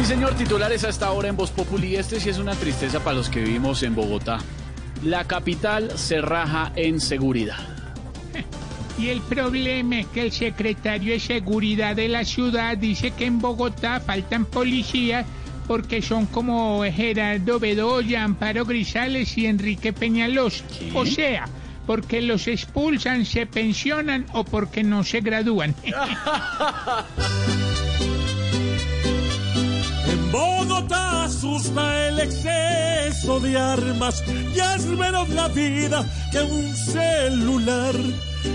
[0.00, 1.94] Sí, señor, titulares hasta ahora en Voz Populi.
[1.94, 4.38] Este sí es una tristeza para los que vivimos en Bogotá.
[5.04, 7.58] La capital se raja en seguridad.
[8.98, 13.40] Y el problema es que el secretario de Seguridad de la ciudad dice que en
[13.40, 15.26] Bogotá faltan policías
[15.68, 20.64] porque son como Gerardo Bedoya, Amparo Grisales y Enrique Peñalosa.
[20.94, 21.46] O sea,
[21.86, 25.74] porque los expulsan, se pensionan o porque no se gradúan.
[30.30, 34.22] Bogotá asusta el exceso de armas
[34.54, 37.94] y es menos la vida que un celular.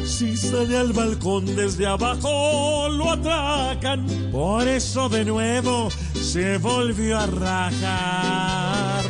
[0.06, 7.26] Si sale al balcón desde abajo lo atracan, por eso de nuevo se volvió a
[7.28, 9.06] rajar.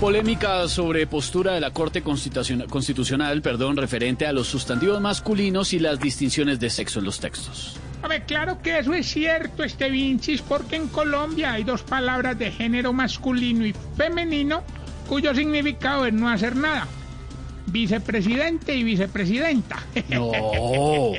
[0.00, 5.78] Polémica sobre postura de la Corte Constitucional, Constitucional perdón, referente a los sustantivos masculinos y
[5.78, 7.78] las distinciones de sexo en los textos.
[8.04, 12.38] A ver, claro que eso es cierto, este Vincis, porque en Colombia hay dos palabras
[12.38, 14.62] de género masculino y femenino
[15.08, 16.86] cuyo significado es no hacer nada.
[17.64, 19.82] Vicepresidente y vicepresidenta.
[20.10, 21.12] No.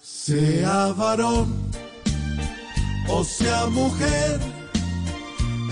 [0.00, 1.72] Sea varón
[3.08, 4.38] o sea mujer,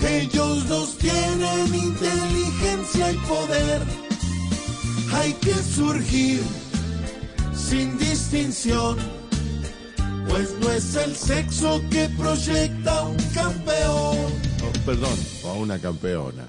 [0.05, 3.81] ellos dos tienen inteligencia y poder.
[5.13, 6.43] Hay que surgir
[7.53, 8.97] sin distinción,
[10.27, 14.17] pues no es el sexo que proyecta un campeón.
[14.85, 16.43] perdón, o una campeona.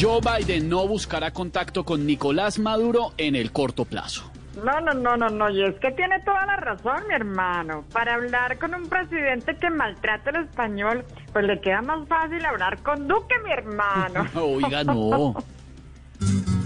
[0.00, 4.30] Joe Biden no buscará contacto con Nicolás Maduro en el corto plazo.
[4.64, 7.84] No, no, no, no, no, y es que tiene toda la razón, mi hermano.
[7.92, 12.78] Para hablar con un presidente que maltrata el español, pues le queda más fácil hablar
[12.82, 14.26] con Duque, mi hermano.
[14.34, 15.34] Oiga, no.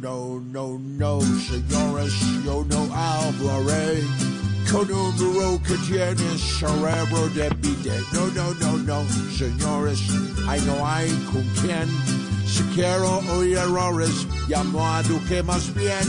[0.00, 2.14] No, no, no, señores,
[2.44, 4.04] yo no hablaré
[4.70, 8.00] con un duro que tiene cerebro de bide.
[8.12, 9.04] No, no, no, no,
[9.36, 10.00] señores,
[10.46, 11.88] ahí no hay con quien.
[12.46, 16.06] Si quiero oír errores, llamo a Duque más bien.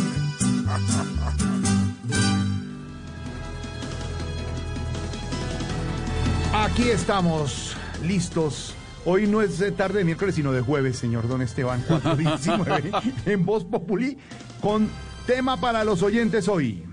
[6.53, 8.75] Aquí estamos, listos.
[9.05, 12.91] Hoy no es de tarde de miércoles, sino de jueves, señor Don Esteban, 419,
[13.25, 14.17] en Voz Populi,
[14.61, 14.89] con
[15.25, 16.83] tema para los oyentes hoy.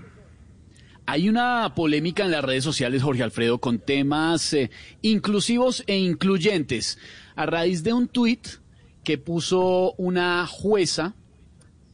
[1.05, 6.97] Hay una polémica en las redes sociales, Jorge Alfredo, con temas eh, inclusivos e incluyentes.
[7.35, 8.47] A raíz de un tuit
[9.03, 11.13] que puso una jueza,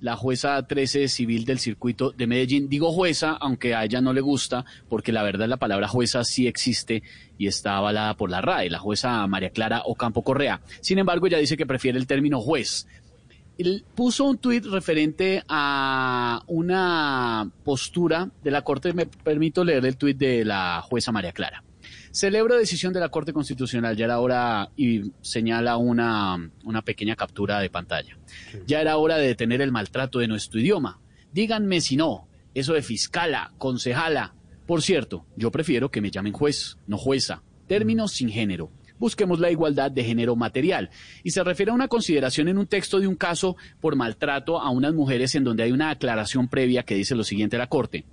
[0.04, 2.68] la jueza 13 civil del circuito de Medellín.
[2.68, 6.46] Digo jueza, aunque a ella no le gusta, porque la verdad la palabra jueza sí
[6.46, 7.04] existe
[7.38, 10.60] y está avalada por la RAE, la jueza María Clara Ocampo Correa.
[10.82, 12.86] Sin embargo, ella dice que prefiere el término juez.
[13.96, 18.92] Puso un tuit referente a una postura de la Corte.
[18.92, 21.64] Me permito leer el tuit de la jueza María Clara.
[22.14, 27.60] Celebro decisión de la Corte Constitucional, ya era hora, y señala una, una pequeña captura
[27.60, 28.20] de pantalla.
[28.68, 31.00] Ya era hora de detener el maltrato de nuestro idioma.
[31.32, 34.36] Díganme si no, eso de fiscala, concejala.
[34.68, 37.42] Por cierto, yo prefiero que me llamen juez, no jueza.
[37.66, 38.70] Términos sin género.
[39.00, 40.92] Busquemos la igualdad de género material.
[41.24, 44.70] Y se refiere a una consideración en un texto de un caso por maltrato a
[44.70, 48.06] unas mujeres en donde hay una aclaración previa que dice lo siguiente a la Corte.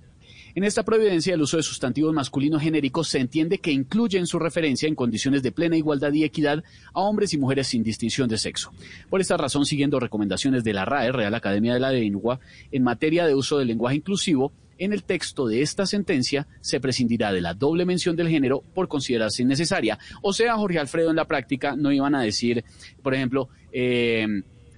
[0.53, 4.37] En esta providencia, el uso de sustantivos masculinos genéricos se entiende que incluye en su
[4.37, 6.63] referencia en condiciones de plena igualdad y equidad
[6.93, 8.71] a hombres y mujeres sin distinción de sexo.
[9.09, 12.39] Por esta razón, siguiendo recomendaciones de la RAE, Real Academia de la Lengua,
[12.71, 17.31] en materia de uso del lenguaje inclusivo, en el texto de esta sentencia se prescindirá
[17.31, 19.99] de la doble mención del género por considerarse innecesaria.
[20.23, 22.63] O sea, Jorge Alfredo, en la práctica no iban a decir,
[23.03, 24.25] por ejemplo, eh,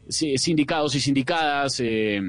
[0.10, 1.80] sindicados y sindicadas.
[1.80, 2.22] Eh,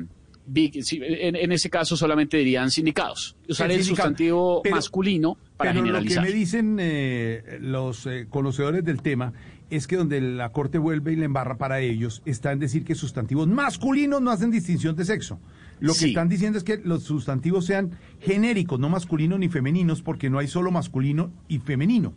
[0.46, 3.36] en, en, ese caso solamente dirían sindicados.
[3.48, 6.22] Usar el, sustantivo pero, masculino para pero generalizar.
[6.22, 9.32] Lo que me dicen eh, los eh, conocedores del tema
[9.70, 12.94] es que donde la Corte vuelve y le embarra para ellos está en decir que
[12.94, 15.40] sustantivos masculinos no hacen distinción de sexo.
[15.80, 16.08] Lo que Sí.
[16.08, 20.46] están diciendo es que los sustantivos sean genéricos, no masculinos ni femeninos, porque no hay
[20.46, 22.14] solo masculino y femenino.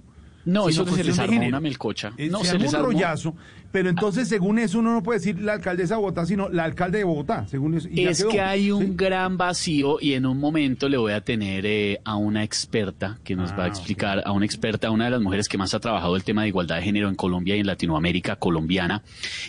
[0.48, 2.12] No, eso se cuestión les armó una melcocha.
[2.18, 3.36] Eh, No, se se les un armó- rollazo,
[3.72, 7.00] pero entonces según eso uno no puede decir la alcaldesa de Bogotá, sino la alcalde
[7.00, 7.88] de Bogotá, según eso.
[7.92, 8.94] y Es que hay un ¿sí?
[8.96, 13.36] gran vacío y en un momento le voy a tener eh, a una experta que
[13.36, 15.80] nos va a Ah, explicar, a una experta, una de las mujeres que más ha
[15.80, 19.04] trabajado el tema de igualdad de género en Colombia y en Latinoamérica colombiana,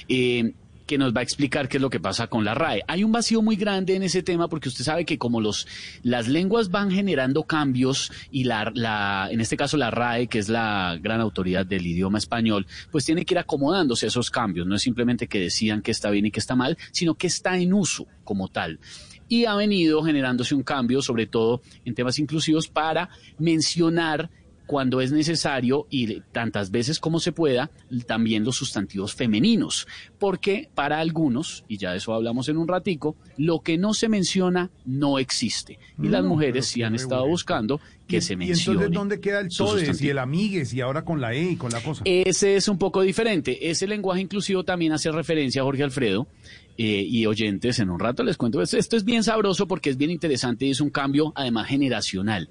[0.09, 0.53] eh,
[0.89, 2.83] que nos va a explicar qué es lo que pasa con la RAE.
[2.89, 5.69] Hay un vacío muy grande en ese tema porque usted sabe que como los
[6.03, 10.49] las lenguas van generando cambios y la, la en este caso la RAE, que es
[10.49, 14.67] la gran autoridad del idioma español, pues tiene que ir acomodándose a esos cambios.
[14.67, 17.59] No es simplemente que decidan que está bien y que está mal, sino que está
[17.59, 18.81] en uso como tal
[19.29, 24.31] y ha venido generándose un cambio, sobre todo en temas inclusivos, para mencionar
[24.69, 27.71] cuando es necesario y tantas veces como se pueda,
[28.07, 29.89] también los sustantivos femeninos,
[30.19, 34.11] porque para algunos, y ya de eso hablamos en un ratico, lo que no se
[34.11, 35.79] menciona no existe.
[36.03, 38.75] Y las mujeres sí han estado buscando que Y- se Y mencione.
[38.77, 41.73] entonces, ¿dónde queda el todes y el amigues y ahora con la E y con
[41.73, 42.03] la cosa?
[42.05, 43.71] Ese es un poco diferente.
[43.71, 46.29] Ese lenguaje inclusivo también hace referencia a Jorge Alfredo
[46.77, 47.79] eh, y oyentes.
[47.81, 48.63] En un rato les cuento.
[48.63, 52.49] Esto, esto es bien sabroso porque es bien interesante y es un cambio además generacional.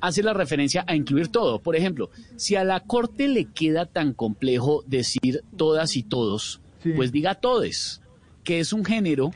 [0.00, 1.60] Hace la referencia a incluir todo.
[1.60, 6.92] Por ejemplo, si a la corte le queda tan complejo decir todas y todos, Sí.
[6.94, 8.02] pues diga todes,
[8.44, 9.30] que es un género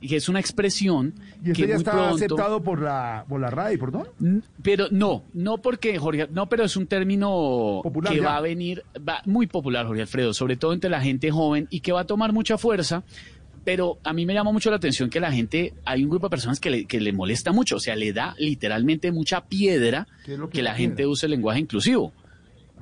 [0.00, 1.14] y que es una expresión
[1.44, 2.14] y esto que ya muy está pronto...
[2.14, 4.10] aceptado por la, por la RAE, ¿por dónde?
[4.20, 8.26] N- Pero no, no porque Jorge, no, pero es un término Popular que ya.
[8.26, 11.80] va a venir, va muy popular, Jorge Alfredo, sobre todo entre la gente joven y
[11.80, 13.02] que va a tomar mucha fuerza.
[13.66, 16.30] Pero a mí me llamó mucho la atención que la gente, hay un grupo de
[16.30, 20.34] personas que le, que le molesta mucho, o sea, le da literalmente mucha piedra ¿Qué
[20.34, 22.12] es lo que la gente use el lenguaje inclusivo.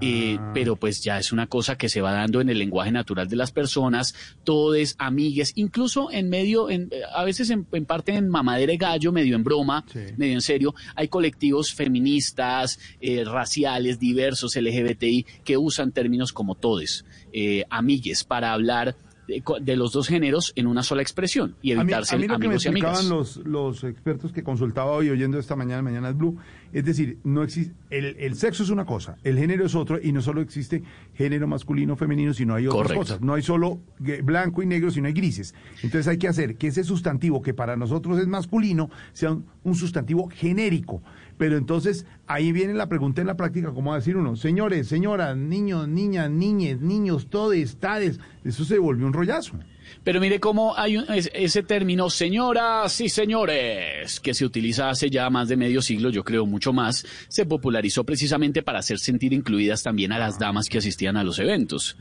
[0.00, 0.50] Eh, Ah.
[0.52, 3.36] pero pues ya es una cosa que se va dando en el lenguaje natural de
[3.36, 8.72] las personas, todes, amigues, incluso en medio, en, a veces en, en parte en mamadera
[8.72, 10.00] de gallo, medio en broma, Sí.
[10.16, 17.04] medio en serio, hay colectivos feministas, eh, raciales, diversos, LGBTI, que usan términos como todes,
[17.32, 21.82] eh, amigues, para hablar de, los dos géneros en una sola expresión y A mí,
[21.82, 25.38] evitarse a mí lo que me y explicaban los, los expertos que consultaba hoy oyendo
[25.38, 26.36] esta mañana, Mañana es Blue,
[26.72, 30.12] es decir, no existe, el, el sexo es una cosa, el género es otro, y
[30.12, 30.82] no solo existe
[31.14, 33.00] género masculino, femenino, sino hay otras Correcto.
[33.00, 33.20] cosas.
[33.20, 35.54] No hay solo blanco y negro, sino hay grises.
[35.82, 39.74] Entonces hay que hacer que ese sustantivo que para nosotros es masculino sea un, un
[39.74, 41.02] sustantivo genérico.
[41.36, 44.36] Pero entonces ahí viene la pregunta en la práctica, ¿cómo va a decir uno?
[44.36, 49.58] Señores, señoras, niños, niñas, niñes, niños, todes, tades, eso se volvió un rollazo.
[50.02, 55.10] Pero mire cómo hay un- es- ese término, señoras y señores, que se utiliza hace
[55.10, 59.32] ya más de medio siglo, yo creo mucho más, se popularizó precisamente para hacer sentir
[59.32, 61.96] incluidas también a las damas que asistían a los eventos.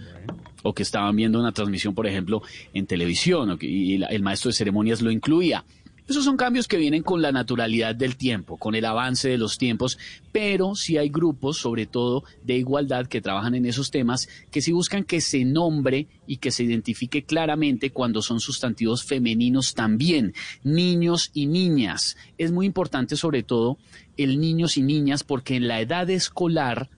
[0.64, 2.42] O que estaban viendo una transmisión, por ejemplo,
[2.74, 5.66] en televisión, o que- y la- el maestro de ceremonias lo incluía.
[6.08, 9.58] Esos son cambios que vienen con la naturalidad del tiempo, con el avance de los
[9.58, 9.98] tiempos,
[10.34, 14.74] pero sí hay grupos, sobre todo de igualdad, que trabajan en esos temas, que sí
[14.74, 20.34] buscan que se nombre y que se identifique claramente cuando son sustantivos femeninos también,
[20.64, 22.18] niños y niñas.
[22.38, 23.78] Es muy importante, sobre todo,
[24.18, 26.90] el niños y niñas, porque en la edad escolar,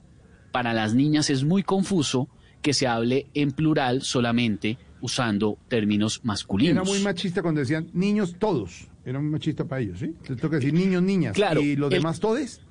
[0.52, 2.28] para las niñas es muy confuso
[2.64, 6.72] que se hable en plural solamente usando términos masculinos.
[6.72, 8.88] Era muy machista cuando decían niños todos.
[9.06, 10.06] Era muy machista para ellos, ¿sí?
[10.06, 11.34] Entonces toca decir niños, niñas.
[11.34, 12.62] Claro, ¿Y los el- demás todes?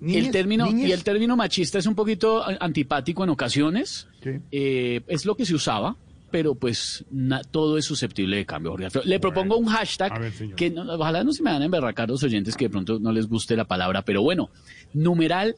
[0.00, 0.88] el Niñes, término niñes.
[0.88, 4.08] y el término machista es un poquito antipático en ocasiones.
[4.22, 4.30] Sí.
[4.50, 5.96] Eh, es lo que se usaba,
[6.30, 8.72] pero pues na- todo es susceptible de cambio.
[8.72, 8.88] Jorge.
[9.04, 12.22] Le propongo un hashtag ver, que no- ojalá no se me van a emberracar los
[12.22, 14.50] oyentes que de pronto no les guste la palabra, pero bueno,
[14.94, 15.54] numeral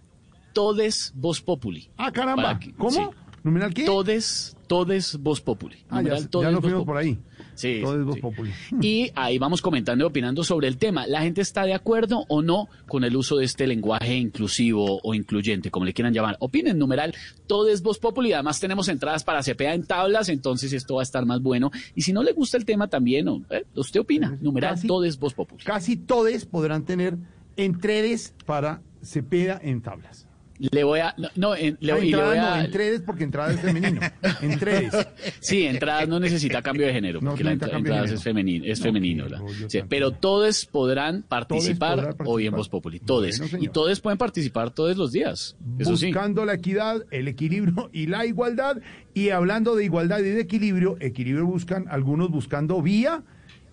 [0.52, 1.88] todes voz populi.
[1.96, 2.58] Ah, caramba.
[2.58, 2.90] Que- ¿Cómo?
[2.90, 3.02] sí.
[3.42, 3.84] ¿Numeral qué?
[3.84, 5.76] Todes, todes voz populi.
[5.88, 6.86] Ah, ya, Numeral ya todes nos voz fuimos populi.
[6.86, 7.18] por ahí.
[7.56, 8.20] Sí, Todo es voz sí.
[8.20, 8.52] populi.
[8.80, 11.06] Y ahí vamos comentando y opinando sobre el tema.
[11.06, 15.14] ¿La gente está de acuerdo o no con el uso de este lenguaje inclusivo o
[15.14, 16.36] incluyente, como le quieran llamar?
[16.40, 17.14] Opinen, numeral,
[17.46, 18.32] todo es voz populi.
[18.32, 21.70] Además tenemos entradas para CPA en tablas, entonces esto va a estar más bueno.
[21.94, 25.18] Y si no le gusta el tema también, eh, usted opina, numeral, Casi- todo es
[25.18, 25.64] voz populi.
[25.64, 27.16] Casi todes podrán tener
[27.56, 30.25] entredes para Cepeda en tablas.
[30.58, 31.14] Le voy a...
[31.18, 32.64] No, no, en- le, Ah, y le entrada voy no, a...
[32.64, 34.00] entredes porque entrada es femenino.
[34.42, 34.92] entredes.
[35.40, 38.18] Sí, entradas no necesita cambio de género, No porque la necesita entra- cambio de entradas
[38.18, 39.28] es femenino, es No, femenino.
[39.28, 42.54] la- sí, pero todos podrán participar, hoy en.
[42.54, 43.38] Voz Populi, todos.
[43.38, 46.06] Bueno, y todos pueden participar todos los días, eso sí.
[46.06, 48.78] Buscando la equidad, el equilibrio y la igualdad.
[49.14, 53.22] Y hablando de igualdad y de equilibrio, equilibrio buscan, algunos buscando vía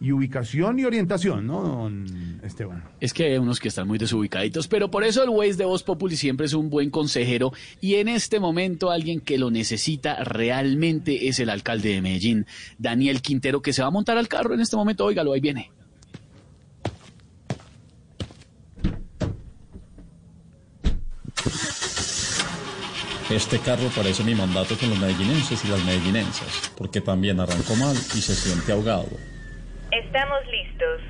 [0.03, 2.83] y ubicación y orientación, ¿no, don Esteban?
[2.99, 5.83] Es que hay unos que están muy desubicaditos, pero por eso el Waze de Voz
[5.83, 11.29] Populi siempre es un buen consejero y en este momento alguien que lo necesita realmente
[11.29, 12.45] es el alcalde de Medellín,
[12.77, 15.71] Daniel Quintero, que se va a montar al carro en este momento, óigalo, ahí viene.
[23.29, 27.95] Este carro parece mi mandato con los medellinenses y las medellinensas, porque también arrancó mal
[27.95, 29.07] y se siente ahogado.
[29.93, 31.01] Estamos listos.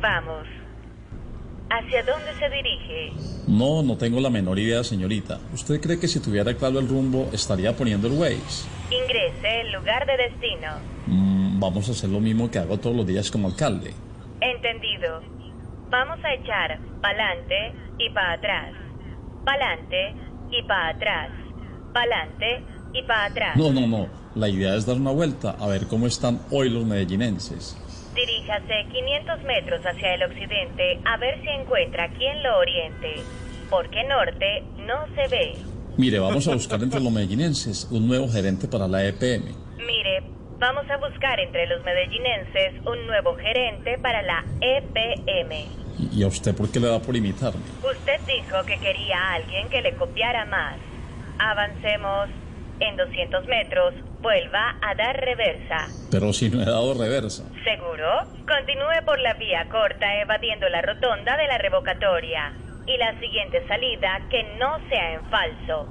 [0.00, 0.48] Vamos.
[1.70, 3.12] ¿Hacia dónde se dirige?
[3.46, 5.38] No, no tengo la menor idea, señorita.
[5.54, 8.68] ¿Usted cree que si tuviera claro el rumbo estaría poniendo el Waze?
[8.90, 10.72] Ingrese el lugar de destino.
[11.06, 13.94] Mm, vamos a hacer lo mismo que hago todos los días como alcalde.
[14.40, 15.22] Entendido.
[15.88, 18.72] Vamos a echar pa'lante y pa' atrás.
[19.44, 20.14] Pa'lante
[20.50, 21.30] y pa' atrás.
[21.94, 23.56] Pa'lante y pa' atrás.
[23.56, 24.08] No, no, no.
[24.34, 27.76] La idea es dar una vuelta a ver cómo están hoy los medellinenses.
[28.16, 33.16] Diríjase 500 metros hacia el occidente a ver si encuentra quien lo oriente.
[33.68, 35.52] Porque norte no se ve.
[35.98, 39.44] Mire, vamos a buscar entre los medellinenses un nuevo gerente para la EPM.
[39.76, 40.22] Mire,
[40.58, 45.66] vamos a buscar entre los medellinenses un nuevo gerente para la EPM.
[46.12, 47.60] ¿Y a usted por qué le da por imitarme?
[47.82, 50.76] Usted dijo que quería a alguien que le copiara más.
[51.38, 52.28] Avancemos.
[52.80, 55.88] En 200 metros, vuelva a dar reversa.
[56.10, 57.44] Pero si no he dado reversa.
[57.64, 58.24] ¿Seguro?
[58.46, 62.52] Continúe por la vía corta evadiendo la rotonda de la revocatoria.
[62.86, 65.88] Y la siguiente salida que no sea en falso.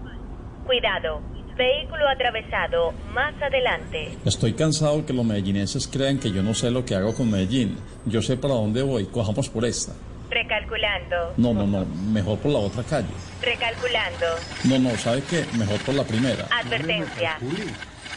[0.66, 1.22] Cuidado,
[1.58, 4.18] vehículo atravesado más adelante.
[4.26, 7.78] Estoy cansado que los medellinenses crean que yo no sé lo que hago con Medellín.
[8.06, 9.06] Yo sé para dónde voy.
[9.06, 9.94] Cojamos por esta.
[10.30, 11.34] Recalculando.
[11.38, 11.86] No, no, no.
[11.86, 13.08] Mejor por la otra calle.
[13.42, 14.26] Recalculando.
[14.64, 14.98] No, no.
[14.98, 15.46] ¿Sabe qué?
[15.54, 16.48] Mejor por la primera.
[16.52, 17.38] Advertencia.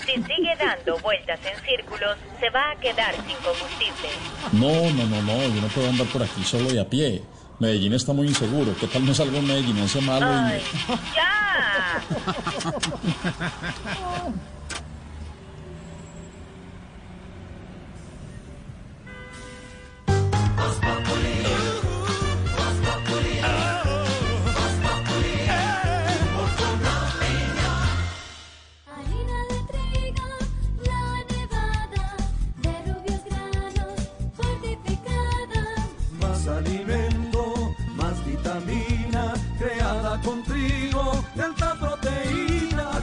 [0.07, 4.09] Si sigue dando vueltas en círculos, se va a quedar sin combustible.
[4.53, 5.43] No, no, no, no.
[5.55, 7.23] Yo no puedo andar por aquí solo y a pie.
[7.59, 8.75] Medellín está muy inseguro.
[8.81, 10.27] ¿Qué tal me salga un medellinense malo?
[10.27, 10.63] y me- ¡Ay!
[11.15, 12.03] ¡Ya!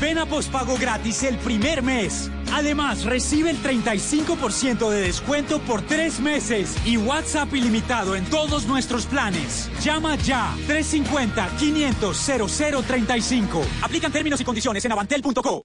[0.00, 2.30] Ven a pospago gratis el primer mes.
[2.52, 9.06] Además, recibe el 35% de descuento por tres meses y WhatsApp ilimitado en todos nuestros
[9.06, 9.70] planes.
[9.82, 13.64] Llama ya 350-500-0035.
[13.82, 15.64] Aplican términos y condiciones en avantel.co.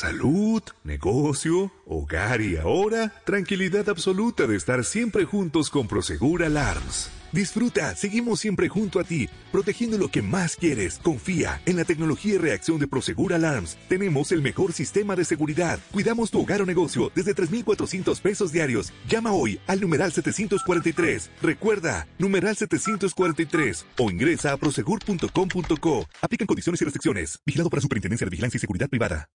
[0.00, 7.10] Salud, negocio, hogar y ahora tranquilidad absoluta de estar siempre juntos con Prosegur Alarms.
[7.32, 10.98] Disfruta, seguimos siempre junto a ti, protegiendo lo que más quieres.
[11.02, 13.76] Confía en la tecnología y reacción de Prosegur Alarms.
[13.90, 15.78] Tenemos el mejor sistema de seguridad.
[15.92, 18.94] Cuidamos tu hogar o negocio desde 3,400 pesos diarios.
[19.06, 21.30] Llama hoy al numeral 743.
[21.42, 26.08] Recuerda, numeral 743 o ingresa a prosegur.com.co.
[26.22, 27.38] Aplican condiciones y restricciones.
[27.44, 29.28] Vigilado por la Superintendencia de Vigilancia y Seguridad Privada.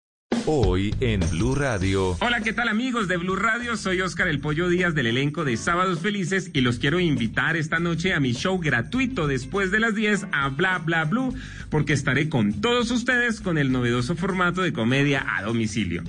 [0.48, 2.16] Hoy en Blue Radio.
[2.20, 3.76] Hola, ¿qué tal amigos de Blue Radio?
[3.76, 7.78] Soy Oscar El Pollo Díaz del elenco de Sábados Felices y los quiero invitar esta
[7.78, 11.34] noche a mi show gratuito después de las 10 a Bla Bla Blue
[11.68, 16.02] porque estaré con todos ustedes con el novedoso formato de comedia a domicilio.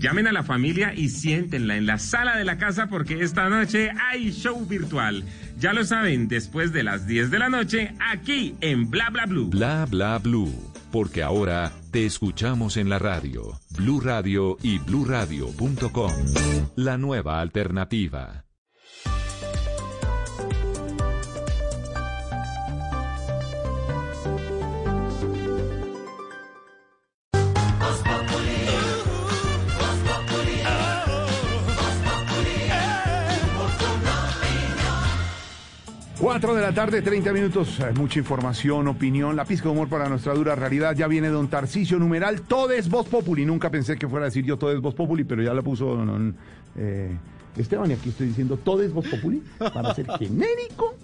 [0.00, 3.90] Llamen a la familia y siéntenla en la sala de la casa porque esta noche
[4.10, 5.24] hay show virtual.
[5.58, 9.48] Ya lo saben, después de las 10 de la noche, aquí en Bla Bla Blue.
[9.48, 10.52] Bla bla blue.
[10.92, 11.72] Porque ahora
[12.06, 13.60] escuchamos en la radio.
[13.70, 16.12] Blue Radio y bluradio.com.
[16.76, 18.47] La nueva alternativa.
[36.38, 40.34] Cuatro de la tarde, 30 minutos, mucha información, opinión, la pizca de humor para nuestra
[40.34, 40.94] dura realidad.
[40.94, 43.44] Ya viene don Tarcicio, numeral, todo es Voz Populi.
[43.44, 45.96] Nunca pensé que fuera a decir yo todo es Voz Populi, pero ya la puso
[45.96, 46.36] don,
[46.76, 47.10] eh,
[47.56, 50.94] Esteban y aquí estoy diciendo todo es Voz Populi para ser genérico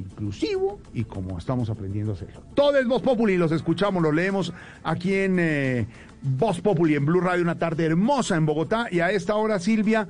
[0.00, 2.40] inclusivo y como estamos aprendiendo a hacerlo.
[2.54, 4.54] Todo es Voz Populi, los escuchamos, los leemos
[4.84, 5.86] aquí en eh,
[6.22, 8.86] Voz Populi, en Blue Radio, una tarde hermosa en Bogotá.
[8.90, 10.08] Y a esta hora, Silvia,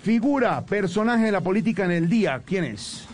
[0.00, 2.40] figura, personaje de la política en el día.
[2.46, 3.08] ¿Quién es?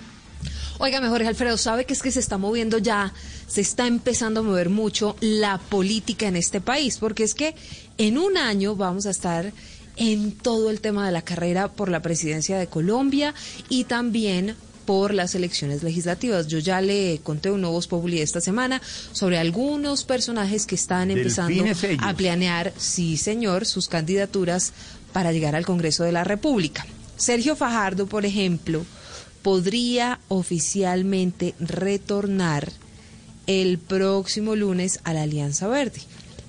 [0.81, 3.13] Oiga, mejor Alfredo, sabe que es que se está moviendo ya,
[3.49, 7.57] se está empezando a mover mucho la política en este país, porque es que
[7.99, 9.53] en un año vamos a estar
[9.97, 13.35] en todo el tema de la carrera por la presidencia de Colombia
[13.69, 14.55] y también
[14.87, 16.47] por las elecciones legislativas.
[16.47, 18.81] Yo ya le conté un nuevo Populi esta semana
[19.11, 21.65] sobre algunos personajes que están empezando
[21.99, 24.73] a planear, sí señor, sus candidaturas
[25.13, 26.87] para llegar al Congreso de la República.
[27.17, 28.87] Sergio Fajardo, por ejemplo,
[29.43, 32.73] podría oficialmente retornar
[33.47, 36.01] el próximo lunes a la Alianza Verde.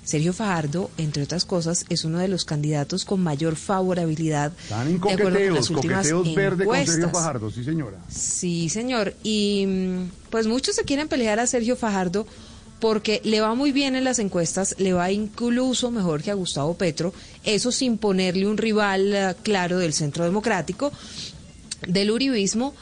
[0.04, 4.94] Sergio Fajardo, entre otras cosas, es uno de los candidatos con mayor favorabilidad Están en
[4.94, 7.12] de con las últimas coqueteos verde con Sergio encuestas.
[7.12, 7.98] Fajardo, sí señora.
[8.08, 9.14] Sí, señor.
[9.22, 12.26] Y mm, pues muchos se quieren pelear a Sergio Fajardo
[12.80, 16.74] porque le va muy bien en las encuestas, le va incluso mejor que a Gustavo
[16.74, 17.12] Petro,
[17.44, 20.90] eso sin ponerle un rival eh, claro del Centro Democrático,
[21.86, 22.74] del Uribismo.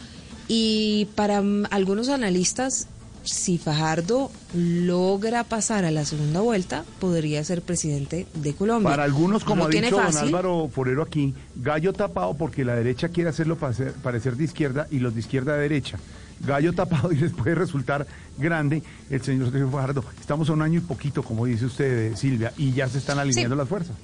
[0.49, 2.88] Y para mm, algunos analistas,
[3.28, 8.90] si Fajardo logra pasar a la segunda vuelta, podría ser presidente de Colombia.
[8.90, 10.17] Para algunos, como No ha dicho don.
[10.17, 15.00] Álvaro Forero aquí, gallo tapado porque la derecha quiere hacerlo parecer, parecer de izquierda y
[15.00, 15.99] los de izquierda de derecha.
[16.40, 18.07] Gallo tapado y les puede resultar
[18.38, 20.05] grande el señor Sergio Fajardo.
[20.21, 23.57] Estamos a un año y poquito, como dice usted, Silvia, y ya se están alineando
[23.57, 23.97] las fuerzas.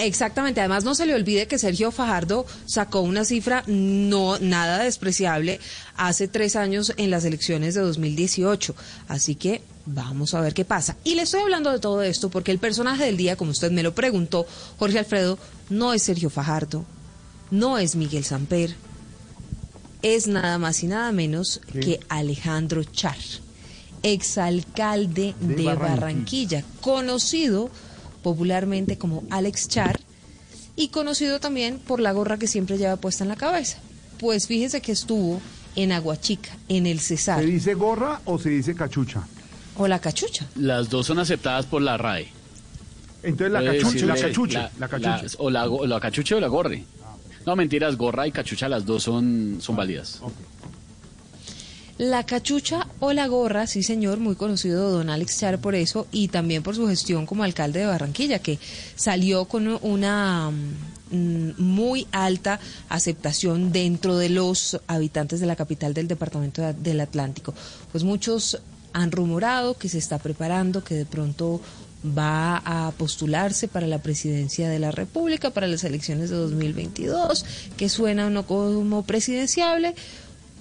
[0.00, 5.60] Exactamente, además no se le olvide que Sergio Fajardo sacó una cifra no nada despreciable
[5.94, 8.74] hace tres años en las elecciones de 2018.
[9.08, 10.96] Así que vamos a ver qué pasa.
[11.04, 13.82] Y le estoy hablando de todo esto porque el personaje del día, como usted me
[13.82, 14.46] lo preguntó,
[14.78, 15.38] Jorge Alfredo,
[15.68, 16.86] no es Sergio Fajardo,
[17.50, 18.74] no es Miguel Samper,
[20.00, 23.18] es nada más y nada menos que Alejandro Char,
[24.02, 25.94] exalcalde De de, Barranquilla.
[25.94, 27.70] Barranquilla, conocido
[28.22, 30.00] popularmente como Alex Char
[30.76, 33.78] y conocido también por la gorra que siempre lleva puesta en la cabeza.
[34.18, 35.40] Pues fíjese que estuvo
[35.76, 39.26] en Aguachica, en el Cesar, ¿Se dice gorra o se dice cachucha?
[39.76, 40.46] o la cachucha.
[40.56, 42.28] Las dos son aceptadas por la RAE.
[43.22, 44.70] Entonces la cachucha, la cachucha,
[45.50, 46.84] la o, la, cachucha o la gorre.
[47.46, 50.20] No, mentiras, gorra y cachucha, las dos son, son válidas.
[52.00, 56.28] La cachucha o la gorra, sí señor, muy conocido don Alex Char por eso y
[56.28, 58.58] también por su gestión como alcalde de Barranquilla, que
[58.96, 62.58] salió con una mm, muy alta
[62.88, 67.52] aceptación dentro de los habitantes de la capital del departamento de- del Atlántico.
[67.92, 68.58] Pues muchos
[68.94, 71.60] han rumorado que se está preparando, que de pronto
[72.02, 77.44] va a postularse para la presidencia de la República, para las elecciones de 2022,
[77.76, 79.94] que suena uno como presidenciable,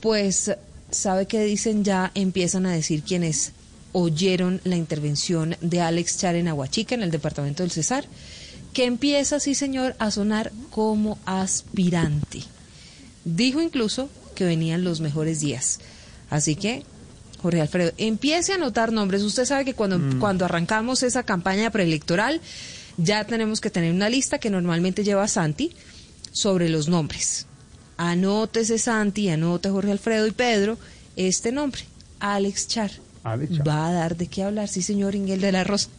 [0.02, 0.52] pues
[0.92, 3.54] sabe que dicen ya, empiezan a decir quienes
[3.92, 8.06] oyeron la intervención de Alex Char en Aguachica, en el departamento del Cesar,
[8.74, 12.44] que empieza, sí señor, a sonar como aspirante.
[13.26, 15.80] Dijo incluso que venían los mejores días.
[16.30, 16.84] Así que,
[17.42, 19.24] Jorge Alfredo, empiece a anotar nombres.
[19.24, 22.42] Usted sabe que cuando, cuando arrancamos esa campaña preelectoral,
[22.98, 25.76] ya tenemos que tener una lista que normalmente lleva Santi
[26.32, 27.48] sobre los nombres.
[28.02, 30.78] Anótese Santi, anote Jorge Alfredo y Pedro
[31.18, 31.82] este nombre,
[32.22, 32.92] Alex Char.
[33.26, 33.68] Alex Char.
[33.68, 35.90] Va a dar de qué hablar, sí señor Inguel de la Rosa.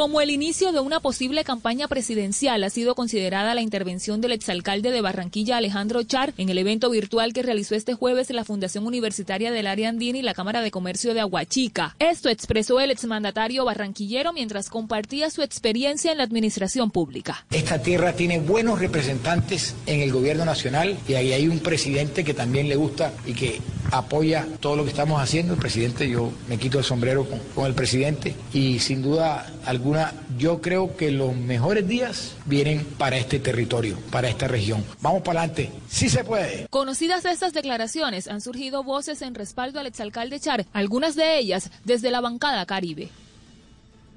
[0.00, 4.92] Como el inicio de una posible campaña presidencial ha sido considerada la intervención del exalcalde
[4.92, 9.50] de Barranquilla Alejandro Char en el evento virtual que realizó este jueves la Fundación Universitaria
[9.50, 11.96] del Área Andina y la Cámara de Comercio de Aguachica.
[11.98, 17.44] Esto expresó el exmandatario barranquillero mientras compartía su experiencia en la administración pública.
[17.50, 22.32] Esta tierra tiene buenos representantes en el gobierno nacional y ahí hay un presidente que
[22.32, 23.60] también le gusta y que
[23.90, 25.54] apoya todo lo que estamos haciendo.
[25.54, 29.89] El presidente, yo me quito el sombrero con, el presidente y sin duda alguna
[30.38, 34.84] yo creo que los mejores días vienen para este territorio, para esta región.
[35.00, 36.66] Vamos para adelante, sí se puede.
[36.70, 42.10] Conocidas estas declaraciones, han surgido voces en respaldo al exalcalde Char, algunas de ellas desde
[42.10, 43.08] la bancada Caribe.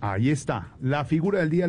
[0.02, 1.66] Ahí está, la figura del día.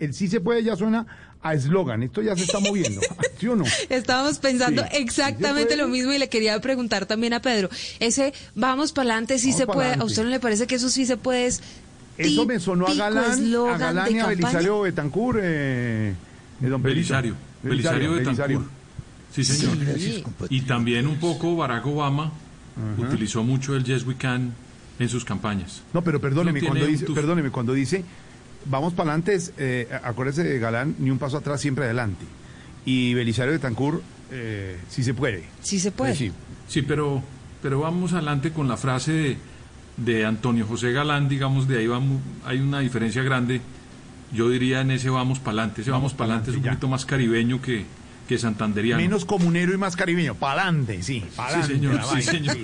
[0.00, 1.06] El sí se puede ya suena
[1.40, 2.02] a eslogan.
[2.02, 3.00] Esto ya se está moviendo.
[3.38, 3.64] ¿Sí o no?
[3.88, 4.88] Estábamos pensando Sí.
[4.94, 7.68] exactamente ¿Sí se lo mismo y le quería preguntar también a Pedro.
[8.00, 9.94] Ese vamos para adelante, sí Vamos se puede.
[9.94, 11.46] ¿A usted no le parece que eso sí se puede?
[11.46, 11.62] Es
[12.18, 14.26] Eso me sonó a Galán, a Galán y a?
[14.26, 16.14] Belisario Betancourt, eh,
[16.60, 16.82] de don.
[16.82, 18.12] Belisario, Belisario.
[18.14, 18.66] Betancourt.
[19.32, 19.76] Sí, señor.
[19.98, 20.24] Sí.
[20.48, 22.32] Y también un poco Barack Obama
[22.98, 24.52] utilizó mucho el Yes We Can
[24.98, 25.82] en sus campañas.
[25.92, 28.02] No, pero perdóneme, No cuando dice, tuf- perdóneme, cuando dice
[28.64, 32.24] vamos para adelante, eh, acuérdese de Galán, ni un paso atrás, siempre adelante.
[32.84, 34.00] Y Belisario Betancourt,
[34.32, 35.44] eh, sí se puede.
[35.60, 36.14] Sí se puede.
[36.16, 36.32] Sí.
[36.66, 37.22] Sí, pero,
[37.62, 39.36] pero vamos adelante con la frase de,
[39.96, 43.60] de Antonio José Galán, digamos, de ahí vamos, hay una diferencia grande.
[44.32, 45.82] Yo diría en ese vamos para adelante.
[45.82, 47.86] Ese vamos, para adelante es un poquito más caribeño que,
[48.28, 49.00] que santanderiano.
[49.00, 50.34] Menos comunero y más caribeño.
[50.34, 51.24] Pa'lante, sí.
[51.36, 52.56] Pa'lante, señor, sí, vaina, señor.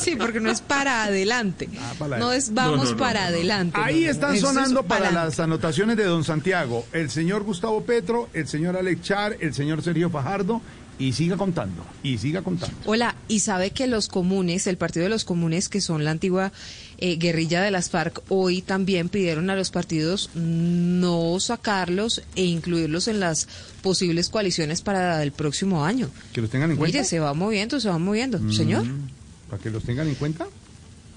[0.00, 1.68] Sí, porque no es para adelante.
[1.98, 3.34] para no es vamos No, no, no, para no, no.
[3.36, 3.78] adelante.
[3.80, 5.26] Ahí no, están es sonando para pa'lante.
[5.26, 6.86] las anotaciones de don Santiago.
[6.92, 10.62] El señor Gustavo Petro, el señor Alex Char, el señor Sergio Fajardo.
[11.00, 11.82] Y siga contando.
[12.02, 12.76] Y siga contando.
[12.84, 16.52] Hola, y sabe que los comunes, el Partido de los Comunes, que son la antigua
[16.98, 23.08] eh, guerrilla de las FARC, hoy también pidieron a los partidos no sacarlos e incluirlos
[23.08, 23.48] en las
[23.82, 26.10] posibles coaliciones para el próximo año.
[26.34, 26.98] Que los tengan en cuenta.
[26.98, 28.84] Mire, se va moviendo, se va moviendo, señor.
[28.84, 29.08] Mm,
[29.48, 30.48] Para que los tengan en cuenta.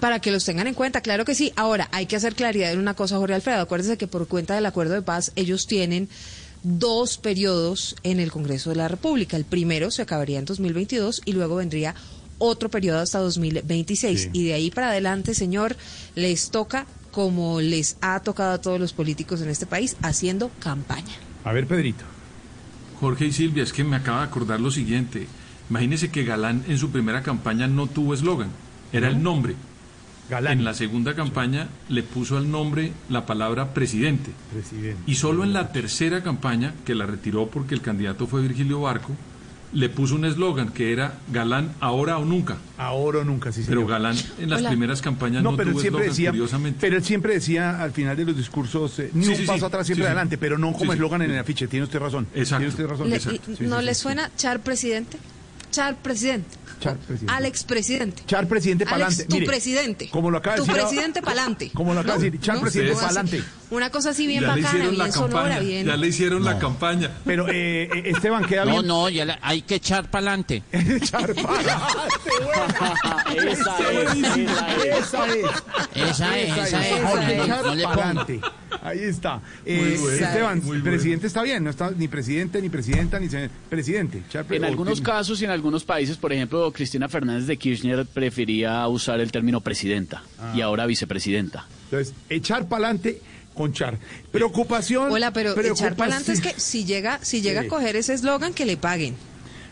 [0.00, 1.52] Para que los tengan en cuenta, claro que sí.
[1.56, 3.60] Ahora, hay que hacer claridad en una cosa, Jorge Alfredo.
[3.60, 6.08] Acuérdese que por cuenta del acuerdo de paz, ellos tienen
[6.64, 9.36] dos periodos en el Congreso de la República.
[9.36, 11.94] El primero se acabaría en 2022 y luego vendría
[12.38, 14.20] otro periodo hasta 2026.
[14.20, 14.30] Sí.
[14.32, 15.76] Y de ahí para adelante, señor,
[16.16, 21.14] les toca como les ha tocado a todos los políticos en este país, haciendo campaña.
[21.44, 22.04] A ver, Pedrito.
[22.98, 25.28] Jorge y Silvia, es que me acaba de acordar lo siguiente.
[25.70, 28.48] Imagínese que Galán en su primera campaña no tuvo eslogan,
[28.92, 29.54] era el nombre.
[30.30, 34.30] En la segunda campaña le puso al nombre la palabra presidente.
[34.52, 35.00] Presidente.
[35.06, 39.12] Y solo en la tercera campaña, que la retiró porque el candidato fue Virgilio Barco,
[39.74, 42.56] le puso un eslogan que era Galán ahora o nunca.
[42.78, 43.90] Ahora o nunca, sí, Pero señor.
[43.90, 44.68] Galán en las Hola.
[44.70, 46.78] primeras campañas no, pero él tuvo siempre eslogan, decía, curiosamente.
[46.80, 49.58] pero él siempre decía al final de los discursos, eh, ni Sí, un sí, paso
[49.58, 49.64] sí.
[49.66, 50.10] atrás, siempre Sí, sí.
[50.12, 50.96] adelante, pero no como sí.
[50.96, 52.28] eslogan en el afiche, tiene usted razón.
[52.34, 52.58] Exacto.
[52.60, 53.10] Tiene usted razón.
[53.10, 53.56] Le- Exacto.
[53.58, 54.00] Sí, ¿No sí, le sí.
[54.00, 55.18] suena Char presidente?
[55.72, 56.56] Char presidente.
[56.80, 57.32] Char presidente.
[57.32, 58.22] Alex presidente.
[58.26, 59.24] Char presidente pa'lante.
[59.24, 60.08] tu Mire, presidente.
[60.10, 61.70] como lo acaba de tu decir a- presidente pa'lante.
[61.72, 63.42] Como lo acaba de decir, Char presidente pa'lante.
[63.74, 65.86] Una cosa así bien ya bacana, bien sonora, campaña, bien.
[65.86, 67.10] ya le hicieron la campaña.
[67.24, 68.86] Pero eh, eh, Esteban queda No, bien.
[68.86, 70.62] no, ya la- hay que echar para adelante.
[70.72, 71.30] Echar
[73.36, 74.46] Esa es, esa es.
[75.04, 75.44] Esa es.
[75.94, 77.94] Esa es, esa es, no- Echar no ponga.
[77.94, 78.40] pa'lante.
[78.82, 79.40] Ahí está.
[79.64, 80.84] Eh, bueno, Esteban, el bueno.
[80.84, 84.22] presidente está bien, no está ni presidente, ni presidenta, ni se- presidente.
[84.50, 88.86] En algunos tiene- casos y en algunos países, por ejemplo, Cristina Fernández de Kirchner prefería
[88.88, 90.22] usar el término presidenta
[90.54, 91.66] y ahora vicepresidenta.
[91.90, 93.33] Entonces, echar pa'lante con
[93.72, 93.98] char.
[94.32, 95.10] Preocupación.
[95.12, 95.96] Hola, pero echar preocupación.
[95.96, 97.66] para es que si llega, si llega Sí.
[97.66, 99.14] a coger ese eslogan, que le paguen.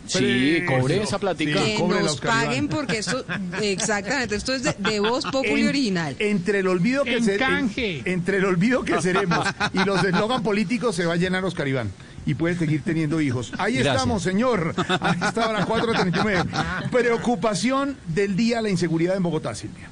[0.04, 1.62] Sí, cobre esa platica.
[1.62, 2.44] Sí, que cóbrela, nos Oscar Iván.
[2.46, 3.24] paguen porque esto,
[3.62, 6.16] exactamente, esto es de, de voz populi En- original.
[6.18, 8.02] Entre el olvido que En se- canje.
[8.06, 11.92] entre el olvido que seremos y los eslogan políticos se va a llenar Oscar Iván
[12.26, 13.52] y puede seguir teniendo hijos.
[13.58, 13.94] Ahí Gracias.
[13.94, 14.74] estamos, señor.
[15.00, 16.50] Ahí está ahora 439.
[16.90, 19.88] Preocupación del día la inseguridad en Bogotá, Silvia.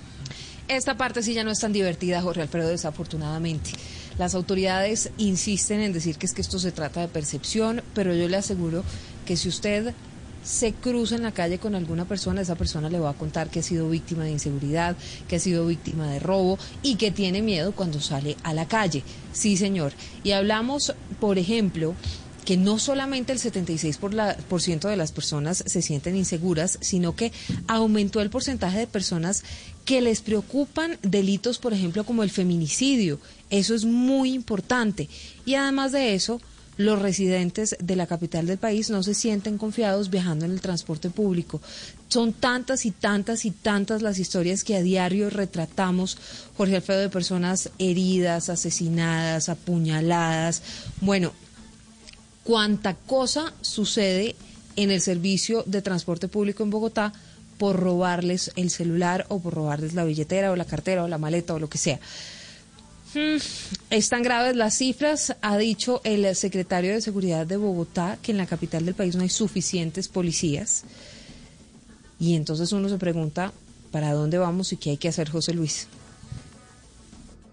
[0.70, 3.70] Esta parte sí ya no es tan divertida, Jorge Alfredo, desafortunadamente.
[4.18, 8.28] Las autoridades insisten en decir que es que esto se trata de percepción, pero yo
[8.28, 8.84] le aseguro
[9.26, 9.92] que si usted
[10.44, 13.58] se cruza en la calle con alguna persona, esa persona le va a contar que
[13.58, 14.96] ha sido víctima de inseguridad,
[15.28, 19.02] que ha sido víctima de robo y que tiene miedo cuando sale a la calle.
[19.32, 19.92] Sí, señor.
[20.22, 21.96] Y hablamos, por ejemplo,
[22.44, 26.78] que no solamente el 76% por la- por ciento de las personas se sienten inseguras,
[26.80, 27.32] sino que
[27.68, 29.44] aumentó el porcentaje de personas
[29.90, 33.18] que les preocupan delitos, por ejemplo, como el feminicidio.
[33.50, 35.08] Eso es muy importante.
[35.44, 36.40] Y además de eso,
[36.76, 41.10] los residentes de la capital del país no se sienten confiados viajando en el transporte
[41.10, 41.60] público.
[42.06, 46.18] Son tantas y tantas y tantas las historias que a diario retratamos,
[46.56, 50.62] Jorge Alfredo, de personas heridas, asesinadas, apuñaladas.
[51.00, 51.32] Bueno,
[52.44, 54.36] cuánta cosa sucede
[54.76, 57.12] en el servicio de transporte público en Bogotá
[57.60, 61.52] por robarles el celular o por robarles la billetera o la cartera o la maleta
[61.52, 62.00] o lo que sea.
[63.12, 63.36] Hmm,
[63.90, 68.46] Están graves las cifras, ha dicho el secretario de Seguridad de Bogotá que en la
[68.46, 70.84] capital del país no hay suficientes policías.
[72.18, 73.52] Y entonces uno se pregunta,
[73.90, 75.86] ¿para dónde vamos y qué hay que hacer, José Luis?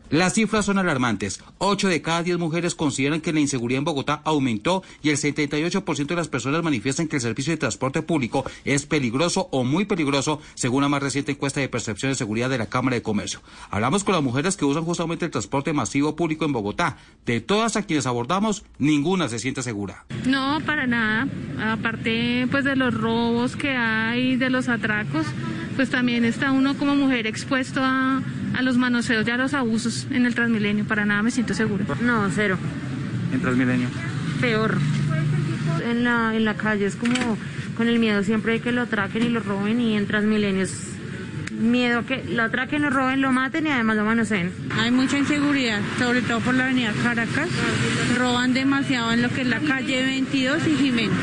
[0.09, 1.41] Las cifras son alarmantes.
[1.57, 6.07] 8 de cada 10 mujeres consideran que la inseguridad en Bogotá aumentó y el 78%
[6.07, 10.39] de las personas manifiestan que el servicio de transporte público es peligroso o muy peligroso,
[10.53, 13.41] según la más reciente encuesta de percepción de seguridad de la Cámara de Comercio.
[13.69, 16.97] Hablamos con las mujeres que usan justamente el transporte masivo público en Bogotá.
[17.25, 20.05] De todas a quienes abordamos, ninguna se siente segura.
[20.25, 21.27] No, para nada.
[21.59, 25.25] Aparte pues de los robos que hay, de los atracos,
[25.75, 28.21] pues también está uno como mujer expuesto a,
[28.55, 30.85] a los manoseos y a los abusos en el Transmilenio.
[30.85, 31.85] Para nada me siento segura.
[32.01, 32.57] No, cero.
[33.33, 33.87] En Transmilenio.
[34.41, 34.77] Peor.
[35.83, 37.37] En la, en la calle es como
[37.75, 40.97] con el miedo siempre de que lo atraquen y lo roben y en Transmilenio es
[41.51, 44.51] miedo que lo atraquen, lo roben, lo maten y además lo manoseen.
[44.77, 47.49] Hay mucha inseguridad, sobre todo por la avenida Caracas.
[48.17, 51.17] Roban demasiado en lo que es la calle 22 y Jiménez.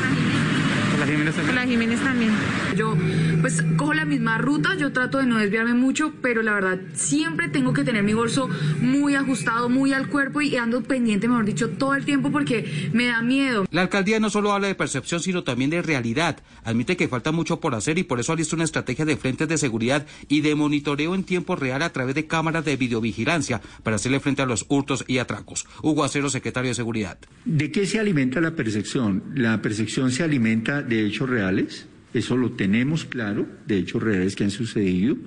[1.05, 1.55] La Jiménez también?
[1.55, 2.31] La Jiménez también.
[2.75, 2.97] Yo
[3.41, 7.47] pues cojo la misma ruta, yo trato de no desviarme mucho, pero la verdad siempre
[7.47, 8.49] tengo que tener mi bolso
[8.81, 13.05] muy ajustado, muy al cuerpo y ando pendiente, mejor dicho, todo el tiempo porque me
[13.05, 13.65] da miedo.
[13.71, 16.39] La alcaldía no solo habla de percepción, sino también de realidad.
[16.63, 19.47] Admite que falta mucho por hacer y por eso ha listo una estrategia de frentes
[19.47, 23.97] de seguridad y de monitoreo en tiempo real a través de cámaras de videovigilancia para
[23.97, 25.67] hacerle frente a los hurtos y atracos.
[25.83, 27.17] Hugo Acero, secretario de Seguridad.
[27.45, 29.23] ¿De qué se alimenta la percepción?
[29.35, 31.85] La percepción se alimenta de hechos reales.
[32.13, 35.17] Eso lo tenemos claro, de hechos reales que han sucedido,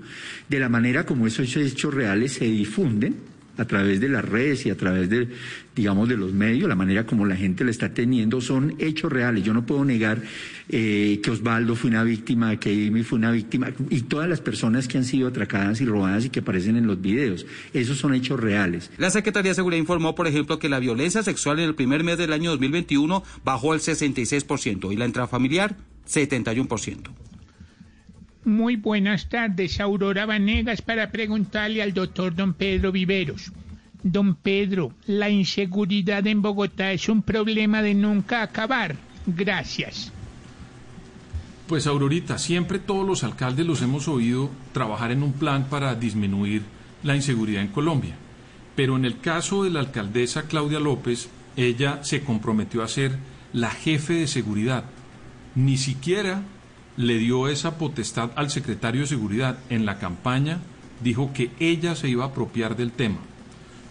[0.49, 3.17] de la manera como esos hechos reales se difunden
[3.59, 5.29] a través de las redes y a través de,
[5.75, 9.45] digamos, de los medios, la manera como la gente la está teniendo, son hechos reales.
[9.45, 10.23] Yo no puedo negar
[10.69, 14.89] eh, que Osvaldo fue una víctima, que Amy fue una víctima, y todas las personas
[14.89, 17.47] que han sido atracadas y robadas y que aparecen en los videos.
[17.75, 18.91] Esos son hechos reales.
[18.97, 22.17] La Secretaría de Seguridad informó, por ejemplo, que la violencia sexual en el primer mes
[22.17, 25.77] del año 2021 bajó al 66% y la intrafamiliar
[26.09, 27.28] 71%.
[28.45, 33.53] Muy buenas tardes, Aurora Vanegas, para preguntarle al doctor don Pedro Viveros.
[34.03, 38.97] Don Pedro, la inseguridad en Bogotá es un problema de nunca acabar.
[39.27, 40.13] Gracias.
[41.67, 46.63] Pues Aurorita, siempre todos los alcaldes los hemos oído trabajar en un plan para disminuir
[47.03, 48.17] la inseguridad en Colombia.
[48.75, 53.19] Pero en el caso de la alcaldesa Claudia López, ella se comprometió a ser
[53.53, 54.85] la jefe de seguridad.
[55.57, 56.43] Ni siquiera
[56.99, 59.59] le dio esa potestad al secretario de Seguridad.
[59.71, 60.59] En la campaña
[61.01, 63.19] dijo que ella se iba a apropiar del tema.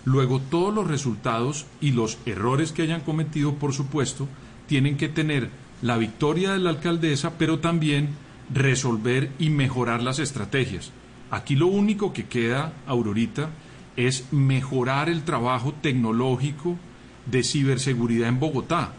[0.04, 4.28] Luego todos los resultados y los errores que hayan cometido, por supuesto,
[4.68, 5.50] tienen que tener
[5.82, 8.10] la victoria de la alcaldesa, pero también
[8.54, 10.92] resolver y mejorar las estrategias.
[11.32, 13.50] Aquí lo único que queda, Aurorita,
[13.96, 16.78] es mejorar el trabajo tecnológico
[17.26, 18.94] de ciberseguridad en Bogotá.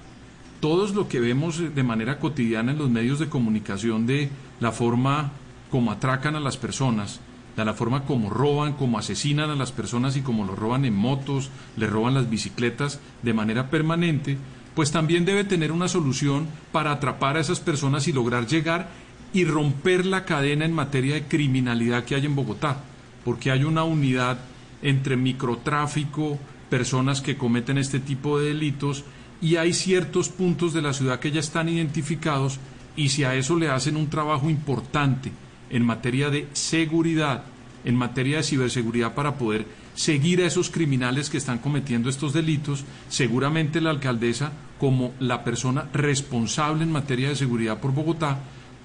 [0.60, 4.28] Todos lo que vemos de manera cotidiana en los medios de comunicación de
[4.60, 5.30] la forma
[5.70, 7.20] como atracan a las personas,
[7.56, 10.94] de la forma como roban, como asesinan a las personas y como los roban en
[10.94, 14.36] motos, les roban las bicicletas de manera permanente,
[14.74, 18.88] pues también debe tener una solución para atrapar a esas personas y lograr llegar
[19.32, 22.82] y romper la cadena en materia de criminalidad que hay en Bogotá,
[23.24, 24.38] porque hay una unidad
[24.82, 26.38] entre microtráfico,
[26.70, 29.04] personas que cometen este tipo de delitos
[29.40, 32.58] y hay ciertos puntos de la ciudad que ya están identificados
[32.96, 35.30] y si a eso le hacen un trabajo importante
[35.70, 37.44] en materia de seguridad,
[37.84, 42.84] en materia de ciberseguridad para poder seguir a esos criminales que están cometiendo estos delitos,
[43.08, 48.38] seguramente la alcaldesa, como la persona responsable en materia de seguridad por Bogotá,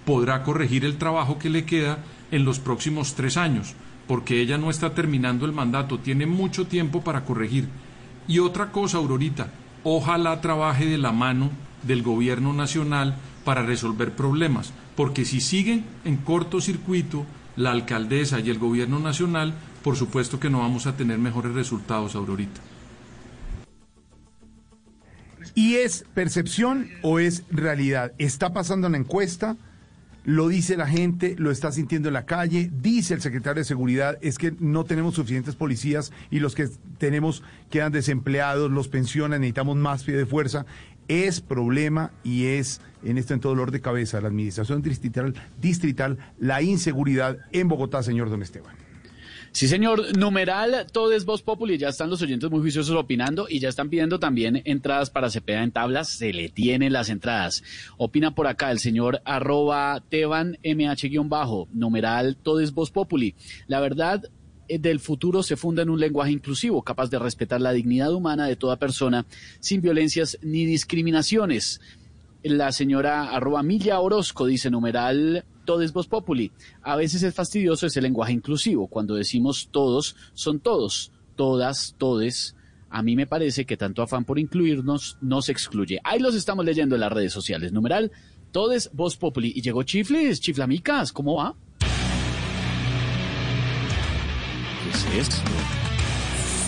[0.05, 1.99] podrá corregir el trabajo que le queda
[2.31, 3.73] en los próximos tres años,
[4.07, 7.67] porque ella no está terminando el mandato, tiene mucho tiempo para corregir.
[8.27, 9.51] Y otra cosa, Aurorita,
[9.83, 11.51] ojalá trabaje de la mano
[11.83, 18.59] del gobierno nacional para resolver problemas, porque si siguen en cortocircuito la alcaldesa y el
[18.59, 22.61] gobierno nacional, por supuesto que no vamos a tener mejores resultados, Aurorita.
[25.55, 28.13] ¿Y es percepción o es realidad?
[28.17, 29.55] ¿Está pasando la encuesta?
[30.25, 34.17] Lo dice la gente, lo está sintiendo en la calle, dice el secretario de Seguridad,
[34.21, 39.75] es que no tenemos suficientes policías y los que tenemos quedan desempleados, los pensionan, necesitamos
[39.75, 40.65] más pie de fuerza.
[41.09, 46.17] Es problema y es en esto en todo dolor de cabeza la administración distrital, distrital
[46.39, 48.82] la inseguridad en Bogotá, señor Don Esteban.
[49.53, 50.17] Sí, señor.
[50.17, 51.77] Numeral, todo es Voz Populi.
[51.77, 55.61] Ya están los oyentes muy juiciosos opinando y ya están pidiendo también entradas para Cepeda
[55.61, 56.09] en tablas.
[56.09, 57.63] Se le tienen las entradas.
[57.97, 61.67] Opina por acá el señor arroba Teban MH-bajo.
[61.71, 63.35] Numeral, todo es Voz Populi.
[63.67, 64.23] La verdad
[64.67, 68.47] eh, del futuro se funda en un lenguaje inclusivo, capaz de respetar la dignidad humana
[68.47, 69.27] de toda persona,
[69.59, 71.79] sin violencias ni discriminaciones.
[72.41, 76.51] La señora arroba Milla Orozco dice numeral todo es voz populi.
[76.81, 78.87] A veces es fastidioso ese lenguaje inclusivo.
[78.87, 82.55] Cuando decimos todos, son todos, todas, todes.
[82.89, 85.99] A mí me parece que tanto afán por incluirnos nos excluye.
[86.03, 87.71] Ahí los estamos leyendo en las redes sociales.
[87.71, 88.11] Numeral,
[88.51, 89.51] todes voz populi.
[89.55, 91.55] Y llegó Chifles, Chiflamicas, ¿cómo va?
[94.83, 95.35] ¿Qué es esto?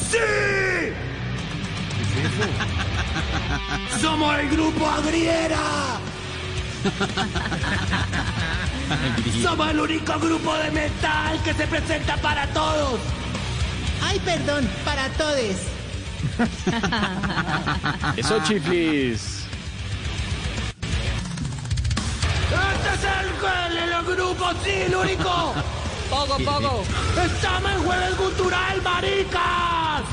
[0.10, 0.18] ¡Sí!
[4.02, 6.00] ¡Somos el grupo Agriera!
[9.42, 13.00] Somos el único grupo de metal que se presenta para todos.
[14.04, 15.36] Ay, perdón, para todos.
[18.18, 19.46] Eso, Chiflis.
[22.52, 25.54] Este es el, el, el grupo, sí, el único.
[26.10, 26.84] Pogo, pogo.
[27.26, 30.04] Estamos en Jueves Cultural, maricas.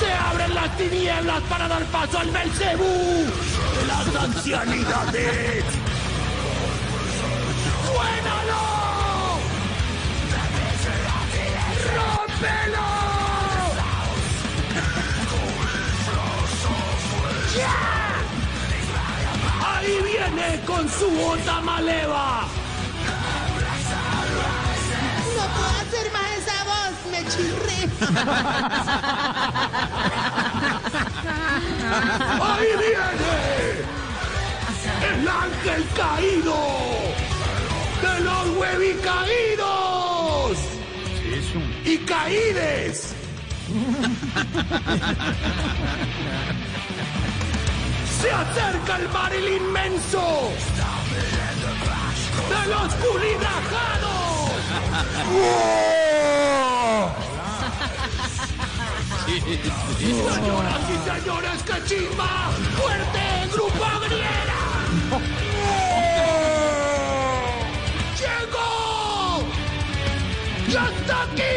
[0.00, 2.84] Se abren las tinieblas para dar paso al Belcebú.
[2.84, 5.64] de las ancianidades.
[7.84, 8.62] ¡Suénalo!
[11.96, 12.88] ¡Rómpelo!
[17.56, 17.78] ¡Ya!
[19.66, 22.46] Ahí viene con su onda maleva.
[25.36, 26.29] No puedo hacer más
[32.42, 33.34] ¡Ahí viene!
[35.10, 36.58] ¡El ángel caído!
[38.02, 40.56] ¡De los huevicaídos!
[41.84, 43.14] ¡Y caídes!
[48.20, 50.50] ¡Se acerca el barril inmenso!
[52.48, 54.50] ¡De los culidrajados!
[59.30, 64.60] Señoras y señores, que chimba, fuerte grupo griera.
[68.18, 69.46] ¡Llegó!
[70.68, 71.56] ¡Ya está aquí!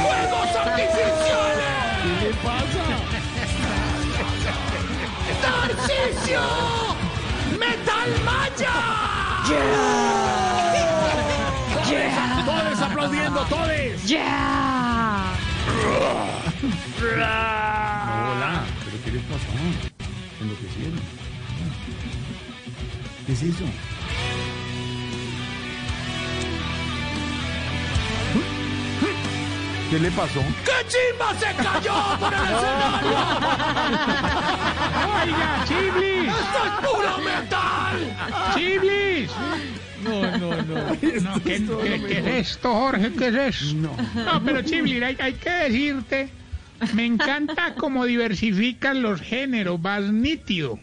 [0.00, 1.76] ¡Fuegos artificiales!
[2.04, 2.84] ¿Qué le pasa?
[5.42, 6.44] ¡Tarcisio!
[7.58, 8.78] ¡Metal Maya!
[12.46, 13.68] Todos aplaudiendo, todos.
[14.06, 15.27] ¡Ya!
[17.00, 19.46] Hola, pero ¿qué les pasó?
[20.40, 21.00] Enloquecieron.
[23.26, 23.64] ¿Qué es eso?
[29.90, 30.40] ¿Qué le pasó?
[30.66, 33.10] ¡Qué chimba se cayó por el escenario!
[35.22, 36.28] Oiga, Chiblis.
[36.28, 37.96] ¡Esto es puro metal!
[38.54, 39.30] ¡Chiblis!
[40.04, 40.74] No, no, no.
[41.22, 43.12] no ¿qué, qué- qué es esto, Jorge?
[43.12, 43.74] ¿Qué es esto?
[44.14, 46.28] No, pero Chiblis, hay, hay que decirte,
[46.94, 50.78] me encanta cómo diversifican los géneros, vas nítido.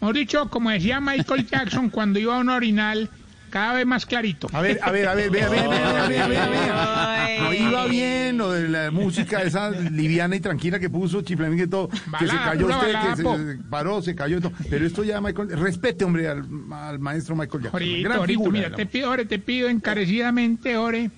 [0.00, 3.08] Mejor dicho, como decía Michael Jackson cuando iba a un orinal,
[3.50, 4.48] cada vez más clarito.
[4.52, 7.38] A ver, a ver, a ver, vea, vea, vea, vea, vea, vea.
[7.42, 11.66] No iba bien lo de la música esa liviana y tranquila que puso Chiflamín y
[11.66, 14.52] todo, que se cayó usted, balada, que se paró, se cayó y todo.
[14.68, 18.02] Pero esto ya, Michael, respete, hombre, al, al maestro Michael Jackson.
[18.02, 21.10] Gran figura mira, te pido, Ore, te pido encarecidamente, Ore,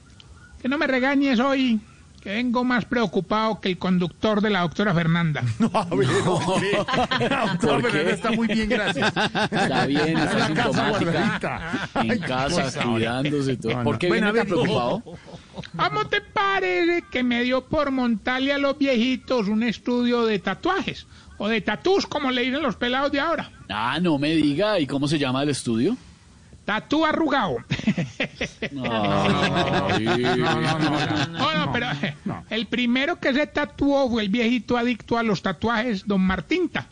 [0.61, 1.81] que no me regañes hoy,
[2.29, 5.43] que vengo más preocupado que el conductor de la doctora Fernanda.
[5.59, 6.09] No, a ver.
[7.31, 7.89] La doctora ¿Por qué?
[7.91, 9.13] Fernanda está muy bien, gracias.
[9.51, 11.11] Está bien, está en la casa sintomática.
[11.11, 11.89] guardadita.
[11.95, 13.73] En Ay, casa, cosa, cuidándose y todo.
[13.73, 13.85] No, no.
[13.85, 15.03] ¿Por qué Bueno, viene a tan ver, preocupado?
[15.77, 21.07] ¿Cómo te parece que me dio por montarle a los viejitos un estudio de tatuajes?
[21.39, 23.51] O de tatús, como le dicen los pelados de ahora.
[23.71, 24.79] Ah, no me diga.
[24.81, 25.97] ¿Y cómo se llama el estudio?
[26.69, 27.57] Tatú arrugado.
[28.73, 32.15] No, no, no, no, no, pero eh,
[32.51, 36.87] el primero que se tatuó fue el viejito adicto a los tatuajes, don Martinta.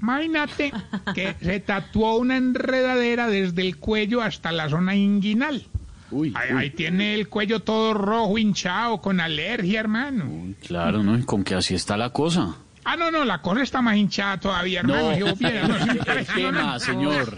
[0.00, 0.72] Imagínate
[1.14, 5.66] que se tatuó una enredadera desde el cuello hasta la zona inguinal.
[6.10, 6.58] Uy, Ahí, uy.
[6.62, 10.54] ahí tiene el cuello todo rojo, hinchado, con alergia, hermano.
[10.66, 11.18] Claro, ¿no?
[11.18, 12.56] ¿Y con que así está la cosa?
[12.84, 15.16] Ah, no, no, la cosa está más hinchada todavía, hermano.
[15.18, 15.34] No.
[15.38, 15.98] Mira, no, sí,
[16.34, 16.66] ¿Qué no, no.
[16.66, 17.36] más, señor?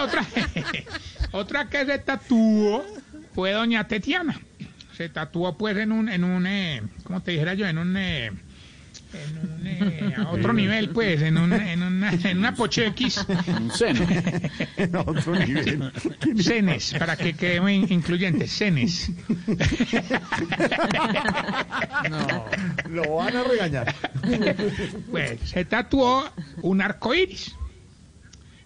[0.00, 0.24] Otra,
[1.32, 2.84] otra que se tatuó
[3.34, 4.40] fue doña Tetiana.
[4.96, 7.66] Se tatuó pues en un, en un, eh, ¿cómo te dijera yo?
[7.66, 8.30] En un, eh,
[9.14, 13.24] en un, eh, a otro nivel pues, en, un, en una, en una pochequis.
[13.48, 14.06] Un seno.
[14.76, 15.92] En otro nivel.
[16.40, 19.10] Cenes, para que quede muy incluyente, cenes.
[22.10, 22.44] No,
[22.88, 23.94] lo van a regañar.
[25.10, 26.24] Pues se tatuó
[26.62, 27.54] un arco iris.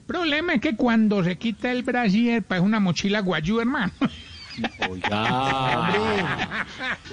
[0.07, 3.93] Problema es que cuando se quita el brasier, pues una mochila guayú, hermano.
[4.89, 6.67] Oiga.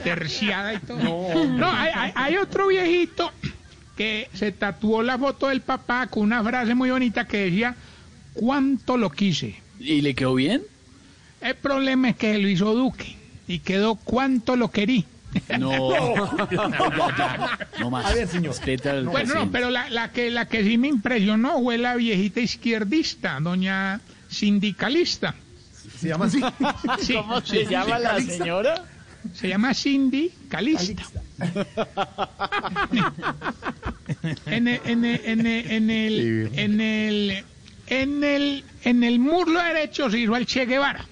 [0.04, 1.46] Terciada y todo.
[1.46, 3.32] No, hay, hay- hay otro viejito
[3.98, 7.76] que se tatuó la foto del papá con una frase muy bonita que decía,
[8.34, 9.56] ¿cuánto lo quise?
[9.80, 10.62] ¿Y le quedó bien?
[11.42, 13.16] El problema es que lo hizo Duque
[13.48, 15.06] y quedó ¿cuánto lo querí?
[15.60, 15.74] No.
[16.52, 16.70] Ya,
[17.18, 17.60] ya.
[17.80, 18.06] No más.
[18.06, 18.54] A ver, señor.
[19.12, 23.40] Bueno, no, pero la, la que, la que sí me impresionó fue la viejita izquierdista,
[23.42, 25.34] doña sindicalista.
[26.04, 26.42] ¿Se llama así?
[27.00, 28.84] Sí, ¿Cómo se llama la señora?
[29.34, 31.02] Se llama Cindy Calista.
[34.46, 37.44] en el, en el, en el, en el, en el,
[37.88, 41.06] en el, en el muslo derecho se hizo al Che Guevara.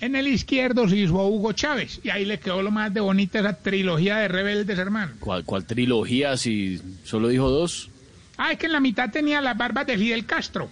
[0.00, 2.00] En el izquierdo se hizo a Hugo Chávez.
[2.02, 5.12] Y ahí le quedó lo más de bonita esa trilogía de rebeldes, hermano.
[5.20, 7.88] ¿Cuál, cuál trilogía si solo dijo dos?
[8.36, 10.68] Ah, es que en la mitad tenía las barbas de Fidel Castro.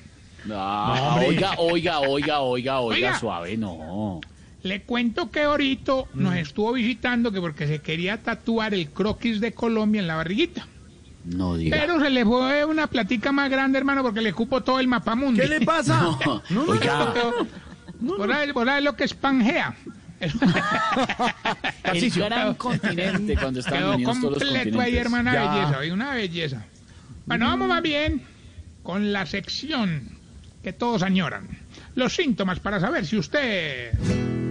[0.51, 1.29] Ah, hombre.
[1.29, 4.21] oiga, oiga, oiga, oiga, oiga, suave, no.
[4.63, 9.53] Le cuento que ahorita nos estuvo visitando que porque se quería tatuar el croquis de
[9.53, 10.67] Colombia en la barriguita.
[11.25, 11.77] No diga.
[11.79, 15.41] Pero se le fue una platica más grande, hermano, porque le cupo todo el mapamundi.
[15.41, 16.01] ¿Qué le pasa?
[16.01, 17.13] No, No, no, oiga,
[18.17, 19.75] Por ahí, por ahí lo que es Pangea.
[21.85, 25.01] el gran continente cuando estaban Quedó unidos todos los completo ahí, continentes.
[25.05, 25.51] hermana Ya.
[25.77, 26.65] belleza, una belleza.
[27.27, 28.23] Bueno, vamos más bien
[28.83, 30.19] con la sección
[30.65, 31.47] que todos añoran.
[31.95, 33.93] Los síntomas para saber si usted...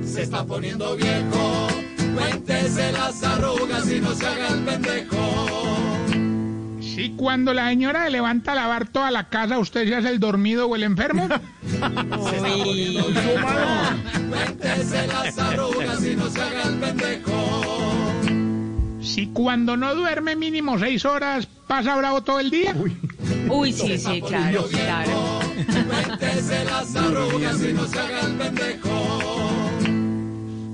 [0.05, 1.67] Se está poniendo viejo,
[2.13, 5.97] cuéntese las arrugas y no se haga el pendejo.
[6.79, 10.19] Si cuando la señora le levanta a lavar toda la casa, usted se hace el
[10.19, 11.27] dormido o el enfermo.
[14.29, 18.02] Cuéntese las arrugas y no se haga el pendejo.
[19.03, 22.73] Si cuando no duerme mínimo seis horas, pasa bravo todo el día.
[23.49, 25.39] Uy, sí, sí, claro, claro.
[25.87, 29.33] Cuéntese las arrugas y no se haga el pendejo.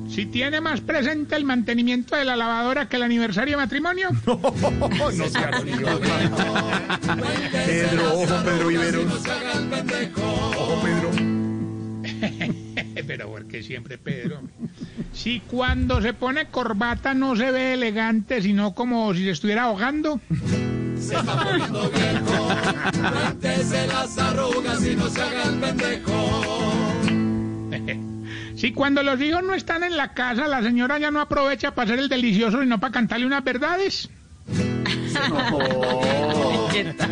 [0.09, 4.09] Si tiene más presente el mantenimiento de la lavadora que el aniversario de matrimonio.
[4.25, 5.51] no sea
[7.65, 9.01] Pedro, ojo Pedro Vivero.
[10.59, 11.09] Ojo Pedro.
[13.09, 14.39] Pero porque siempre Pedro.
[15.13, 20.21] Si cuando se pone corbata no se ve elegante, sino como si se estuviera ahogando.
[20.95, 22.47] Se está poniendo viejo,
[23.11, 26.93] cuéntese las arrugas y no se haga el pendejo.
[28.55, 31.85] Si cuando los hijos no están en la casa, la señora ya no aprovecha para
[31.85, 34.07] hacer el delicioso, sino para cantarle unas verdades.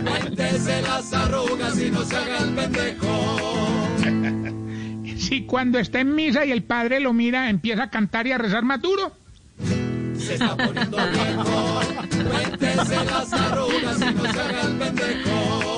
[0.05, 3.56] Cuéntese las arrugas y no se haga el pendejo.
[5.27, 8.37] Si cuando está en misa y el padre lo mira, empieza a cantar y a
[8.37, 9.11] rezar más duro.
[10.17, 11.81] Se está poniendo viejo,
[12.31, 15.73] cuéntese las arrugas y no se haga el pendejo.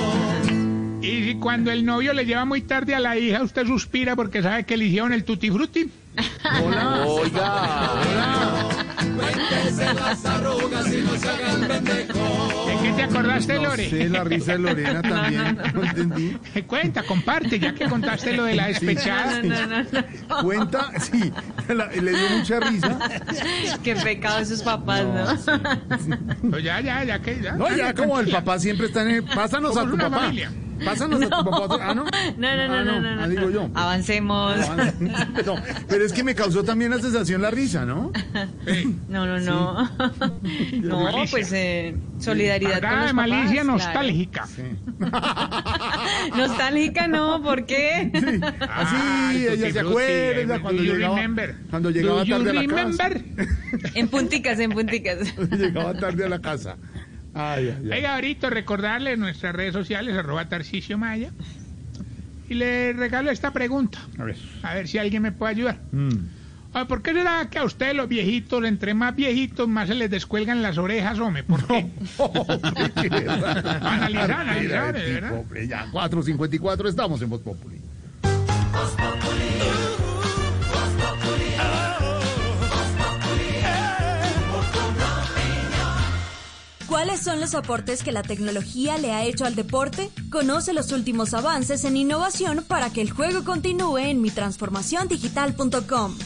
[1.01, 4.43] Y si cuando el novio le lleva muy tarde a la hija, usted suspira porque
[4.43, 5.89] sabe que eligieron el tutti frutti.
[6.63, 7.07] Hola.
[9.17, 12.18] Cuéntese las arrugas y no se haga el pendejo.
[13.01, 13.89] ¿De qué te acordaste, No Lore?
[13.89, 15.57] sé, la risa de Lorena también.
[15.73, 16.37] No entendí.
[16.67, 19.41] Cuenta, comparte, ya que contaste lo de la despechada.
[20.41, 21.31] Cuenta, sí,
[21.67, 22.99] la- le dio mucha risa.
[23.83, 26.49] Qué pecado esos papás, ¿no?
[26.49, 27.53] Pues ya, ya, ya que ya.
[27.53, 29.23] No, ya como el papá siempre está en el...
[29.23, 30.19] Pásanos a tu una papá.
[30.25, 30.51] familia.
[30.85, 31.77] Pásanos a tu papá.
[31.81, 32.03] Ah, ¿no?
[32.05, 33.69] No, no, no, Ah, no, no, Ah, digo yo.
[33.73, 34.55] Avancemos.
[35.45, 35.55] No,
[35.87, 38.11] pero es que me causó también la sensación la risa, ¿no?
[39.07, 39.89] No, no, no.
[40.81, 43.13] No, pues eh, solidaridad con los de papás.
[43.13, 43.65] malicia claro.
[43.77, 44.47] nostálgica.
[46.37, 48.11] Nostálgica no, ¿por qué?
[48.69, 51.17] Así, Ah, el ella tutti se acuerda cuando llegaba,
[51.69, 53.09] cuando llegaba tarde a la casa.
[53.95, 55.19] En punticas, en punticas.
[55.51, 56.77] llegaba tarde a la casa.
[57.33, 57.97] Ay, ay, ay.
[57.99, 61.31] Oiga, ahorita recordarle en nuestras redes sociales, arroba Tarcisio Maya.
[62.49, 63.99] Y le regalo esta pregunta.
[64.17, 64.37] A ver.
[64.63, 65.79] A ver si alguien me puede ayudar.
[65.91, 66.39] Mm.
[66.73, 70.09] Ah, ¿Por qué será que a ustedes los viejitos, entre más viejitos, más se les
[70.09, 71.43] descuelgan las orejas, hombre?
[71.43, 71.87] ¿Por qué?
[73.81, 75.39] Analizar, analizar, de verdad.
[75.39, 77.79] Hombre, ya, 4.54 estamos en Voz Populi.
[86.99, 90.09] ¿Cuáles son los aportes que la tecnología le ha hecho al deporte?
[90.29, 96.17] Conoce los últimos avances en innovación para que el juego continúe en mitransformaciondigital.com.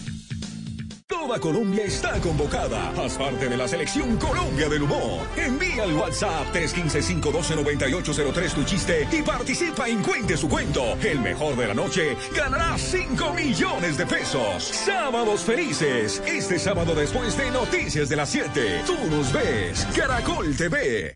[1.26, 2.90] Toda Colombia está convocada.
[3.02, 5.26] Haz parte de la selección Colombia del Humor.
[5.38, 10.98] Envía al WhatsApp 315-512-9803 tu chiste y participa en Cuente su cuento.
[11.02, 14.66] El mejor de la noche ganará 5 millones de pesos.
[14.66, 16.22] Sábados felices.
[16.28, 18.82] Este sábado después de Noticias de las 7.
[18.86, 19.88] Tú nos ves.
[19.96, 21.16] Caracol TV.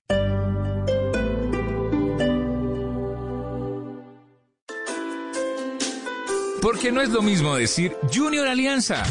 [6.68, 9.02] Porque no es lo mismo decir Junior Alianza.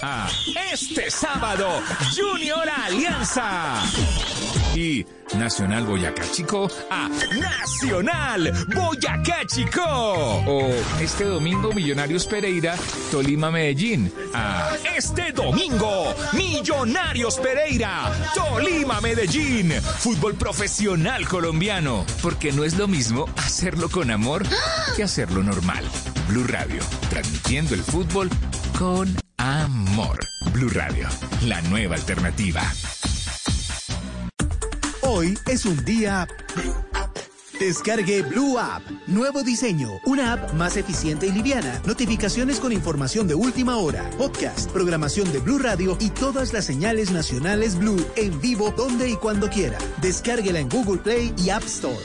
[0.00, 0.30] Ah,
[0.72, 1.68] este sábado,
[2.16, 3.82] Junior Alianza.
[4.74, 5.04] Y
[5.36, 9.82] Nacional Boyacá Chico a Nacional Boyacá Chico.
[9.84, 10.70] O
[11.02, 12.76] este domingo Millonarios Pereira,
[13.10, 14.10] Tolima Medellín.
[14.32, 19.70] A este domingo Millonarios Pereira, Tolima Medellín.
[19.98, 22.06] Fútbol profesional colombiano.
[22.22, 24.44] Porque no es lo mismo hacerlo con amor
[24.96, 25.84] que hacerlo normal.
[26.28, 28.30] Blue Radio, transmitiendo el fútbol
[28.78, 30.18] con amor.
[30.52, 31.08] Blue Radio,
[31.46, 32.62] la nueva alternativa.
[35.02, 36.26] Hoy es un día...
[37.58, 38.82] Descargue Blue App.
[39.06, 39.88] Nuevo diseño.
[40.04, 41.80] Una app más eficiente y liviana.
[41.86, 44.10] Notificaciones con información de última hora.
[44.18, 49.14] Podcast, programación de Blue Radio y todas las señales nacionales Blue en vivo donde y
[49.14, 49.78] cuando quiera.
[50.00, 52.04] Descárguela en Google Play y App Store.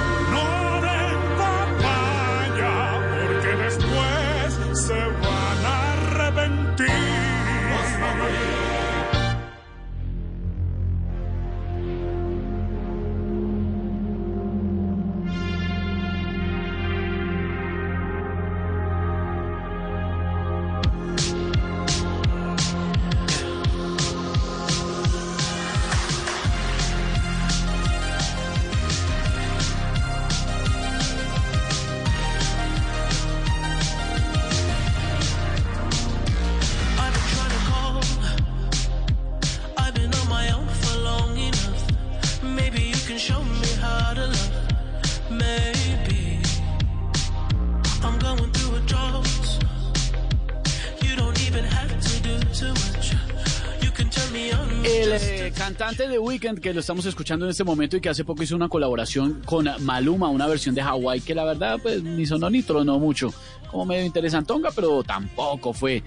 [55.91, 58.55] Cantante de Weekend que lo estamos escuchando en este momento y que hace poco hizo
[58.55, 62.63] una colaboración con Maluma, una versión de Hawaii que la verdad pues ni sonó ni
[62.63, 63.33] tronó mucho,
[63.69, 66.01] como medio interesantonga, pero tampoco fue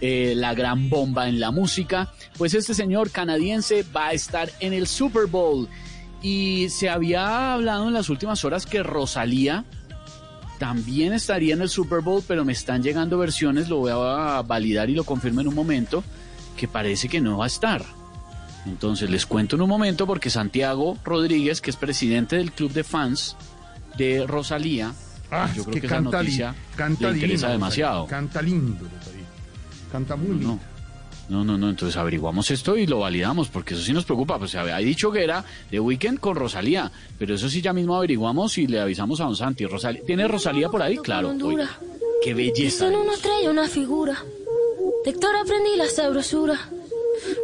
[0.00, 2.10] eh, la gran bomba en la música.
[2.38, 5.68] Pues este señor canadiense va a estar en el Super Bowl
[6.22, 9.66] y se había hablado en las últimas horas que Rosalía
[10.58, 14.88] también estaría en el Super Bowl, pero me están llegando versiones, lo voy a validar
[14.88, 16.02] y lo confirmo en un momento,
[16.56, 17.84] que parece que no va a estar.
[18.66, 22.84] Entonces les cuento en un momento porque Santiago Rodríguez, que es presidente del club de
[22.84, 23.36] fans
[23.96, 24.92] de Rosalía,
[25.30, 28.02] Ah, yo creo que que, esa li- noticia canta le interesa lindo, demasiado.
[28.02, 29.24] Rosalía, Canta lindo, Rosalía.
[29.90, 30.58] Canta muy lindo.
[31.28, 34.38] No, no, no, entonces averiguamos esto y lo validamos, porque eso sí nos preocupa.
[34.38, 37.96] Pues se había dicho que era de Weekend con Rosalía, pero eso sí ya mismo
[37.96, 39.66] averiguamos y le avisamos a Don Santi.
[39.66, 40.96] Rosalía, ¿Tiene Rosalía por ahí?
[40.98, 41.34] Claro.
[41.42, 41.68] oiga,
[42.22, 42.84] qué belleza.
[42.86, 44.16] Dicen una estrella, una figura.
[45.04, 46.58] Aprendí la sabrosura.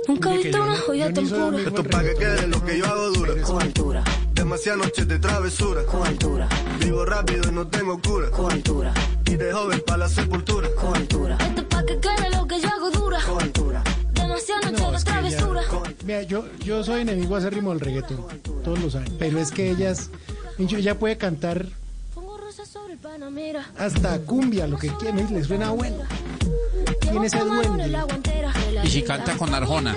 [0.08, 1.58] Nunca he visto una joya tan pura.
[1.58, 3.42] Esto pa' que quede lo que yo hago dura.
[3.42, 4.04] Con altura.
[4.34, 5.84] Demasiadas noches de travesura.
[5.84, 6.48] Con altura.
[6.80, 8.30] Vivo rápido y no tengo cura.
[8.30, 8.94] Con altura.
[9.26, 10.68] Y de joven para la sepultura.
[10.74, 11.38] Con altura.
[11.40, 13.18] Esto pa' que quede lo que yo hago dura.
[13.24, 13.82] Con altura.
[14.12, 15.62] Demasiadas noches de travesura.
[16.04, 18.24] Mira, yo, yo soy enemigo acérrimo del reggaetón,
[18.64, 20.10] todos lo saben, pero es que ellas,
[20.58, 21.66] ella puede cantar
[23.78, 25.98] hasta cumbia, lo que quiera, y le suena bueno.
[27.00, 27.98] Tiene ese duende.
[28.82, 29.96] Y si canta con Arjona.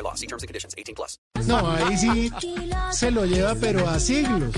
[0.03, 0.15] law.
[0.15, 0.73] See terms and conditions.
[0.77, 1.19] 18 plus.
[1.47, 2.31] No, ahí sí
[2.91, 4.53] se lo lleva, pero a siglos.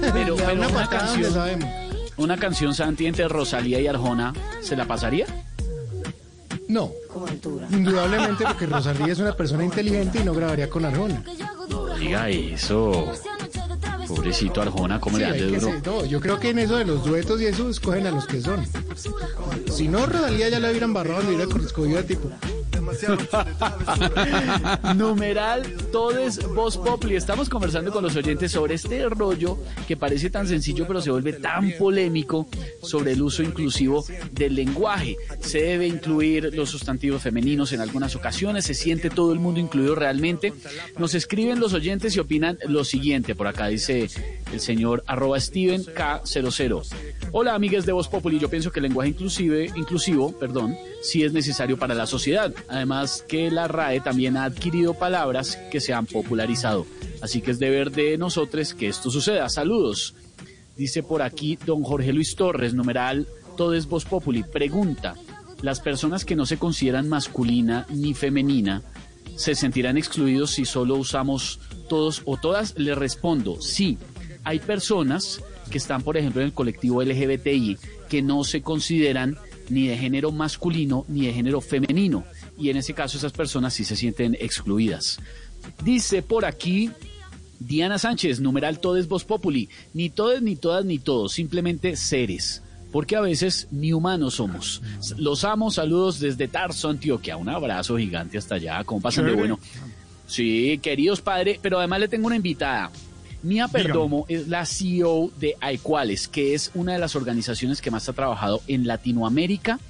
[0.00, 1.68] Pero, Le pero una una, canción, sabemos.
[2.16, 5.26] una canción Santi entre Rosalía y Arjona, ¿se la pasaría?
[6.68, 6.90] No,
[7.70, 11.22] indudablemente porque Rosalía es una persona inteligente y no grabaría con Arjona.
[11.98, 13.12] Diga eso.
[14.08, 15.60] Pobrecito Arjona, ¿cómo Sí, le hace que duro?
[15.68, 18.26] ser- no, yo creo que en eso de los duetos y eso escogen a los
[18.26, 18.64] que son.
[19.70, 22.30] Si no, Rosalía ya la hubieran barrado donde hubiera escogido a tipo.
[24.96, 25.62] Numeral
[25.92, 27.16] Todes Voz Populi.
[27.16, 31.34] Estamos conversando con los oyentes sobre este rollo que parece tan sencillo pero se vuelve
[31.34, 32.48] tan polémico
[32.82, 35.16] sobre el uso inclusivo del lenguaje.
[35.40, 39.94] Se debe incluir los sustantivos femeninos en algunas ocasiones, se siente todo el mundo incluido
[39.94, 40.52] realmente.
[40.98, 43.34] Nos escriben los oyentes y opinan lo siguiente.
[43.34, 44.08] Por acá dice
[44.52, 46.88] el señor arroba Steven K00.
[47.32, 51.32] Hola amigas de Voz Populi, yo pienso que el lenguaje inclusive, inclusivo perdón, sí es
[51.32, 52.54] necesario para la sociedad.
[52.68, 56.86] Además que la RAE también ha adquirido palabras que se han popularizado.
[57.20, 59.48] Así que es deber de nosotros que esto suceda.
[59.48, 60.14] Saludos.
[60.76, 63.26] Dice por aquí don Jorge Luis Torres, numeral
[63.56, 64.42] Todo es Voz Populi.
[64.42, 65.14] Pregunta,
[65.60, 68.82] ¿las personas que no se consideran masculina ni femenina
[69.36, 72.74] se sentirán excluidos si solo usamos todos o todas?
[72.78, 73.98] Le respondo, sí.
[74.44, 77.78] hay personas que están, por ejemplo, en el colectivo LGBTI
[78.08, 79.38] que no se consideran
[79.72, 82.24] ni de género masculino ni de género femenino.
[82.58, 85.18] Y en ese caso esas personas sí se sienten excluidas.
[85.82, 86.90] Dice por aquí
[87.58, 92.62] Diana Sánchez, numeral todes vos populi, ni todes, ni todas, ni todos, simplemente seres.
[92.90, 94.82] Porque a veces ni humanos somos.
[95.16, 97.38] Los amo, saludos desde Tarso, Antioquia.
[97.38, 98.84] Un abrazo gigante hasta allá.
[98.84, 99.58] ¿Cómo pasan de bueno?
[100.26, 102.90] Sí, queridos padres, pero además le tengo una invitada.
[103.42, 108.08] Mía Perdomo es la CEO de Aicuales, que es una de las organizaciones que más
[108.08, 109.80] ha trabajado en Latinoamérica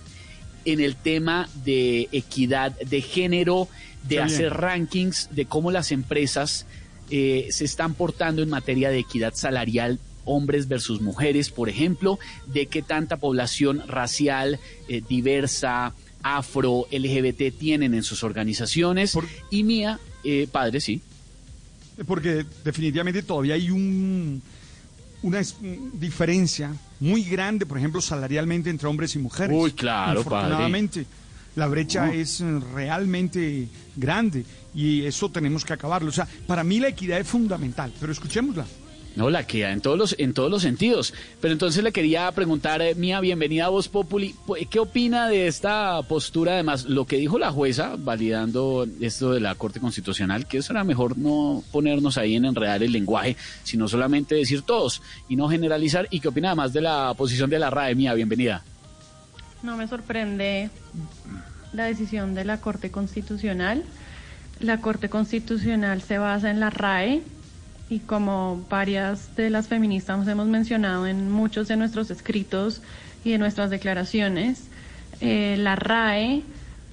[0.64, 3.68] en el tema de equidad de género,
[4.04, 4.22] de bien.
[4.22, 6.66] hacer rankings de cómo las empresas
[7.10, 12.66] eh, se están portando en materia de equidad salarial hombres versus mujeres, por ejemplo, de
[12.66, 19.16] qué tanta población racial, eh, diversa, afro, LGBT tienen en sus organizaciones.
[19.50, 21.02] y mía, eh, padre, sí.
[22.04, 24.42] Porque definitivamente todavía hay un,
[25.22, 25.40] una
[25.94, 29.56] diferencia muy grande, por ejemplo, salarialmente entre hombres y mujeres.
[29.58, 30.36] Uy, claro, padre.
[30.38, 31.06] Afortunadamente,
[31.56, 32.12] la brecha Uh.
[32.12, 32.40] es
[32.74, 34.44] realmente grande
[34.74, 36.08] y eso tenemos que acabarlo.
[36.08, 38.66] O sea, para mí la equidad es fundamental, pero escuchémosla.
[39.14, 41.12] No, la queda en todos los, en todos los sentidos.
[41.40, 44.34] Pero entonces le quería preguntar, eh, Mía, bienvenida a Voz Populi.
[44.46, 46.54] Pu- ¿Qué opina de esta postura?
[46.54, 50.82] Además, lo que dijo la jueza, validando esto de la Corte Constitucional, que eso era
[50.82, 56.08] mejor no ponernos ahí en enredar el lenguaje, sino solamente decir todos y no generalizar.
[56.10, 57.94] ¿Y qué opina además de la posición de la RAE?
[57.94, 58.62] Mía, bienvenida.
[59.62, 60.70] No me sorprende
[61.74, 63.84] la decisión de la Corte Constitucional.
[64.58, 67.22] La Corte Constitucional se basa en la RAE
[67.92, 72.80] y como varias de las feministas hemos mencionado en muchos de nuestros escritos
[73.22, 74.68] y en nuestras declaraciones,
[75.20, 76.42] eh, la RAE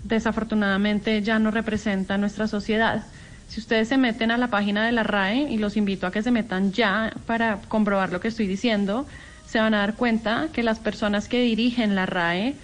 [0.04, 3.06] desafortunadamente ya no representa nuestra sociedad.
[3.47, 6.22] Si ustedes se meten a la página de la RAE, y los invito a que
[6.22, 9.08] se metan ya para comprobar lo que estoy diciendo,
[9.47, 12.56] se van a dar cuenta que las personas que dirigen la RAE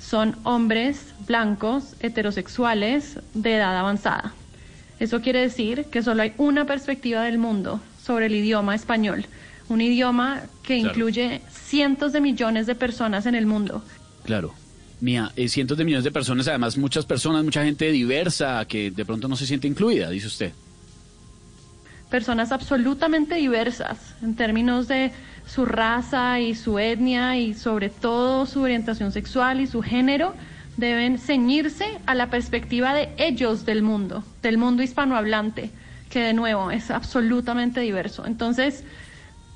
[0.00, 4.34] son hombres blancos, heterosexuales, de edad avanzada.
[5.00, 9.26] Eso quiere decir que solo hay una perspectiva del mundo sobre el idioma español,
[9.68, 10.90] un idioma que Claro.
[10.90, 13.82] incluye cientos de millones de personas en el mundo.
[14.24, 14.54] Claro.
[15.00, 19.04] Mía, eh, cientos de millones de personas, además muchas personas, mucha gente diversa que de
[19.04, 20.52] pronto no se siente incluida, dice usted.
[22.10, 25.10] personas absolutamente diversas en términos de
[25.44, 30.32] su raza y su etnia y sobre todo su orientación sexual y su género
[30.76, 35.70] deben ceñirse a la perspectiva de ellos del mundo, del mundo hispanohablante,
[36.10, 38.26] que de nuevo es absolutamente diverso.
[38.26, 38.84] Entonces,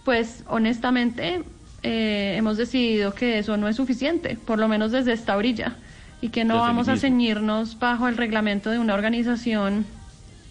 [0.05, 1.43] pues honestamente
[1.83, 5.77] eh, hemos decidido que eso no es suficiente, por lo menos desde esta orilla,
[6.21, 9.87] y que no vamos a ceñirnos bajo el reglamento de una organización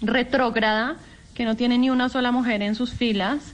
[0.01, 0.95] retrógrada
[1.33, 3.53] que no tiene ni una sola mujer en sus filas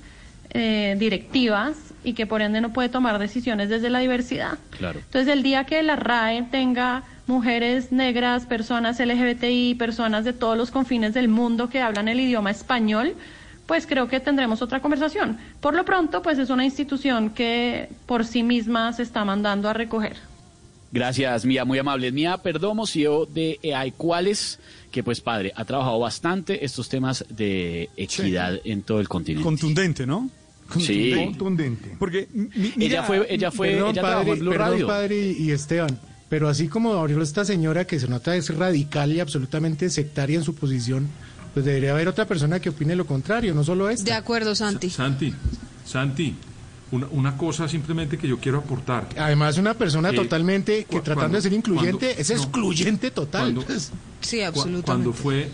[0.51, 1.75] eh, directivas
[2.05, 4.57] y que por ende no puede tomar decisiones desde la diversidad.
[4.77, 4.99] Claro.
[4.99, 10.71] Entonces, el día que la RAE tenga mujeres negras, personas LGBTI, personas de todos los
[10.71, 13.15] confines del mundo que hablan el idioma español,
[13.65, 15.37] pues creo que tendremos otra conversación.
[15.59, 19.73] Por lo pronto, pues es una institución que por sí misma se está mandando a
[19.73, 20.17] recoger.
[20.91, 22.11] Gracias, Mía, muy amable.
[22.11, 24.59] Mía Perdomo, CEO de Aicuales,
[24.91, 29.43] que pues padre, ha trabajado bastante estos temas de equidad en todo el continente.
[29.43, 30.29] Contundente, ¿no?
[30.79, 31.13] Sí.
[31.15, 31.95] Contundente.
[31.99, 34.87] Porque mi- Ella mira, fue, ella fue, Perdón, ella padre, trabajó en Blue perdón, Radio.
[34.87, 39.19] padre y Esteban, pero así como abrió esta señora que se nota es radical y
[39.19, 41.07] absolutamente sectaria en su posición,
[41.53, 44.05] pues debería haber otra persona que opine lo contrario, no solo esta.
[44.05, 44.89] De acuerdo, Santi.
[44.89, 45.33] Santi,
[45.85, 46.35] Santi,
[46.91, 49.07] una, una cosa simplemente que yo quiero aportar.
[49.17, 53.11] Además, una persona Eh, totalmente que tratando cuando- de ser incluyente cuando- es no, excluyente
[53.11, 53.53] total.
[53.53, 53.65] cuando-.
[54.21, 54.85] Sí, Cu- absolutamente.
[54.85, 55.49] Cuando fue,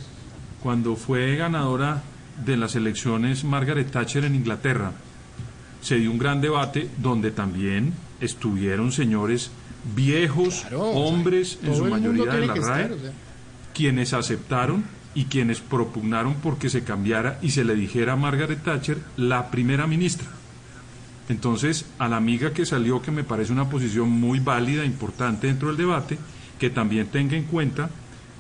[0.64, 2.02] cuando fue ganadora
[2.46, 4.92] de las elecciones Margaret Thatcher en Inglaterra,
[5.82, 9.52] se dio un gran debate donde también estuvieron señores
[9.96, 13.12] viejos, hombres en su mayoría de la RAE, estar, o sea.
[13.74, 14.84] quienes aceptaron
[15.14, 19.88] y quienes propugnaron porque se cambiara y se le dijera a Margaret Thatcher la primera
[19.88, 20.28] ministra.
[21.30, 25.70] Entonces, a la amiga que salió, que me parece una posición muy válida, importante dentro
[25.70, 26.18] del debate,
[26.60, 27.90] que también tenga en cuenta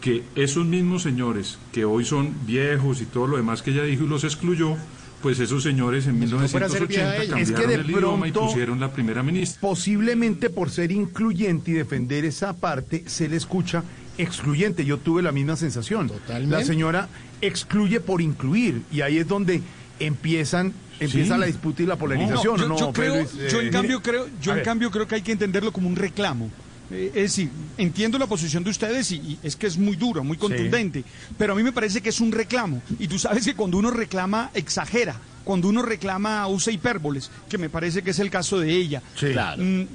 [0.01, 4.03] que esos mismos señores que hoy son viejos y todo lo demás que ella dijo
[4.03, 4.75] y los excluyó,
[5.21, 7.39] pues esos señores en no fuera a ser vieja 1980 ella.
[7.39, 9.61] Es que cambiaron de el idioma y pusieron la primera ministra.
[9.61, 13.83] Posiblemente por ser incluyente y defender esa parte, se le escucha
[14.17, 14.83] excluyente.
[14.83, 16.07] Yo tuve la misma sensación.
[16.07, 16.55] Totalmente.
[16.57, 17.07] La señora
[17.39, 19.61] excluye por incluir y ahí es donde
[19.99, 21.39] empiezan empieza Sí.
[21.39, 22.57] la disputa y la polarización.
[22.57, 23.49] No, yo, ¿no, yo creo, Pedro?
[23.49, 24.65] yo en Eh, cambio creo, yo en ver.
[24.65, 26.51] cambio creo que hay que entenderlo como un reclamo.
[26.91, 30.21] Eh, es decir, entiendo la posición de ustedes y, y es que es muy dura,
[30.21, 31.03] muy contundente,
[31.37, 32.81] pero a mí me parece que es un reclamo.
[32.99, 35.15] Y tú sabes que cuando uno reclama, exagera.
[35.43, 39.01] cuando uno reclama usa hipérboles, que me parece que es el caso de ella.
[39.17, 39.63] Claro.
[39.63, 39.87] Mm,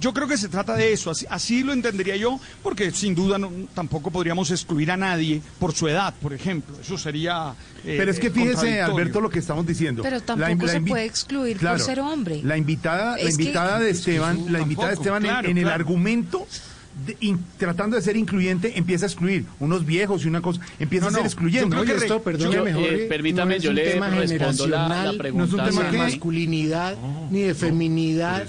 [0.00, 3.38] yo, creo que se trata de eso, así, así lo entendería yo, porque sin duda
[3.38, 6.76] no- tampoco podríamos excluir a nadie por su edad, por ejemplo.
[6.80, 7.54] Eso sería.
[7.84, 8.80] eh, Pero es que fíjese.
[8.80, 10.02] Alberto, lo que estamos diciendo.
[10.02, 12.40] Pero La tampoco la se puede excluir Claro, por ser hombre.
[12.44, 15.02] La invitada, la Es que- invitada de Es que Esteban, la invitada de tampoco.
[15.16, 15.76] Esteban en- Claro, en, el claro.
[15.80, 16.46] argumento,
[17.06, 21.06] de- in- tratando de ser incluyente, empieza a excluir unos viejos y una cosa, empieza
[21.06, 21.74] No, a ser no, excluyente.
[21.76, 24.10] yo creo que esto, perdóneme, yo- Jorge, eh, permítame, no es yo un le tema
[24.10, 26.96] respondo la- la pregunta, no es un tema de masculinidad
[27.30, 28.46] ni de feminidad.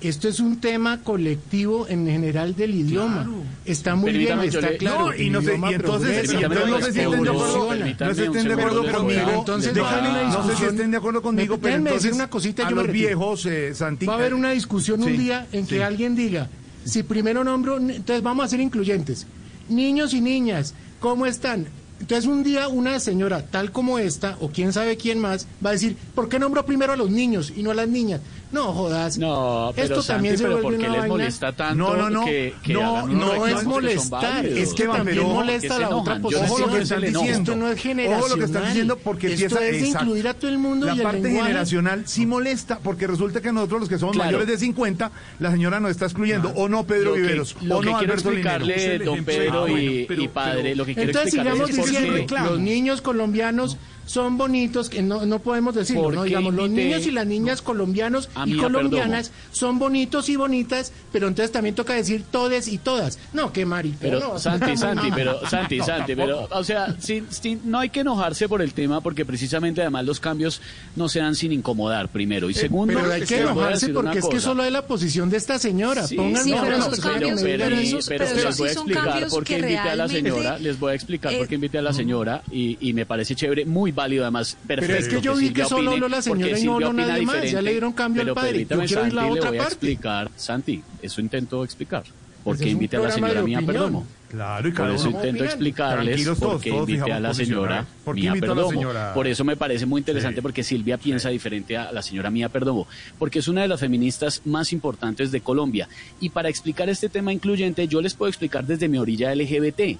[0.00, 3.26] Esto es un tema colectivo en general del idioma.
[3.64, 5.06] Está muy bien, Permítame, está le- claro.
[5.06, 7.86] No, y no sé- y entonces- y entonces no sé si estén de acuerdo- evoluciona.
[8.00, 9.30] no si estén de acuerdo conmigo.
[9.38, 12.66] Entonces, Déjame- no sé si estén de acuerdo conmigo, pero déjenme decir entonces una cosita,
[12.66, 14.04] a yo me los viejos, eh, Santi.
[14.06, 15.82] Va a haber una discusión un día en que sí.
[15.82, 16.50] alguien diga,
[16.84, 19.26] si primero nombro, entonces vamos a ser incluyentes.
[19.70, 21.66] Niños y niñas, ¿cómo están?
[21.98, 25.72] Entonces un día una señora tal como esta, o quién sabe quién más, va a
[25.72, 28.20] decir, ¿por qué nombro primero a los niños y no a las niñas?
[28.56, 29.18] No, jodas.
[29.18, 31.74] No, pero Esto Santi, también se pero vuelve ¿por qué una les vaina- molesta tanto
[31.76, 35.78] No, no, no, que, que no, no es molestar, es que también pero- molesta a
[35.80, 36.46] la otra posición.
[36.50, 37.22] Ojo lo que están diciendo.
[37.30, 38.20] Esto no es generacional.
[38.24, 40.86] Ojo lo que están diciendo porque Esto empieza es de incluir a todo el mundo
[40.86, 44.14] La y el parte lenguaje- generacional sí molesta porque resulta que nosotros los que somos
[44.14, 44.28] Claro.
[44.28, 46.52] mayores de 50, la señora nos está excluyendo.
[46.56, 47.56] O no, Pedro que- Viveros.
[47.60, 48.50] o no, Alberto Linero.
[48.64, 53.76] explicarle, don Pedro y, y padre, lo que quiero Entonces sigamos diciendo, los niños colombianos
[54.06, 56.22] son bonitos, que no, no podemos decirlo, ¿Por ¿no?
[56.24, 60.92] Digamos, los niños y las niñas colombianos A y mí, colombianas son bonitos y bonitas,
[61.12, 63.18] pero entonces también toca decir todes y todas.
[63.32, 63.98] No, qué marica.
[64.00, 65.14] Pero no, Santi, no, Santi, no.
[65.16, 68.72] pero Santi, No, Santi, pero o sea, sin- sin- no hay que enojarse por el
[68.74, 70.60] tema porque precisamente además los cambios
[70.94, 72.94] no se dan sin incomodar primero y segundo.
[72.94, 76.06] Pero hay que enojarse porque es que solo hay la posición de esta señora.
[76.06, 78.56] Sí, Pónganlo Sí, no, pero no, esos pero- cambios- pero- pero esos- pero pero les
[78.58, 81.48] voy a explicar por qué invité a la señora, les voy a explicar por eh,
[81.48, 84.94] qué invité a la señora y, y me parece chévere, muy válido además, perfecto.
[84.96, 87.26] es que yo vi que solo opine, habló la señora porque y no habló nadie
[87.26, 88.60] más, ya le dieron cambio al pero padre.
[88.60, 89.74] Yo quiero oír la Santi, le otra voy a parte.
[89.74, 92.04] explicar, Santi, eso intento explicar.
[92.44, 93.60] ¿Por un invité a la señora Mía.
[93.60, 94.06] Perdomo?
[94.28, 97.34] Claro, y Por cada eso intento explicarles Tranquilos por todos, qué todos invité a la
[97.34, 97.86] señora.
[98.04, 98.70] ¿Por Mía a Perdomo.
[98.70, 99.14] señora?
[99.14, 102.86] Por eso me parece muy interesante porque Silvia piensa diferente a la señora Mía Perdomo,
[103.18, 105.88] porque es una de las feministas más importantes de Colombia.
[106.20, 109.98] Y para explicar este tema incluyente, yo les puedo explicar desde mi orilla LGBT.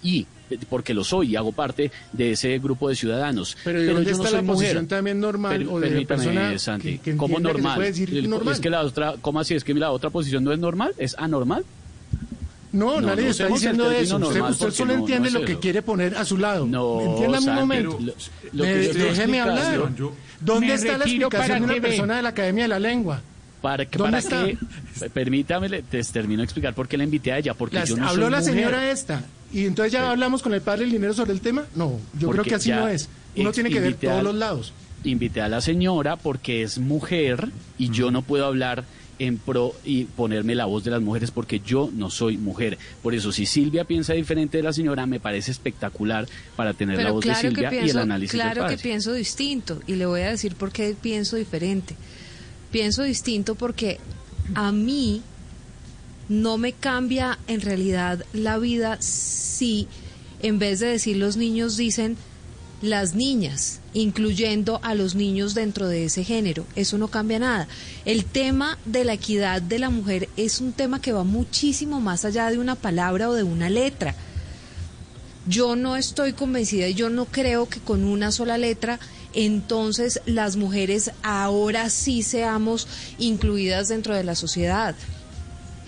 [0.00, 0.26] Y
[0.68, 3.56] porque lo soy y hago parte de ese grupo de ciudadanos.
[3.64, 4.54] Pero, ¿y dónde yo no está soy la mujer.
[4.66, 7.74] posición también normal Per- o de persona Santi, que, que ¿cómo que normal?
[7.76, 8.54] puede decir El- normal?
[8.54, 9.54] Es que la otra, ¿cómo así?
[9.54, 10.92] ¿Es que la otra posición no es normal?
[10.98, 11.64] ¿Es anormal?
[12.70, 14.16] No, No, nadie no está diciendo eso.
[14.18, 15.60] Usted, solo no- entiende lo que eso.
[15.60, 16.66] quiere poner a su lado.
[16.66, 17.98] No, Entienda mi Santi, momento.
[18.00, 18.12] lo-
[18.52, 19.94] lo Me- que déjeme hablar.
[19.96, 22.78] Yo- ¿Dónde está la explicación para de una que persona de la Academia de la
[22.78, 23.22] Lengua?
[23.62, 25.00] Para que, ¿Dónde para está?
[25.00, 27.88] que, permítame, le- te termino de explicar por qué la invité a ella, porque Las-
[27.88, 28.54] yo no habló soy la mujer.
[28.54, 29.24] señora esta.
[29.52, 31.64] Y entonces ya hablamos con el padre del dinero sobre el tema.
[31.74, 33.08] No, yo creo que así no es.
[33.36, 34.72] Uno tiene que ver todos al- los lados.
[35.04, 38.84] Invité a la señora porque es mujer y yo no puedo hablar
[39.20, 42.78] en pro y ponerme la voz de las mujeres porque yo no soy mujer.
[43.02, 46.26] Por eso, si Silvia piensa diferente de la señora, me parece espectacular
[46.56, 49.80] para tener la voz claro de Silvia y el análisis del claro que pienso distinto
[49.86, 51.96] y le voy a decir por qué pienso diferente.
[52.70, 53.98] Pienso distinto porque
[54.54, 55.22] a mí
[56.28, 59.88] no me cambia en realidad la vida si
[60.40, 62.16] en vez de decir los niños dicen
[62.80, 66.64] las niñas, incluyendo a los niños dentro de ese género.
[66.76, 67.66] Eso no cambia nada.
[68.04, 72.24] El tema de la equidad de la mujer es un tema que va muchísimo más
[72.24, 74.14] allá de una palabra o de una letra.
[75.48, 79.00] Yo no estoy convencida y yo no creo que con una sola letra
[79.34, 82.86] entonces las mujeres ahora sí seamos
[83.18, 84.94] incluidas dentro de la sociedad.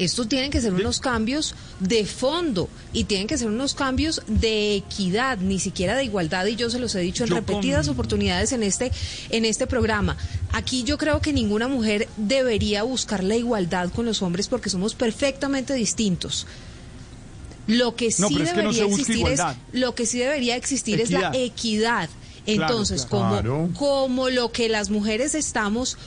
[0.01, 4.77] Estos tienen que ser unos cambios de fondo y tienen que ser unos cambios de
[4.77, 7.93] equidad, ni siquiera de igualdad, y yo se los he dicho en Yo repetidas con-
[7.95, 8.91] oportunidades en este,
[9.29, 10.17] en este programa.
[10.53, 14.95] Aquí yo creo que ninguna mujer debería buscar la igualdad con los hombres porque somos
[14.95, 16.47] perfectamente distintos.
[17.67, 19.41] Lo que sí No, pero es que no debería existir es
[19.73, 22.09] lo que sí debería existir es la Equidad.
[22.47, 23.69] Claro, Entonces, claro.
[23.75, 25.99] como como lo que las mujeres estamos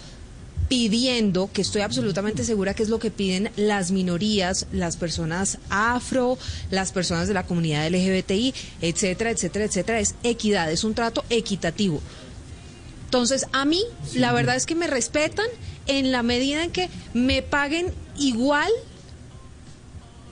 [0.67, 6.37] pidiendo, que estoy absolutamente segura que es lo que piden las minorías, las personas afro,
[6.71, 12.01] las personas de la comunidad LGBTI, etcétera, etcétera, etcétera, es equidad, es un trato equitativo.
[13.05, 13.83] Entonces, a mí,
[14.15, 15.45] la verdad es que me respetan
[15.85, 18.71] en la medida en que me paguen igual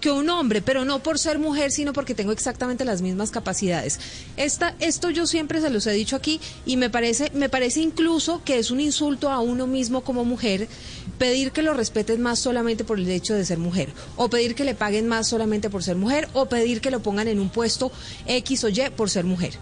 [0.01, 3.99] que un hombre, pero no por ser mujer, sino porque tengo exactamente las mismas capacidades.
[4.35, 8.43] Esta, esto yo siempre se los he dicho aquí y me parece, me parece incluso
[8.43, 10.67] que es un insulto a uno mismo como mujer
[11.17, 14.65] pedir que lo respeten más solamente por el hecho de ser mujer, o pedir que
[14.65, 17.91] le paguen más solamente por ser mujer, o pedir que lo pongan en un puesto
[18.25, 19.53] X o Y por ser mujer.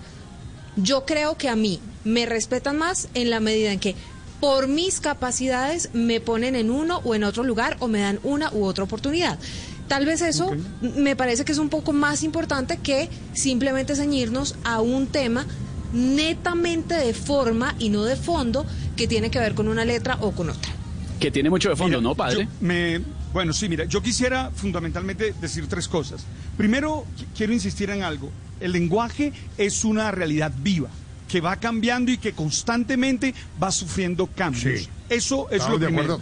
[0.78, 3.96] Yo creo que a mí, me respetan más en la medida en que
[4.40, 8.52] por mis capacidades me ponen en uno o en otro lugar o me dan una
[8.54, 9.38] u otra oportunidad.
[9.90, 14.80] Tal vez eso me parece que es un poco más importante que simplemente ceñirnos a
[14.80, 15.46] un tema
[15.92, 18.66] netamente de forma y no de fondo
[18.96, 20.72] que tiene que ver con una letra o con otra.
[21.20, 22.48] Que tiene mucho de fondo, Mira, ¿no, padre?
[22.62, 23.02] me-
[23.34, 26.24] bueno, sí, mira, yo quisiera fundamentalmente decir tres cosas.
[26.58, 28.30] Primero, qu- quiero insistir en algo.
[28.60, 30.90] El lenguaje es una realidad viva
[31.30, 34.82] que va cambiando y que constantemente va sufriendo cambios.
[34.82, 34.90] Sí.
[35.10, 36.20] Eso es Estamos lo primero.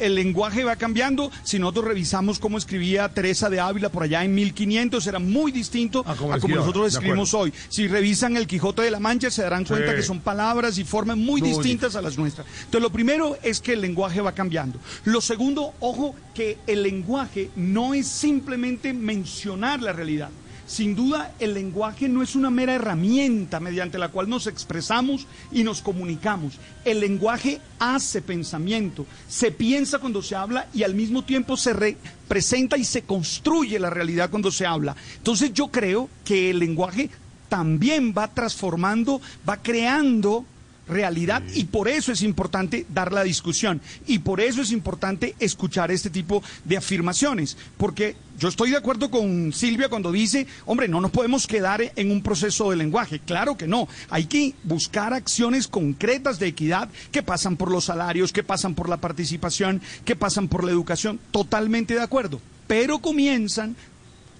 [0.00, 1.30] el lenguaje va cambiando.
[1.42, 6.02] Si nosotros revisamos cómo escribía Teresa de Ávila por allá en 1500, era muy distinto
[6.06, 7.52] a como nosotros escribimos hoy.
[7.68, 9.96] Si revisan el Quijote de la Mancha, se darán cuenta Sí.
[9.96, 12.46] que son palabras y formas muy Muy distintas a las nuestras.
[12.46, 14.78] Entonces, lo primero es que el lenguaje va cambiando.
[15.04, 20.30] Lo segundo, ojo, que el lenguaje no es simplemente mencionar la realidad.
[20.66, 25.64] Sin duda, el lenguaje no es una mera herramienta mediante la cual nos expresamos y
[25.64, 26.54] nos comunicamos.
[26.84, 32.76] El lenguaje hace pensamiento, se piensa cuando se habla y al mismo tiempo se representa
[32.76, 34.96] y se construye la realidad cuando se habla.
[35.16, 37.10] Entonces yo creo que el lenguaje
[37.48, 40.46] también va transformando, va creando
[40.88, 45.90] realidad y por eso es importante dar la discusión y por eso es importante escuchar
[45.90, 51.00] este tipo de afirmaciones porque yo estoy de acuerdo con Silvia cuando dice, hombre, no
[51.00, 55.68] nos podemos quedar en un proceso de lenguaje, claro que no, hay que buscar acciones
[55.68, 60.48] concretas de equidad que pasan por los salarios, que pasan por la participación, que pasan
[60.48, 63.76] por la educación, totalmente de acuerdo, pero comienzan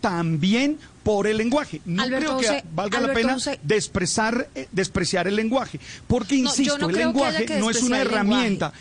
[0.01, 1.81] también por el lenguaje.
[1.85, 3.59] No Alberto creo que José, valga la pena José.
[3.63, 8.73] desprezar, eh, despreciar el lenguaje, porque insisto, no el lenguaje que no es una herramienta.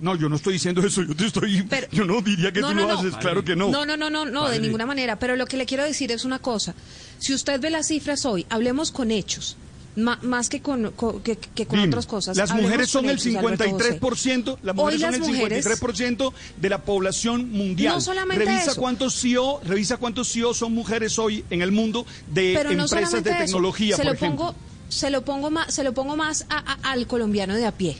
[0.00, 2.74] No, yo no estoy diciendo eso, yo te estoy, yo no diría que No, tú
[2.74, 3.68] no, lo haces, claro que no.
[3.68, 5.18] No, no, no, no, no, de ninguna manera.
[5.18, 6.74] Pero lo que le quiero decir es una cosa.
[7.18, 9.56] Si usted ve las cifras hoy, hablemos con hechos,
[9.98, 12.36] ma- más que con, con- que, que con Dime, otras cosas.
[12.36, 14.00] Las Hablemos mujeres son el hechos, Alberto José.
[14.00, 17.94] 53%, las mujeres son el mujeres- 53% de la población mundial.
[17.94, 18.80] No solamente revisa eso.
[18.80, 23.30] cuántos CEO, revisa cuántos CEO son mujeres hoy en el mundo de Pero empresas de
[23.32, 24.38] tecnología, se por lo ejemplo.
[24.46, 24.54] pongo,
[24.88, 27.96] se lo pongo más, se lo pongo más a- a- al colombiano de a pie.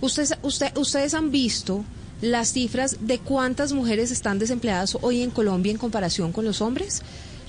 [0.00, 1.84] Ustedes, usted, ustedes han visto
[2.20, 7.02] las cifras de cuántas mujeres están desempleadas hoy en Colombia en comparación con los hombres.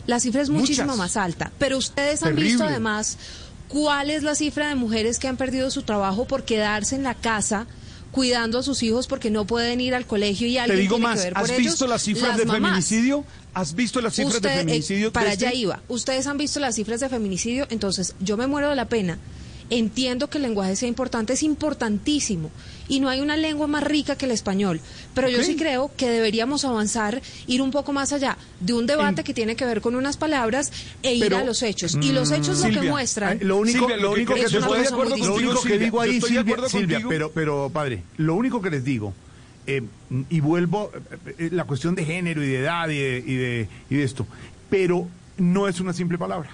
[0.08, 0.98] La cifra es muchísimo Muchas.
[0.98, 1.52] más alta.
[1.60, 2.50] Pero ustedes han Terrible.
[2.50, 3.18] visto además
[3.70, 7.14] cuál es la cifra de mujeres que han perdido su trabajo por quedarse en la
[7.16, 7.66] casa
[8.12, 11.08] cuidando a sus hijos porque no pueden ir al colegio y Te alguien digo tiene
[11.12, 12.62] más, que ver ¿has visto las cifras las de mamás.
[12.72, 13.24] feminicidio?
[13.54, 15.14] ¿Has visto las cifras Usted, de eh, feminicidio?
[15.14, 15.80] para desde- allá iba.
[15.88, 19.20] Ustedes han visto las cifras de feminicidio, entonces yo me muero de la pena.
[19.72, 22.50] Entiendo que el lenguaje sea importante, es importantísimo.
[22.88, 24.82] Y no hay una lengua más rica que el español.
[25.14, 25.44] Pero yo Ok.
[25.44, 29.56] sí creo que deberíamos avanzar, ir un poco más allá de un debate que tiene
[29.56, 30.72] que ver con unas palabras
[31.04, 31.96] e ir Pero- a los hechos.
[32.02, 33.38] Y los hechos lo que Silvia, muestran.
[33.38, 35.54] eh, Lo único, Silvia, lo que único que, creo- te estoy de acuerdo lo único
[35.54, 39.14] que Silvia, digo yo ahí, Silvia, Silvia, pero, pero padre, lo único que les digo,
[39.68, 39.84] eh,
[40.32, 40.92] y vuelvo,
[41.28, 44.04] eh, eh, la cuestión de género y de edad y de, y de, y de
[44.04, 44.26] esto,
[44.70, 45.08] pero
[45.38, 46.50] no es una simple palabra.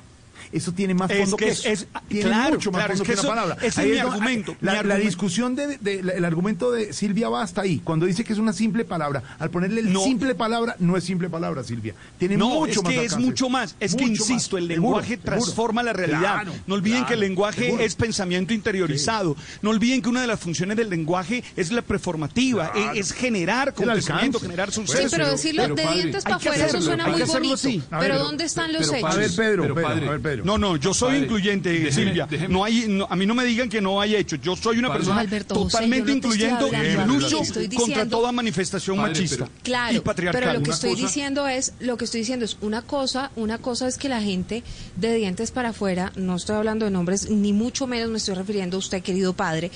[0.51, 1.69] Eso tiene más Es fondo que que, es- eso.
[1.69, 3.57] es- tiene claro, mucho más claro, es fondo que que, una eso- palabra.
[3.67, 5.05] ese Ahí es mi argumento, La, mi la argumento.
[5.05, 7.79] discusión de, de- la- el argumento de Silvia va hasta ahí.
[7.83, 10.01] Cuando dice que es una simple palabra, al ponerle el No.
[10.03, 11.93] simple palabra, no es simple palabra, Silvia.
[12.17, 13.75] Tiene no, mucho es más que es mucho más.
[13.79, 14.11] Es que más.
[14.11, 15.25] insisto, el lenguaje seguro.
[15.31, 16.19] transforma la realidad.
[16.19, 17.83] Claro, no olviden claro, que el lenguaje seguro.
[17.83, 19.35] es pensamiento interiorizado.
[19.61, 22.91] No olviden que una de las funciones del lenguaje es la performativa, Claro.
[22.93, 25.01] es, es generar conocimiento, generar suceso.
[25.03, 27.55] Sí, pero decirlo de dientes para afuera, eso suena muy bonito.
[27.99, 29.13] Pero ¿dónde están los hechos?
[29.13, 30.34] A ver, Pedro, a ver, Pedro.
[30.43, 32.27] No, no, yo soy Padre, incluyente, déjeme- Silvia.
[32.29, 34.39] déjeme- No hay, no, a mí no me digan que no hay hechos.
[34.41, 34.99] Yo soy una Padre.
[34.99, 37.39] persona Alberto totalmente no incluyente y lucho
[37.77, 40.41] contra toda manifestación Padre, machista y Claro, patriarcal.
[40.43, 43.57] pero lo que estoy cosa- diciendo es, lo que estoy diciendo es una cosa, una
[43.59, 44.63] cosa es que la gente
[44.95, 48.77] de dientes para afuera, no estoy hablando de nombres, ni mucho menos me estoy refiriendo
[48.77, 49.71] a usted, querido padre,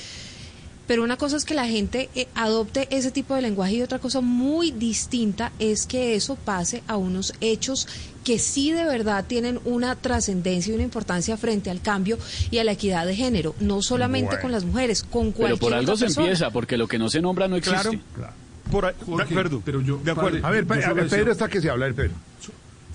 [0.89, 3.99] pero una cosa es que la gente eh, adopte ese tipo de lenguaje y otra
[3.99, 7.87] cosa muy distinta es que eso pase a unos hechos
[8.23, 12.17] que sí de verdad tienen una trascendencia y una importancia frente al cambio
[12.49, 14.41] y a la equidad de género, no solamente Bueno.
[14.41, 16.25] con las mujeres, con cualquier Pero por algo otra se persona.
[16.25, 17.99] empieza, porque lo que no se nombra no existe.
[18.15, 18.33] Claro.
[18.71, 19.61] Por, ahí- de acuerdo.
[19.63, 20.41] Pero yo, de acuerdo.
[20.41, 22.13] padre, A ver, a solo ver, Pedro está que se habla, el Pedro.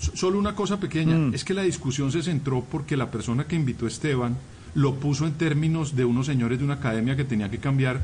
[0.01, 3.55] So- Solo una cosa pequeña, es que la discusión se centró porque la persona que
[3.55, 4.37] invitó a Esteban
[4.75, 8.01] lo puso en términos de unos señores de una academia que tenía que cambiar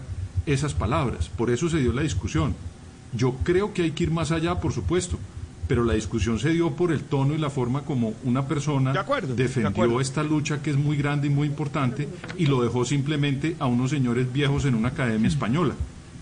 [0.47, 1.29] esas palabras.
[1.29, 2.55] Por eso se dio la discusión.
[3.13, 5.19] Yo creo que hay que ir más allá, por supuesto,
[5.67, 9.35] pero la discusión se dio por el tono y la forma como una persona acuerdo,
[9.35, 12.09] defendió esta lucha que es muy grande y muy importante
[12.39, 15.75] y lo dejó simplemente a unos señores viejos en una academia española.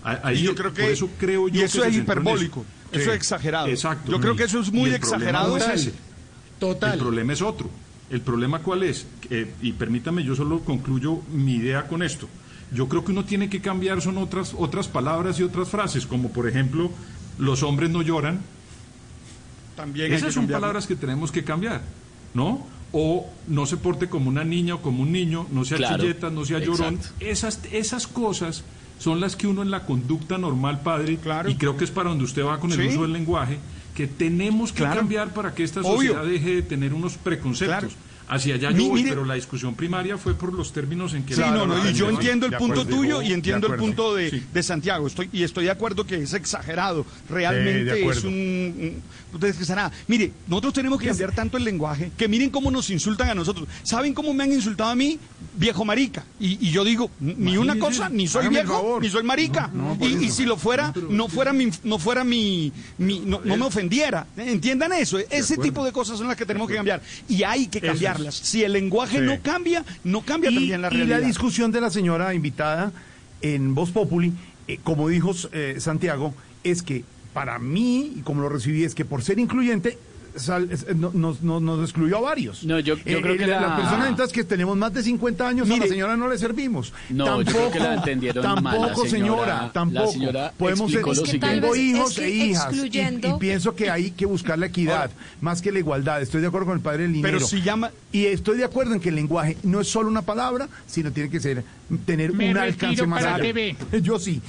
[0.03, 2.65] A- Ahí, Y yo creo que- por eso creo yo y eso que es hiperbólico,
[2.91, 3.67] eso es exagerado.
[3.67, 4.11] Exacto.
[4.11, 5.49] Yo creo que eso es muy Y el problema exagerado.
[5.49, 5.93] no es ese.
[6.59, 6.93] Total.
[6.93, 7.69] El problema es otro.
[8.09, 9.05] ¿El problema cuál es?
[9.29, 12.27] Eh, y permítame, yo solo concluyo mi idea con esto.
[12.73, 16.29] Yo creo que uno tiene que cambiar son otras, otras palabras y otras frases, como
[16.31, 16.91] por ejemplo,
[17.37, 18.39] los hombres no lloran.
[19.75, 20.61] También Esas son cambiarlo.
[20.61, 21.81] palabras que tenemos que cambiar,
[22.33, 22.65] ¿no?
[22.91, 26.29] O no se porte como una niña o como un niño, no sea Claro, chilleta,
[26.29, 26.95] no sea llorón.
[26.95, 27.25] exacto.
[27.25, 28.63] Esas, esas cosas
[28.97, 31.17] son las que uno en la conducta normal, padre,
[31.47, 32.87] y creo que es para donde usted va con el Sí.
[32.87, 33.57] uso del lenguaje,
[33.95, 34.97] que tenemos que Claro.
[34.97, 35.93] cambiar para que esta Obvio.
[36.13, 37.93] sociedad deje de tener unos preconceptos.
[38.31, 41.33] Hacia allá yo voy, pero la discusión primaria fue por los términos en que...
[41.33, 42.95] Sí, la- no, no, y yo entiendo el punto acuerdo.
[42.97, 44.43] tuyo y entiendo el punto de, Sí.
[44.53, 45.07] de Santiago.
[45.07, 47.07] Estoy, y estoy de acuerdo que es exagerado.
[47.27, 49.01] Realmente es un-
[49.69, 49.91] nada.
[50.07, 53.67] Mire, nosotros tenemos que cambiar tanto el lenguaje que miren cómo nos insultan a nosotros.
[53.83, 55.19] ¿Saben cómo me han insultado a mí?
[55.55, 56.25] Viejo marica.
[56.39, 59.69] Y, y yo digo, ni una cosa, ni soy viejo, ni soy marica.
[60.01, 63.65] y, y si lo fuera, no fuera mi, no fuera mi, mi- no, no me
[63.65, 64.27] ofendiera.
[64.37, 65.17] Entiendan eso.
[65.19, 67.01] Ese tipo de cosas son las que tenemos que cambiar.
[67.27, 68.35] Y hay que cambiarlas.
[68.35, 69.25] Si el lenguaje Sí.
[69.25, 71.19] no cambia, no cambia y, también la y realidad.
[71.19, 72.91] la discusión de la señora invitada
[73.41, 74.33] en Voz Populi,
[74.67, 77.03] eh, como dijo eh, Santiago, es que
[77.39, 79.97] para mí, y como lo recibí, es que por ser incluyente,
[80.35, 82.63] sal- es- no- nos, nos- nos excluyó a varios.
[82.63, 83.59] No, yo- yo creo que la...
[83.61, 85.89] la- Las personas entonces que tenemos más de 50 años, a la Mire.
[85.89, 86.93] señora no le servimos.
[87.09, 90.11] No, yo tampoco, creo que la entendieron tampoco, mal, señora- la tampoco.
[90.11, 94.11] señora Podemos ser, es que tengo hijos es que e hijas, y- pienso que hay
[94.11, 95.11] que buscar la equidad,
[95.41, 96.21] más que la igualdad.
[96.21, 98.99] Estoy de acuerdo con el padre del Pero si llama- Y estoy de acuerdo en
[98.99, 101.63] que el lenguaje no es solo una palabra, sino tiene que ser
[102.05, 103.43] tener Me un alcance más para allá.
[103.43, 103.75] TV.
[104.01, 104.41] Yo sí.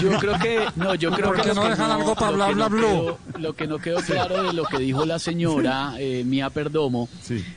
[0.00, 3.18] Yo creo que no, yo creo ¿Por que no dejan algo para bla, bla, quedó-
[3.38, 7.08] lo que no quedó claro de lo que dijo la señora eh, Mía Perdomo,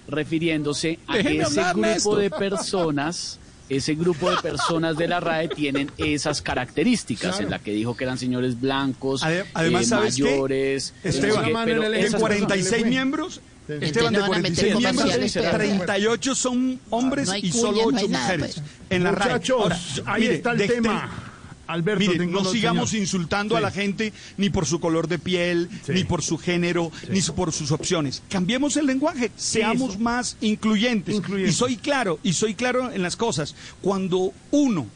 [0.08, 3.38] refiriéndose a Déjeme que ese grupo de personas
[3.70, 7.46] ese grupo de personas de la RAE tienen esas características Claro.
[7.46, 10.24] en la que dijo que eran señores blancos, Ade- además, eh, ¿sabes qué?
[10.24, 11.82] mayores, Esteban, eh, pero
[12.20, 16.80] 46 personas- miembros, Esteban, de no van a meter 46 miembros, comerciales, pero- 38 son
[16.90, 18.66] hombres No y solo no 8 hay nada, mujeres pues.
[18.90, 19.40] en la RAE.
[19.54, 21.31] Ahora, ahí mire, está el de- de- tema.
[21.72, 23.01] Alberto, Mire, tengo no sigamos señor.
[23.03, 25.93] insultando a la gente ni por su color de piel, Sí.
[25.93, 28.22] ni por su género, ni su- por sus opciones.
[28.30, 31.15] Cambiemos el lenguaje, seamos más incluyentes.
[31.15, 31.55] Incluyentes.
[31.55, 33.55] Y soy claro, y soy claro en las cosas.
[33.82, 34.88] Cuando uno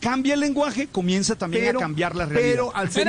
[0.00, 2.50] cambia el lenguaje, comienza también a cambiar la realidad.
[2.52, 3.08] Pero al, ser,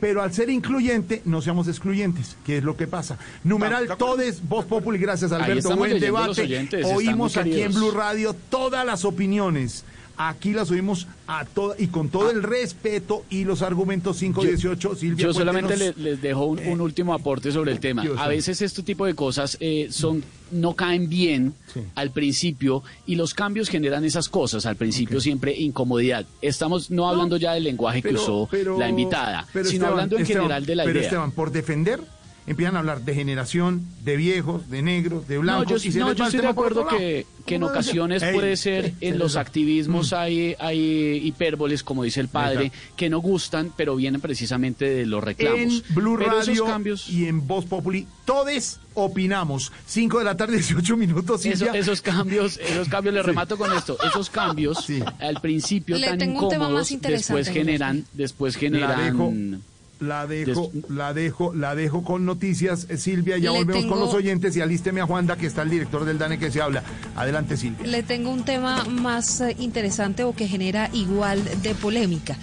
[0.00, 3.18] pero al ser incluyente, no seamos excluyentes, que es lo que pasa.
[3.42, 6.42] Numeral Todes, Voz Populi, gracias Alberto, buen debate.
[6.42, 7.72] oyentes, Oímos aquí en.
[7.72, 9.84] Blue Radio todas las opiniones.
[10.18, 14.94] Aquí las oímos a todas y con todo el respeto y los argumentos 518.
[14.94, 15.96] Silvia, Yo solamente cuéntenos.
[15.98, 18.02] le- les dejo un, un último aporte sobre el tema.
[18.02, 21.54] Dios A veces este tipo de cosas eh, son no caen bien
[21.96, 24.64] al principio y los cambios generan esas cosas.
[24.64, 26.24] Al principio siempre incomodidad.
[26.40, 30.16] Estamos no hablando ya del lenguaje que usó pero- la invitada, pero sino Esteban, hablando
[30.16, 31.08] en Esteban, general de la pero idea.
[31.08, 32.00] Esteban, por defender,
[32.46, 35.82] empiezan a hablar de generación, de viejos, de negros, de No, blancos.
[35.82, 38.84] yo, y se no, yo estoy de acuerdo que, que en ocasiones "Ey, puede ser
[38.86, 40.14] ey, en se los activismos Mm.
[40.16, 42.94] hay, hay hipérboles, como dice el padre, Exacto.
[42.96, 45.58] que no gustan, pero vienen precisamente de los reclamos.
[45.60, 49.72] En Blue Pero esos Radio cambios, y en Voz Populi, todos opinamos.
[49.86, 51.44] 5 de la tarde, 18 minutos.
[51.44, 51.80] Eso- Silvia.
[51.80, 54.86] esos cambios, esos cambios, le remato con esto, esos cambios
[55.18, 59.62] al principio Le tan incómodos, después generan, después generan
[60.00, 62.86] la dejo, la dejo, la dejo con noticias.
[62.88, 65.70] Eh, Silvia, ya Le volvemos con los oyentes y alísteme a Juanda, que está el
[65.70, 66.82] director del DANE que se habla.
[67.14, 67.86] Adelante, Silvia.
[67.86, 72.36] Le tengo un tema más eh, interesante o que genera igual de polémica.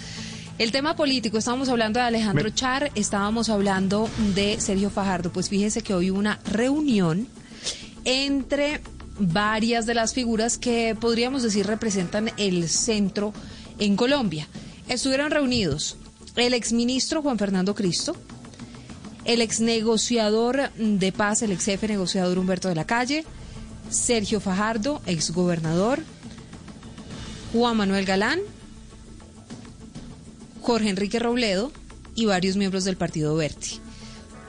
[0.58, 5.32] El tema político, estábamos hablando de Alejandro Me- Char, estábamos hablando de Sergio Fajardo.
[5.32, 7.26] Pues fíjese que hoy hubo una reunión
[8.04, 8.80] entre
[9.18, 13.32] varias de las figuras que podríamos decir representan el centro
[13.78, 14.46] en Colombia.
[14.88, 15.96] Estuvieron reunidos
[16.36, 18.16] el exministro Juan Fernando Cristo,
[19.24, 23.24] el ex negociador de paz, el ex jefe negociador Humberto de la Calle,
[23.90, 26.00] Sergio Fajardo, ex gobernador,
[27.52, 28.40] Juan Manuel Galán,
[30.60, 31.72] Jorge Enrique Robledo
[32.14, 33.80] y varios miembros del Partido Verde.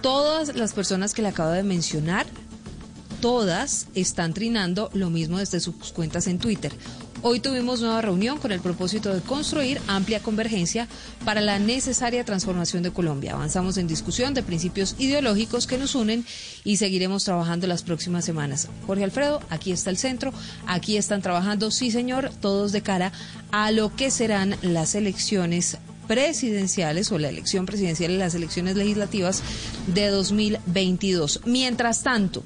[0.02, 2.26] Todas las personas que le acabo de mencionar,
[3.22, 6.72] todas están trinando lo mismo desde sus cuentas en Twitter.
[7.28, 10.88] Hoy tuvimos nueva reunión con el propósito de construir amplia convergencia
[11.26, 13.34] para la necesaria transformación de Colombia.
[13.34, 16.24] Avanzamos en discusión de principios ideológicos que nos unen
[16.64, 18.70] y seguiremos trabajando las próximas semanas.
[18.86, 20.34] Jorge Alfredo, aquí está el centro,
[20.68, 23.12] aquí están trabajando, sí señor, todos de cara
[23.52, 29.42] a lo que serán las elecciones presidenciales o la elección presidencial y las elecciones legislativas
[29.88, 31.42] de 2022.
[31.46, 32.44] Mientras tanto,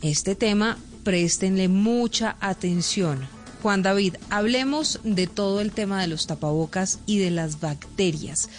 [0.00, 3.33] este tema, préstenle mucha atención.
[3.64, 8.50] Juan David, hablemos de todo el tema de los tapabocas y de las bacterias.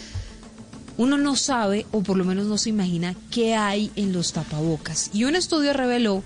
[0.97, 5.11] Uno no sabe, o por lo menos no se imagina, qué hay en los tapabocas.
[5.13, 6.23] Y un estudio reveló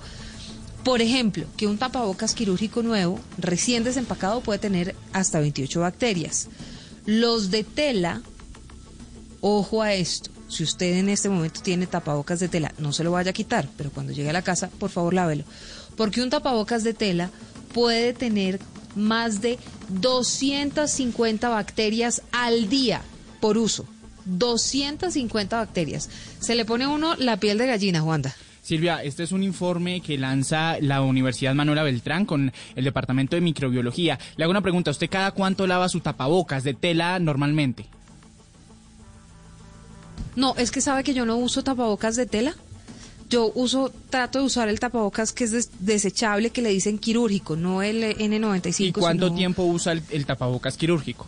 [0.85, 6.47] Por ejemplo, que un tapabocas quirúrgico nuevo, recién desempacado, puede tener hasta 28 bacterias.
[7.05, 8.21] Los de tela,
[9.41, 13.11] ojo a esto, si usted en este momento tiene tapabocas de tela, no se lo
[13.11, 15.43] vaya a quitar, pero cuando llegue a la casa, por favor lávelo.
[15.97, 17.29] Porque un tapabocas de tela
[17.73, 18.59] puede tener
[18.95, 19.57] más de
[19.89, 23.01] 250 bacterias al día
[23.39, 23.85] por uso.
[24.25, 26.09] 250 bacterias.
[26.39, 28.35] Se le pone a uno la piel de gallina, Juanda.
[28.61, 33.41] Silvia, este es un informe que lanza la Universidad Manuela Beltrán con el Departamento de
[33.41, 34.19] Microbiología.
[34.35, 37.87] Le hago una pregunta, ¿usted cada cuánto lava su tapabocas de tela normalmente?
[40.35, 42.55] No, es que sabe que yo no uso tapabocas de tela.
[43.29, 47.55] Yo uso, trato de usar el tapabocas que es des- desechable, que le dicen quirúrgico,
[47.55, 48.79] no el N95.
[48.87, 51.27] ¿Y cuánto sino- tiempo usa el, el tapabocas quirúrgico?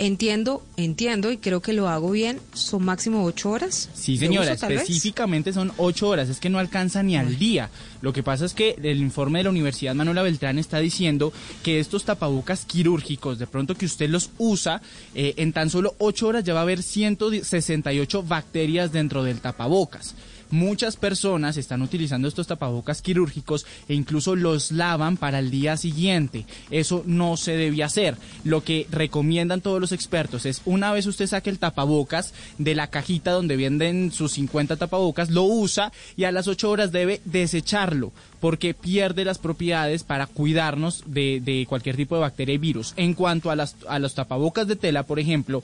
[0.00, 2.38] Entiendo, entiendo y creo que lo hago bien.
[2.52, 3.88] Son máximo ocho horas.
[3.94, 4.82] Sí, señora, uso, tal vez.
[4.82, 7.68] específicamente son ocho horas, es que no alcanza ni al día.
[8.00, 11.32] Lo que pasa es que el informe de la Universidad Manuela Beltrán está diciendo
[11.64, 14.80] que estos tapabocas quirúrgicos, de pronto que usted los usa,
[15.16, 20.14] eh, en tan solo ocho horas ya va a haber 168 bacterias dentro del tapabocas.
[20.50, 26.46] Muchas personas están utilizando estos tapabocas quirúrgicos e incluso los lavan para el día siguiente.
[26.70, 28.16] Eso no se debe hacer.
[28.44, 32.88] Lo que recomiendan todos los expertos es una vez usted saque el tapabocas de la
[32.88, 38.12] cajita donde venden sus 50 tapabocas, lo usa y a las 8 horas debe desecharlo
[38.40, 42.94] porque pierde las propiedades para cuidarnos de, cualquier tipo de bacteria y virus.
[42.96, 45.62] En cuanto a, las, a los tapabocas de tela, por ejemplo,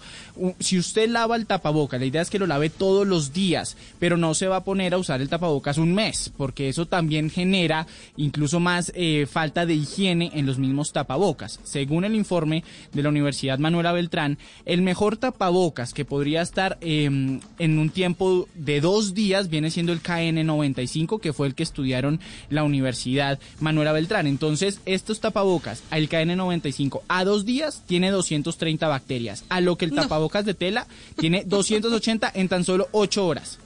[0.58, 4.16] si usted lava el tapabocas, la idea es que lo lave todos los días, pero
[4.16, 7.86] no se va a poner a usar el tapabocas un mes, porque eso también genera
[8.16, 11.60] incluso más eh, falta de higiene en los mismos tapabocas.
[11.64, 17.04] Según el informe de la Universidad Manuela Beltrán, el mejor tapabocas que podría estar eh,
[17.04, 22.20] en un tiempo de dos días viene siendo el KN95, que fue el que estudiaron
[22.50, 24.26] la Universidad Manuela Beltrán.
[24.26, 29.92] Entonces, estos tapabocas, el KN95, a dos días tiene 230 bacterias, a lo que el
[29.92, 30.86] tapabocas de tela
[31.16, 33.58] tiene 280 en tan solo 8 horas.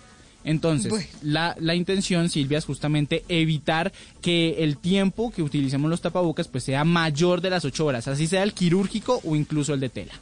[0.44, 1.06] Entonces, Bueno.
[1.22, 3.92] la, la intención, Silvia, es justamente evitar
[4.22, 8.26] que el tiempo que utilicemos los tapabocas pues sea mayor de las 8 horas, así
[8.26, 10.12] sea el quirúrgico o incluso el de tela.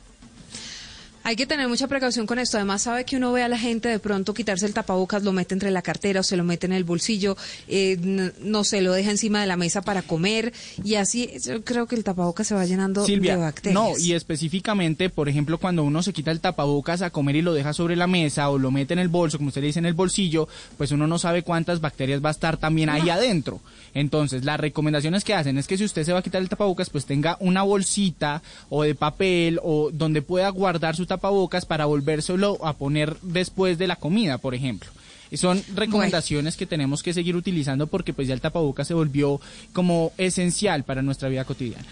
[1.26, 2.56] Hay que tener mucha precaución con esto.
[2.56, 5.54] Además, sabe que uno ve a la gente de pronto quitarse el tapabocas, lo mete
[5.54, 7.96] entre la cartera o se lo mete en el bolsillo, eh,
[8.38, 10.52] no se lo deja encima de la mesa para comer
[10.84, 13.74] y así yo creo que el tapabocas se va llenando Silvia, de bacterias.
[13.74, 17.54] no, y específicamente, por ejemplo, cuando uno se quita el tapabocas a comer y lo
[17.54, 19.86] deja sobre la mesa o lo mete en el bolso, como usted le dice en
[19.86, 20.46] el bolsillo,
[20.78, 23.60] pues uno no sabe cuántas bacterias va a estar también ahí adentro.
[23.96, 26.90] Entonces, las recomendaciones que hacen es que si usted se va a quitar el tapabocas,
[26.90, 32.62] pues tenga una bolsita o de papel o donde pueda guardar su tapabocas para volvérselo
[32.62, 34.90] a poner después de la comida, por ejemplo.
[35.30, 39.40] Y son recomendaciones que tenemos que seguir utilizando porque pues ya el tapabocas se volvió
[39.72, 41.86] como esencial para nuestra vida cotidiana.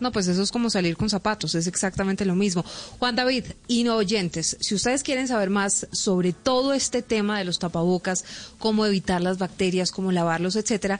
[0.00, 2.64] No, pues eso es como salir con zapatos, es exactamente lo mismo.
[2.98, 7.44] Juan David, y no oyentes, si ustedes quieren saber más sobre todo este tema de
[7.44, 8.24] los tapabocas,
[8.58, 10.98] cómo evitar las bacterias, cómo lavarlos, etcétera,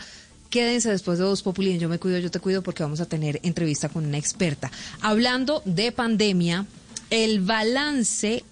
[0.51, 3.41] quédense después de Voz Populi Yo Me Cuido, Yo Te Cuido, porque vamos a tener
[3.43, 4.71] entrevista con una experta.
[5.01, 6.67] Hablando de pandemia,
[7.09, 8.45] el balance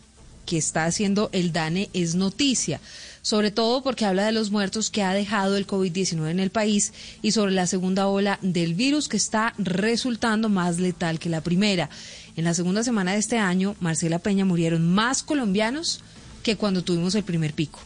[0.46, 2.80] que está haciendo el DANE es noticia,
[3.20, 6.94] sobre todo porque habla de los muertos que ha dejado el COVID-19 en el país
[7.20, 11.90] y sobre la segunda ola del virus que está resultando más letal que la primera.
[12.36, 16.00] En la segunda semana de este año, Marcela Peña, murieron más colombianos
[16.42, 17.80] que cuando tuvimos el primer pico.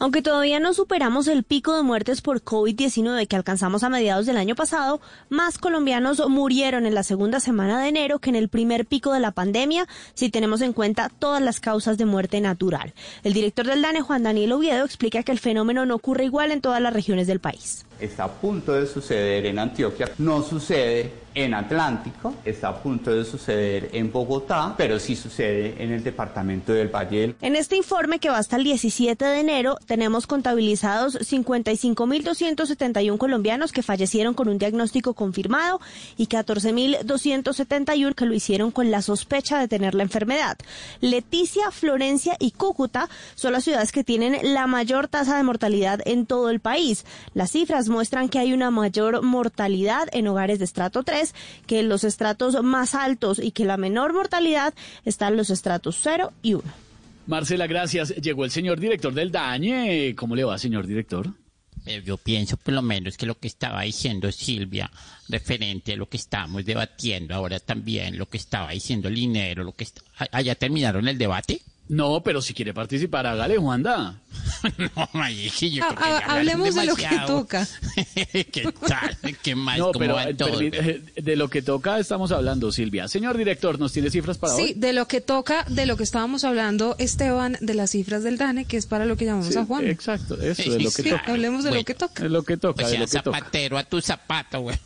[0.00, 4.36] Aunque todavía no superamos el pico de muertes por COVID-19 que alcanzamos a mediados del
[4.36, 8.86] año pasado, más colombianos murieron en la segunda semana de enero que en el primer
[8.86, 12.94] pico de la pandemia, si tenemos en cuenta todas las causas de muerte natural.
[13.24, 16.60] El director del DANE, Juan Daniel Oviedo, explica que el fenómeno no ocurre igual en
[16.60, 17.84] todas las regiones del país.
[18.00, 23.24] Está a punto de suceder en Antioquia, no sucede en Atlántico, está a punto de
[23.24, 28.28] suceder en Bogotá, pero sí sucede en el departamento del Valle En este informe que
[28.28, 35.14] va hasta el 17 de enero, tenemos contabilizados 55.271 colombianos que fallecieron con un diagnóstico
[35.14, 35.80] confirmado
[36.16, 40.58] y 14.271 que lo hicieron con la sospecha de tener la enfermedad.
[41.00, 46.26] Leticia, Florencia y Cúcuta son las ciudades que tienen la mayor tasa de mortalidad en
[46.26, 47.04] todo el país.
[47.34, 51.34] Las cifras muestran que hay una mayor mortalidad en hogares de estrato 3
[51.66, 54.74] que en los estratos más altos y que la menor mortalidad
[55.04, 56.62] está en los estratos 0 y 1.
[57.26, 58.08] Marcela, gracias.
[58.16, 60.14] Llegó el señor director del DAñe.
[60.16, 61.28] ¿Cómo le va, señor director?
[61.84, 64.90] Eh, Yo pienso por lo menos que lo que estaba diciendo Silvia,
[65.28, 69.84] referente a lo que estamos debatiendo ahora también, lo que estaba diciendo Linero, lo que
[69.84, 70.02] está...
[70.32, 71.60] ¿Ah, ¿Ya terminaron el debate?
[71.88, 74.20] No, pero si quiere participar, hágale, Juanda.
[74.78, 77.66] no, ay, que yo creo que ya hablemos de lo que toca.
[78.24, 79.16] ¿Qué tal?
[79.42, 79.78] ¿Qué más?
[79.78, 83.08] No, ¿Cómo pero eh, eh, de lo que toca estamos hablando, Silvia.
[83.08, 84.74] Señor director, ¿nos tiene cifras para Sí, hoy?
[84.74, 88.66] de lo que toca, de lo que estábamos hablando, Esteban, de las cifras del DANE,
[88.66, 89.86] que es para lo que llamamos Sí, a Juan.
[89.86, 91.32] Exacto, eso es lo que Sí, toca.
[91.32, 92.24] hablemos de lo que toca.
[92.24, 93.38] Es lo que toca, O de sea, lo que toca.
[93.38, 94.76] zapatero a tu zapato, güey.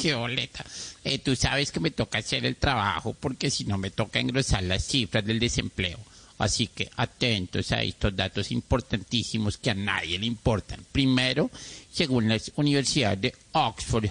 [0.00, 0.64] Qué boleta.
[1.04, 4.62] Eh, tú sabes que me toca hacer el trabajo porque si no me toca engrosar
[4.62, 5.98] las cifras del desempleo.
[6.38, 10.84] Así que atentos a estos datos importantísimos que a nadie le importan.
[10.90, 11.50] Primero,
[11.90, 14.10] según las universidades de Oxford,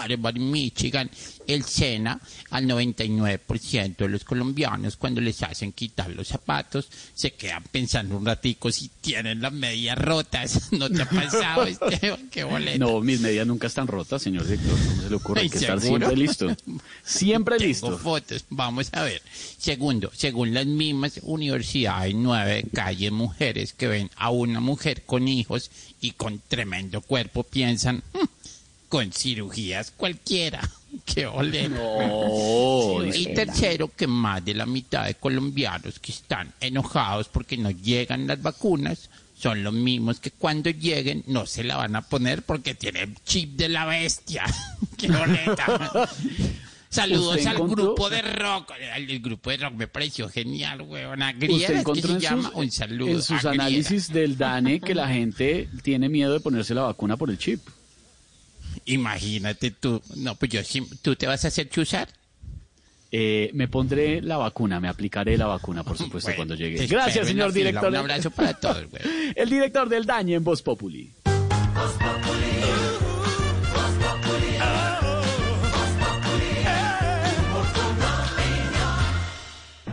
[0.00, 1.10] Harvard, Michigan,
[1.46, 2.20] el SENA,
[2.50, 8.24] al 99% de los colombianos cuando les hacen quitar los zapatos se quedan pensando un
[8.24, 10.72] ratico si tienen las medias rotas.
[10.72, 12.28] ¿No te ha pasado, Esteban?
[12.30, 12.42] Qué.
[12.78, 14.78] No, mis medias nunca están rotas, señor director.
[14.78, 15.40] ¿Cómo se le ocurre?
[15.42, 16.54] Hay que estar siempre listo.
[17.04, 17.98] Siempre Tengo listo.
[17.98, 19.20] fotos, vamos a ver.
[19.58, 25.28] Segundo, según las mismas universidades, nueve de calle mujeres que ven a una mujer con
[25.28, 25.70] hijos
[26.00, 28.18] y con tremendo cuerpo piensan, "Mm,
[28.92, 30.60] con cirugías cualquiera.
[31.06, 31.24] Qué.
[31.70, 37.70] No, y tercero, que más de la mitad de colombianos que están enojados porque no
[37.70, 42.42] llegan las vacunas son los mismos que cuando lleguen no se la van a poner
[42.42, 44.44] porque tienen chip de la bestia.
[44.98, 46.10] ¡Qué boleta!
[46.90, 48.72] Saludos ¿Usted al encontró- grupo de rock.
[48.94, 51.22] El, grupo de rock me pareció genial, weón.
[51.22, 52.52] A Usted Griera es que se llama.
[52.52, 53.08] Un saludo.
[53.08, 57.30] en sus análisis del DANE que la gente tiene miedo de ponerse la vacuna por
[57.30, 57.62] el chip.
[58.86, 60.02] Imagínate tú.
[60.16, 60.86] No, pues yo sí.
[61.02, 62.08] ¿Tú te vas a hacer chuzar?
[63.14, 66.86] Eh, me pondré la vacuna, me aplicaré la vacuna, por supuesto, Bueno, cuando llegue.
[66.86, 67.66] Gracias, señor fila.
[67.66, 67.90] director.
[67.90, 69.02] Un abrazo para todos, güey.
[69.36, 71.10] El director del DANE en Voz Populi.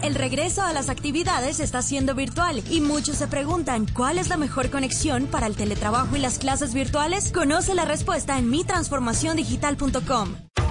[0.02, 4.38] El regreso a las actividades está siendo virtual y muchos se preguntan cuál es la
[4.38, 7.32] mejor conexión para el teletrabajo y las clases virtuales.
[7.32, 10.49] Conoce la respuesta en mitransformaciondigital.com.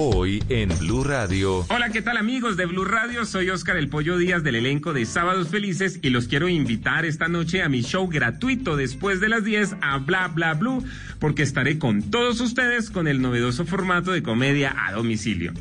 [0.00, 1.66] Hoy en Blue Radio.
[1.70, 3.24] Hola, ¿qué tal amigos de Blue Radio?
[3.24, 7.26] Soy Oscar El Pollo Díaz del elenco de Sábados Felices y los quiero invitar esta
[7.26, 10.84] noche a mi show gratuito después de las 10 a Bla Bla Blue
[11.18, 15.52] porque estaré con todos ustedes con el novedoso formato de comedia a domicilio.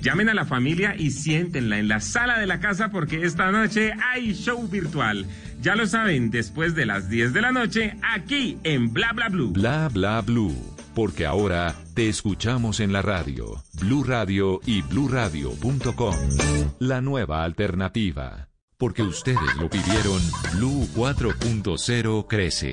[0.00, 3.92] Llamen a la familia y siéntenla en la sala de la casa porque esta noche
[4.10, 5.26] hay show virtual.
[5.60, 9.50] Ya lo saben, después de las 10 de la noche, aquí en Bla Bla Blue.
[9.50, 10.71] Bla bla blue.
[10.94, 13.62] Porque ahora te escuchamos en la radio.
[13.80, 16.14] Blue Radio y bluradio.com.
[16.78, 18.48] La nueva alternativa.
[18.76, 20.20] Porque ustedes lo pidieron,
[20.54, 22.72] Blue 4.0 crece.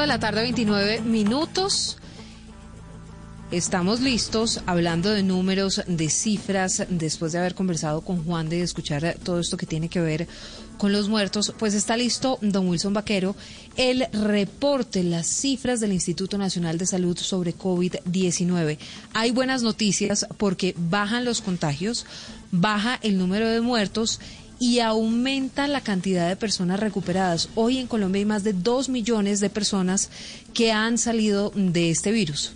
[0.00, 1.98] De la tarde, 29 minutos.
[3.50, 9.16] Estamos listos hablando de números, de cifras, después de haber conversado con Juan, de escuchar
[9.22, 10.28] todo esto que tiene que ver
[10.78, 11.52] con los muertos.
[11.58, 13.34] Pues está listo don Wilson Vaquero,
[13.76, 18.78] el reporte, las cifras del Instituto Nacional de Salud sobre COVID-19.
[19.12, 22.06] Hay buenas noticias porque bajan los contagios,
[22.52, 24.20] baja el número de muertos
[24.60, 27.48] y aumenta la cantidad de personas recuperadas.
[27.56, 30.10] Hoy en Colombia hay más de dos millones de personas
[30.54, 32.52] que han salido de este virus.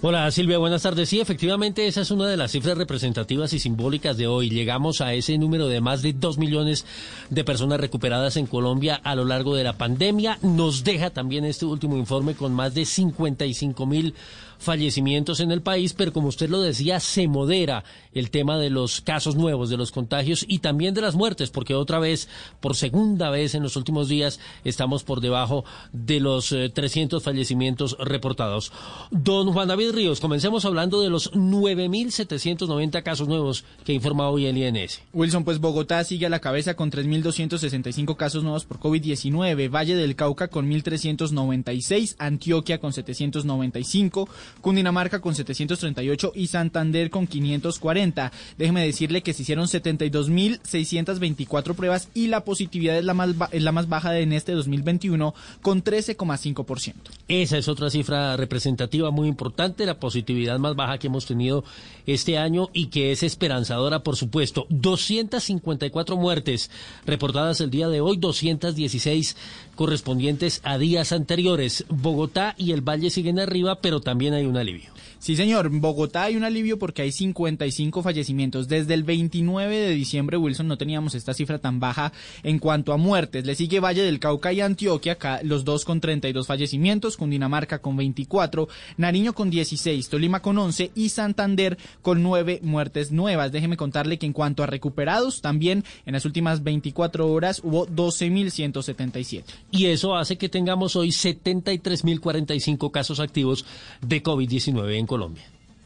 [0.00, 1.08] Hola Silvia, buenas tardes.
[1.08, 4.48] Sí, efectivamente esa es una de las cifras representativas y simbólicas de hoy.
[4.48, 6.86] Llegamos a ese número de más de dos millones
[7.30, 10.38] de personas recuperadas en Colombia a lo largo de la pandemia.
[10.40, 14.14] Nos deja también este último informe con más de 55 mil
[14.58, 19.00] fallecimientos en el país, pero como usted lo decía, se modera el tema de los
[19.00, 22.28] casos nuevos, de los contagios y también de las muertes, porque otra vez,
[22.60, 27.96] por segunda vez en los últimos días, estamos por debajo de los eh, 300 fallecimientos
[27.98, 28.72] reportados.
[29.10, 34.46] Don Juan David Ríos, comencemos hablando de los 9.790 casos nuevos que ha informado hoy
[34.46, 35.00] el INS.
[35.12, 40.16] Wilson, pues Bogotá sigue a la cabeza con 3.265 casos nuevos por COVID-19, Valle del
[40.16, 44.28] Cauca con 1.396, Antioquia con 795,
[44.60, 48.32] Cundinamarca con 738 y Santander con 540.
[48.56, 53.72] Déjeme decirle que se hicieron 72.624 pruebas y la positividad es la más, es la
[53.72, 56.94] más baja en este 2021 con 13,5%.
[57.28, 61.64] Esa es otra cifra representativa muy importante, la positividad más baja que hemos tenido
[62.06, 64.66] este año y que es esperanzadora, por supuesto.
[64.70, 66.70] 254 muertes
[67.06, 69.36] reportadas el día de hoy, 216
[69.78, 71.84] correspondientes a días anteriores.
[71.88, 74.90] Bogotá y el Valle siguen arriba, pero también hay un alivio.
[75.20, 75.66] Sí, señor.
[75.66, 78.68] En Bogotá hay un alivio porque hay 55 fallecimientos.
[78.68, 82.96] Desde el 29 de diciembre, Wilson, no teníamos esta cifra tan baja en cuanto a
[82.96, 83.44] muertes.
[83.44, 88.68] Le sigue Valle del Cauca y Antioquia, los dos con 32 fallecimientos, Cundinamarca con 24,
[88.96, 93.52] Nariño con 16, Tolima con 11 y Santander con 9 muertes nuevas.
[93.52, 99.44] Déjeme contarle que en cuanto a recuperados, también en las últimas 24 horas hubo 12.177.
[99.70, 103.66] Y eso hace que tengamos hoy 73.045 casos activos
[104.00, 105.44] de COVID-19 en Colombia.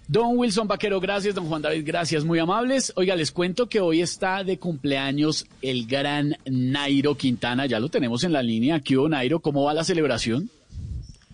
[0.08, 1.34] Don Wilson Vaquero, gracias.
[1.34, 2.24] Don Juan David, gracias.
[2.24, 2.92] Muy amables.
[2.96, 7.66] Oiga, les cuento que hoy está de cumpleaños el gran Nairo Quintana.
[7.66, 8.80] Ya lo tenemos en la línea.
[8.80, 9.40] ¿Qué hubo, Nairo?
[9.40, 10.50] ¿Cómo va la celebración?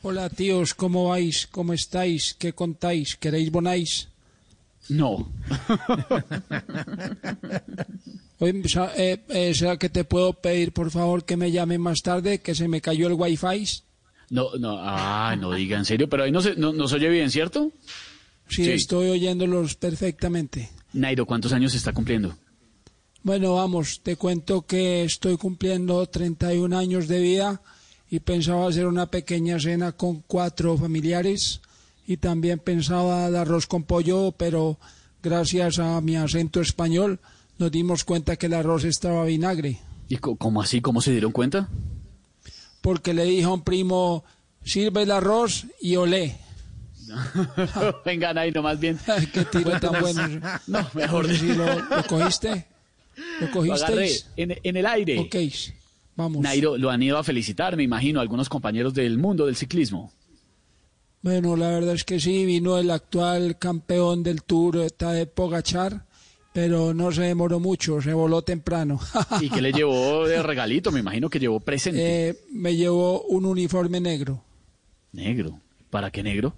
[0.03, 1.49] Hola tíos, ¿cómo vais?
[1.49, 2.35] ¿Cómo estáis?
[2.39, 3.17] ¿Qué contáis?
[3.17, 4.09] ¿Queréis bonáis?
[4.89, 5.29] No.
[8.41, 8.63] Oye,
[8.97, 12.41] eh, eh, ¿será que te puedo pedir por favor que me llame más tarde?
[12.41, 13.67] Que se me cayó el wifi.
[14.31, 17.09] No, no, ah, no diga en serio, pero ahí no se, no, no se oye
[17.09, 17.73] bien, ¿cierto?
[18.49, 20.71] Sí, estoy oyéndolos perfectamente.
[20.93, 22.37] Nairo, ¿cuántos años está cumpliendo?
[23.23, 27.61] Bueno, vamos, te cuento que estoy cumpliendo 31 años de vida
[28.09, 31.61] y pensaba hacer una pequeña cena con cuatro familiares
[32.07, 34.79] y también pensaba dar arroz con pollo, pero
[35.23, 37.21] gracias a mi acento español
[37.59, 39.81] nos dimos cuenta que el arroz estaba vinagre.
[40.09, 40.81] ¿Y cómo así?
[40.81, 41.69] ¿Cómo se dieron cuenta?
[42.81, 44.25] porque le dije a un primo,
[44.65, 46.39] sirve el arroz y olé.
[48.05, 48.99] Venga, Nairo, más bien.
[49.33, 50.41] Qué tiro tan bueno.
[50.67, 52.67] No, mejor No sé si lo, lo cogiste.
[53.41, 54.29] ¿Lo cogisteis?
[54.37, 55.19] en, en el aire.
[55.19, 55.37] Ok,
[56.17, 56.43] vamos.
[56.43, 60.13] Nairo, lo han ido a felicitar, me imagino, algunos compañeros del mundo del ciclismo.
[61.21, 66.07] Bueno, la verdad es que sí, vino el actual campeón del Tour, Tadej Pogachar,
[66.61, 68.99] pero no se demoró mucho, se voló temprano.
[69.41, 70.91] ¿Y qué le llevó de regalito?
[70.91, 72.31] Me imagino que llevó presente.
[72.31, 74.43] Eh, me llevó un uniforme negro
[75.13, 75.61] Negro.
[75.89, 76.55] ¿Para qué negro?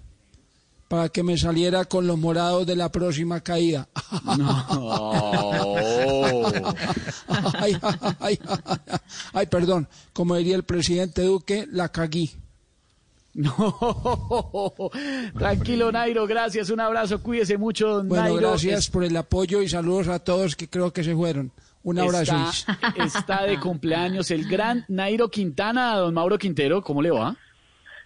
[0.87, 3.87] para que me saliera con los morados de la próxima caída.
[7.53, 8.39] ay, ay, ay,
[9.31, 12.31] ay, perdón, como diría el presidente Duque, la caguí.
[13.35, 14.73] No,
[15.37, 18.49] tranquilo Nairo, gracias, un abrazo, cuídese mucho, don Bueno, Nairo.
[18.49, 21.51] gracias por el apoyo y saludos a todos que creo que se fueron.
[21.83, 22.35] Un abrazo.
[22.51, 27.35] Está, está de cumpleaños el gran Nairo Quintana, don Mauro Quintero, ¿cómo le va?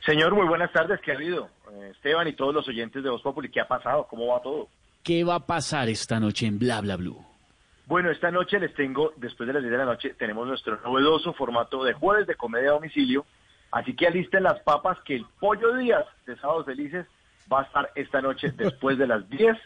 [0.06, 1.49] Señor, muy buenas tardes, ¿qué ha habido?
[1.73, 4.07] Eh, Esteban y todos los oyentes de Voz Populi, ¿qué ha pasado?
[4.10, 4.69] ¿Cómo va todo?
[5.03, 7.18] ¿Qué va a pasar esta noche en Bla Bla Blue?
[7.88, 11.34] Bueno, esta noche les tengo, después de las 10 de la noche, tenemos nuestro novedoso
[11.34, 13.26] formato de jueves de comedia a domicilio,
[13.76, 17.06] así que alisten las papas que el Pollo Díaz de Sábados Felices
[17.52, 19.57] va a estar esta noche después de las 10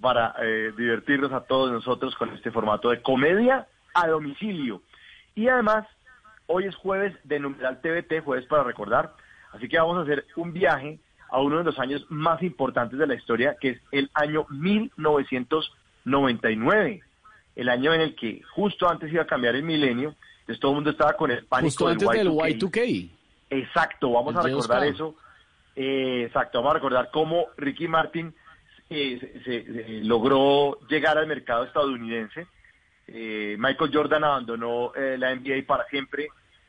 [0.00, 4.82] para eh, divertirnos a todos nosotros con este formato de comedia a domicilio.
[5.34, 5.84] Y además,
[6.46, 9.14] hoy es jueves de numeral TVT, jueves para recordar,
[9.52, 13.08] así que vamos a hacer un viaje a uno de los años más importantes de
[13.08, 17.02] la historia, que es el año 1999,
[17.56, 20.76] el año en el que justo antes iba a cambiar el milenio, entonces todo el
[20.76, 23.10] mundo estaba con el pánico Justo antes del Y2K.
[23.50, 23.56] Y2K.
[23.58, 25.14] Exacto, vamos a recordar eso.
[25.76, 28.34] Eh, exacto, vamos a recordar cómo Ricky Martin
[28.88, 32.46] eh, se, se- se logró llegar al mercado estadounidense.
[33.06, 36.28] Eh, Michael Jordan abandonó la NBA para siempre.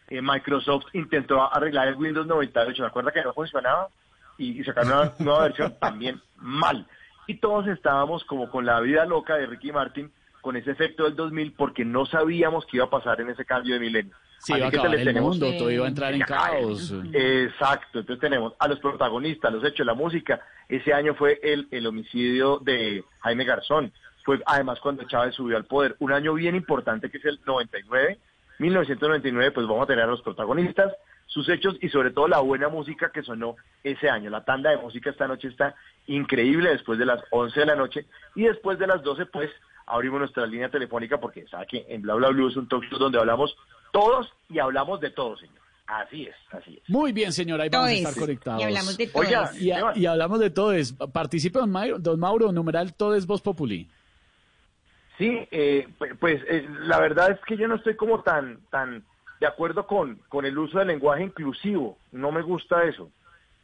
[0.09, 3.87] Microsoft intentó arreglar el Windows 98, ¿me acuerda que no funcionaba?
[4.37, 6.85] Y, y sacaron una nueva versión también mal.
[7.27, 10.11] Y todos estábamos como con la vida loca de Ricky Martin,
[10.41, 13.75] con ese efecto del 2000, porque no sabíamos qué iba a pasar en ese cambio
[13.75, 14.15] de milenio.
[14.39, 16.91] Así iba a acabar el tenemos- mundo, todo iba a entrar en caos.
[17.13, 20.41] Exacto, entonces tenemos a los protagonistas, los hechos, la música.
[20.67, 23.91] Ese año fue el, el homicidio de Jaime Garzón.
[24.23, 25.95] Fue además cuando Chávez subió al poder.
[25.99, 28.17] Un año bien importante que es el 99.
[28.59, 30.91] 1999, pues vamos a tener a los protagonistas.
[31.27, 33.55] sus hechos y sobre todo la buena música que sonó
[33.85, 34.29] ese año.
[34.29, 35.75] La tanda de música esta noche está
[36.07, 38.05] increíble después de las 11 de la noche
[38.35, 39.49] y después de las 12 pues
[39.91, 42.97] abrimos nuestra línea telefónica porque sabe que en Bla Bla Blue es un talk show
[42.99, 43.55] donde hablamos
[43.91, 45.55] todos y hablamos de todo, señor.
[45.87, 46.89] Así es, así es.
[46.89, 48.61] Muy bien, señora, ahí vamos a estar conectados.
[48.61, 49.09] Y hablamos de.
[49.13, 50.93] Oiga, y, a- y hablamos de todes.
[51.11, 53.89] Participe, don Mauro, don Mauro numeral Todes Voz Populi.
[55.17, 59.03] Sí, eh, pu- pues eh, la verdad es que yo no estoy como tan tan
[59.39, 61.97] de acuerdo con, con el uso del lenguaje inclusivo.
[62.11, 63.11] No me gusta eso.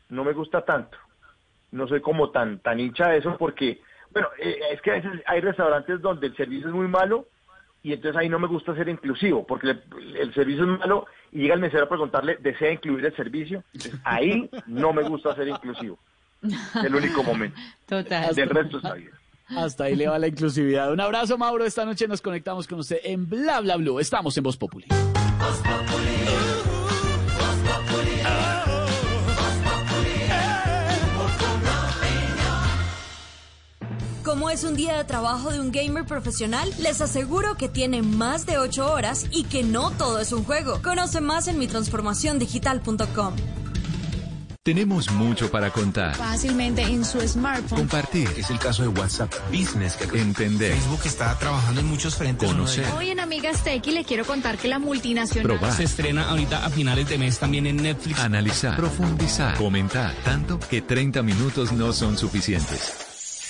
[0.09, 0.97] No me gusta tanto.
[1.71, 3.81] No soy como tan tan hincha de eso porque,
[4.11, 7.27] bueno, eh, es que a veces hay restaurantes donde el servicio es muy malo
[7.83, 11.41] y entonces ahí no me gusta ser inclusivo porque el, el servicio es malo y
[11.41, 13.63] llega el mesero a preguntarle, ¿desea incluir el servicio?
[13.73, 15.99] Entonces, ahí no me gusta ser inclusivo.
[16.43, 17.59] Es el único momento.
[17.85, 18.33] Total.
[18.35, 19.11] Del resto está bien.
[19.49, 20.91] Hasta ahí le va la inclusividad.
[20.91, 21.63] Un abrazo, Mauro.
[21.65, 23.99] Esta noche nos conectamos con usted en Bla Bla Blue.
[23.99, 24.87] Estamos en Voz Populi.
[24.87, 26.56] Como
[34.57, 38.57] es un día de trabajo de un gamer profesional, les aseguro que tiene más de
[38.57, 40.81] 8 horas y que no todo es un juego.
[40.81, 43.35] Conoce más en mitransformaciondigital.com.
[44.63, 46.15] Tenemos mucho para contar.
[46.15, 47.81] fácilmente en su smartphone.
[47.81, 48.29] Compartir.
[48.35, 49.95] Es el caso de WhatsApp Business.
[50.11, 50.73] Entender.
[50.73, 52.49] Facebook está trabajando en muchos frentes.
[52.49, 52.85] Conocer.
[52.97, 55.71] Hoy en Amigas Tech y les quiero contar que la multinacional Probar.
[55.71, 58.19] Se estrena ahorita a finales de mes también en Netflix.
[58.19, 58.75] Analizar.
[58.75, 59.55] Profundizar.
[59.55, 60.15] Comentar.
[60.25, 63.06] Tanto que 30 minutos no son suficientes.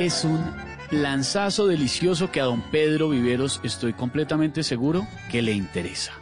[0.00, 0.40] es un
[0.90, 6.12] lanzazo delicioso que a don Pedro Viveros estoy completamente seguro que le interesa.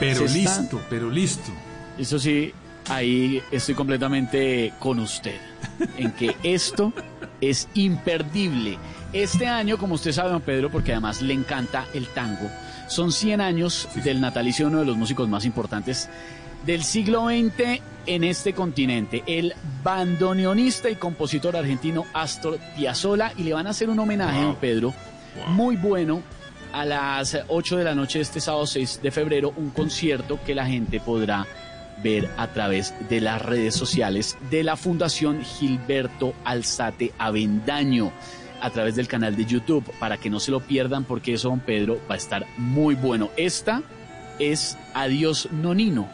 [0.00, 1.52] Pero Se está- listo, pero listo.
[1.98, 2.52] Eso sí,
[2.88, 5.36] ahí estoy completamente con usted.
[5.96, 6.92] En que esto
[7.40, 8.78] es imperdible.
[9.12, 12.50] Este año, como usted sabe, don Pedro, porque además le encanta el tango,
[12.88, 16.08] son 100 años del natalicio de uno de los músicos más importantes
[16.66, 23.52] del siglo XX en este continente, el bandoneonista y compositor argentino Astor Piazzolla, y le
[23.52, 24.94] van a hacer un homenaje, don Pedro,
[25.48, 26.22] muy bueno
[26.72, 30.54] a las 8 de la noche de este sábado 6 de febrero, un concierto que
[30.54, 31.46] la gente podrá
[32.02, 38.12] ver a través de las redes sociales de la Fundación Gilberto Alzate Avendaño
[38.60, 41.60] a través del canal de YouTube para que no se lo pierdan porque eso, don
[41.60, 43.30] Pedro, va a estar muy bueno.
[43.36, 43.82] Esta
[44.38, 46.08] es Adiós Nonino,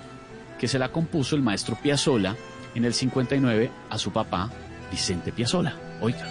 [0.59, 2.37] que se la compuso el maestro Piazzolla
[2.75, 4.51] en el 59 a su papá
[4.91, 5.75] Vicente Piazzolla.
[6.01, 6.27] Oiga.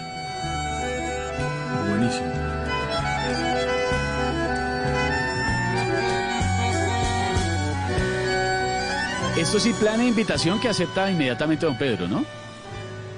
[1.90, 2.48] Buenísimo.
[9.38, 12.26] Esto sí, plan de invitación que acepta inmediatamente don Pedro, ¿no?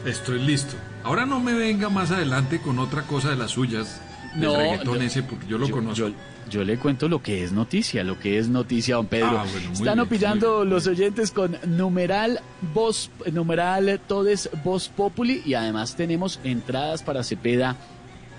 [0.06, 0.76] Estoy listo.
[1.04, 4.02] Ahora no me venga más adelante con otra cosa de las suyas.
[4.48, 6.08] No, reggaetón yo- ese, porque yo lo conozco.
[6.08, 6.14] Yo,
[6.50, 9.40] yo le cuento lo que es noticia, lo que es noticia, don Pedro.
[9.40, 12.40] Ah, bueno, Están bien, opinando los oyentes con numeral
[12.74, 17.76] voz, numeral todes voz populi y además tenemos entradas para Cepeda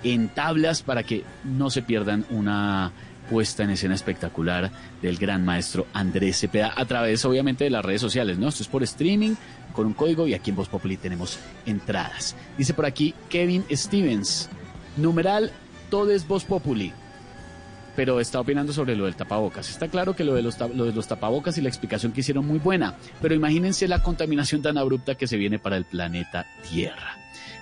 [0.03, 2.91] en tablas para que no se pierdan una
[3.29, 4.71] puesta en escena espectacular
[5.01, 8.49] del gran maestro Andrés Cepeda a través obviamente de las redes sociales, ¿no?
[8.49, 9.35] Esto es por streaming
[9.71, 12.35] con un código y aquí en Voz Populi tenemos entradas.
[12.57, 14.49] Dice por aquí Kevin Stevens,
[14.97, 15.51] numeral
[15.91, 16.91] Todes Voz Populi
[17.95, 19.69] pero está opinando sobre lo del tapabocas.
[19.69, 23.35] Está claro que lo de, los tapabocas y la explicación que hicieron muy buena, pero
[23.35, 27.17] imagínense la contaminación tan abrupta que se viene para el planeta Tierra.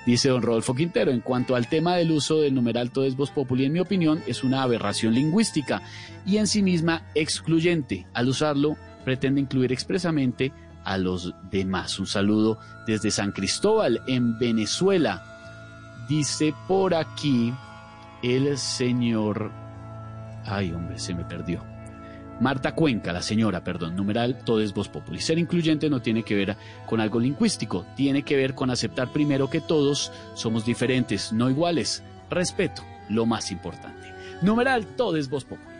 [0.05, 3.65] Dice don Rodolfo Quintero, en cuanto al tema del uso del numeral Todes Voz Populi,
[3.65, 5.81] en mi opinión, es una aberración lingüística
[6.25, 8.07] y en sí misma excluyente.
[8.13, 10.53] Al usarlo, pretende incluir expresamente
[10.83, 11.99] a los demás.
[11.99, 15.25] Un saludo desde San Cristóbal, en Venezuela.
[16.07, 17.53] Dice por aquí
[18.23, 19.51] el señor...
[20.45, 21.63] Ay, hombre, se me perdió.
[22.39, 25.19] Marta Cuenca, la señora, perdón, numeral, todo es voz populi.
[25.19, 26.55] Ser incluyente no tiene que ver
[26.85, 32.01] con algo lingüístico, tiene que ver con aceptar primero que todos somos diferentes, no iguales.
[32.29, 34.13] Respeto, lo más importante.
[34.41, 35.78] Numeral, todo es voz populi.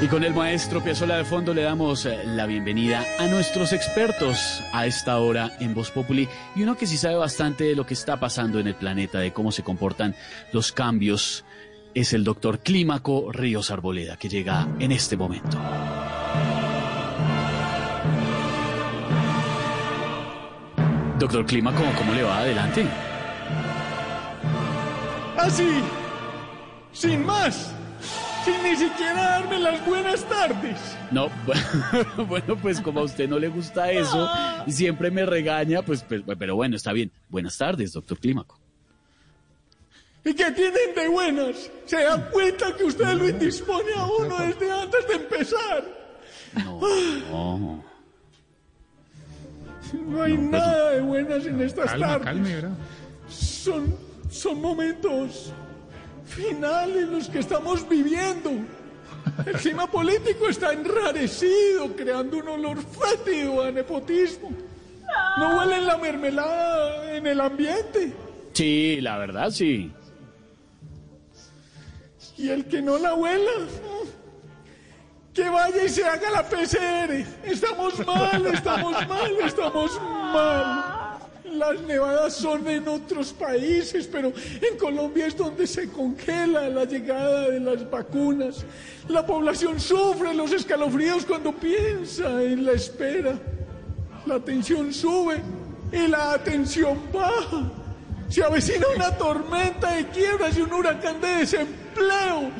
[0.00, 4.62] Y con el maestro Piazzolla de fondo le damos eh, la bienvenida a nuestros expertos
[4.72, 7.94] a esta hora en Voz Populi y uno que sí sabe bastante de lo que
[7.94, 10.14] está pasando en el planeta, de cómo se comportan
[10.52, 11.46] los cambios,
[11.94, 15.58] es el doctor Clímaco Ríos Arboleda, que llega en este momento.
[21.18, 22.86] Doctor Clímaco, ¿cómo le va adelante?
[25.38, 25.80] Así,
[26.92, 27.72] sin más,
[28.46, 30.78] sin ni siquiera darme las buenas tardes.
[31.10, 31.28] No,
[32.28, 34.28] bueno, pues como a usted no le gusta eso
[34.66, 37.10] y siempre me regaña, pues, pues, pero bueno, está bien.
[37.28, 38.58] Buenas tardes, doctor Clímaco.
[40.24, 41.70] ¿Y qué tienen de buenas?
[41.86, 45.84] ¿Se dan cuenta que usted lo indispone a uno desde antes de empezar?
[46.64, 46.80] No,
[47.30, 47.84] no.
[49.92, 52.24] No hay nada de buenas en estas Calma, tardes.
[52.24, 52.76] calme, ¿verdad?
[53.28, 53.96] Son,
[54.30, 55.52] son momentos
[56.26, 58.50] finales los que estamos viviendo.
[59.44, 64.50] El clima político está enrarecido, creando un olor fétido a nepotismo.
[65.38, 68.12] No huelen la mermelada en el ambiente.
[68.52, 69.92] Sí, la verdad, sí.
[72.38, 73.50] Y el que no la huela,
[75.32, 77.24] que vaya y se haga la PCR.
[77.44, 80.95] Estamos mal, estamos mal, estamos mal.
[81.56, 84.30] Las nevadas son en otros países, pero
[84.60, 88.64] en Colombia es donde se congela la llegada de las vacunas.
[89.08, 93.38] La población sufre los escalofríos cuando piensa en la espera.
[94.26, 95.40] La tensión sube
[95.92, 97.72] y la atención baja.
[98.28, 102.50] Se avecina una tormenta de quiebras y un huracán de desempleo.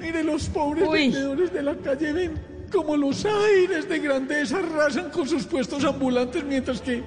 [0.00, 5.28] Mire, los pobres vendedores de la calle ven como los aires de grandeza arrasan con
[5.28, 7.04] sus puestos ambulantes, mientras que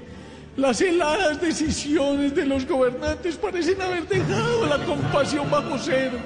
[0.57, 6.17] las heladas decisiones de los gobernantes parecen haber dejado la compasión bajo cero.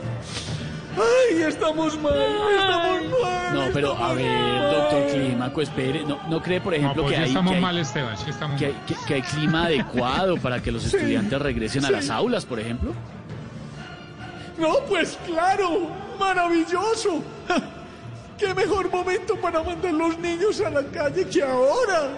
[0.97, 2.13] ¡Ay, estamos mal!
[2.59, 3.53] ¡Estamos mal!
[3.55, 4.71] No, pero a ver, mal!
[4.71, 6.03] doctor Clímaco, espere.
[6.03, 8.29] ¿No, no cree, por ejemplo, No, pues que, hay, estamos que, hay, mal, Esteban, sí
[8.29, 8.85] estamos que hay- mal.
[8.85, 12.59] que- que hay clima adecuado para que los Sí, estudiantes regresen a las aulas, por
[12.59, 12.93] ejemplo?
[14.57, 15.87] No, pues claro,
[16.19, 17.23] maravilloso.
[18.37, 22.09] ¿Qué mejor momento para mandar los niños a la calle que ahora?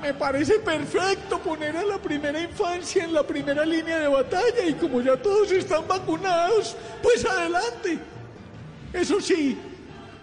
[0.00, 4.74] Me parece perfecto poner a la primera infancia en la primera línea de batalla y
[4.74, 7.98] como ya todos están vacunados, pues adelante.
[8.92, 9.58] Eso sí,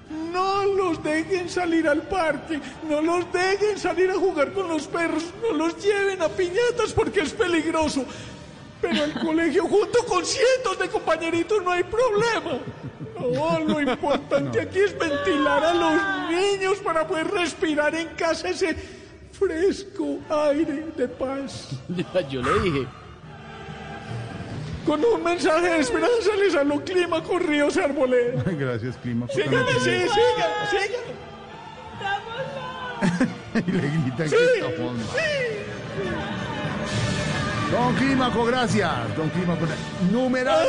[0.10, 5.26] no los dejen salir al parque, no los dejen salir a jugar con los perros,
[5.42, 8.06] no los lleven a piñatas porque es peligroso.
[8.82, 12.60] Pero el colegio junto con cientos de compañeritos no hay problema.
[13.20, 18.76] No, lo importante aquí es ventilar a los niños para poder respirar en casa ese
[19.38, 21.70] fresco aire de paz.
[22.30, 22.88] Yo le dije.
[24.86, 28.44] Con un mensaje de esperanza les habló Clima con Ríos Arboleda.
[28.60, 29.28] Gracias, Clima.
[29.30, 31.16] Síganme, sí, sigan, sigan.
[33.68, 35.03] y le gritan Sí, que está fondo.
[37.72, 39.18] Don Clímaco, gracias.
[39.18, 39.66] Don Clímaco,
[40.12, 40.68] numeral.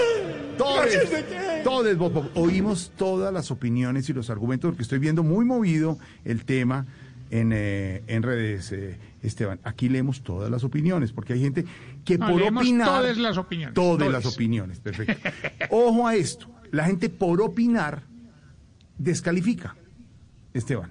[0.57, 1.61] Todes, ¿gracias de qué?
[1.63, 2.27] todes, Bob Pop.
[2.37, 6.87] Oímos todas las opiniones y los argumentos, porque estoy viendo muy movido el tema
[7.31, 9.59] en, eh, en redes, eh, Esteban.
[9.65, 11.65] Aquí leemos todas las opiniones, porque hay gente
[12.05, 12.87] que No, por opinar.
[12.87, 14.25] todas las opiniones, Todas todas.
[14.25, 15.29] las opiniones, perfecto.
[15.71, 16.49] Ojo a esto.
[16.71, 18.03] La gente por opinar
[18.99, 19.77] descalifica,
[20.55, 20.91] Esteban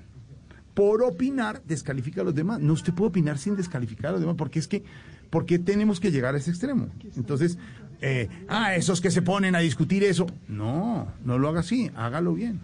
[0.74, 2.60] por opinar descalifica a los demás.
[2.60, 4.84] No usted puede opinar sin descalificar a los demás, porque es que,
[5.30, 6.90] ¿por qué tenemos que llegar a ese extremo?
[7.16, 7.58] Entonces,
[8.02, 10.28] eh, ah, esos que se ponen a discutir eso.
[10.50, 12.60] No, no lo haga así, hágalo bien.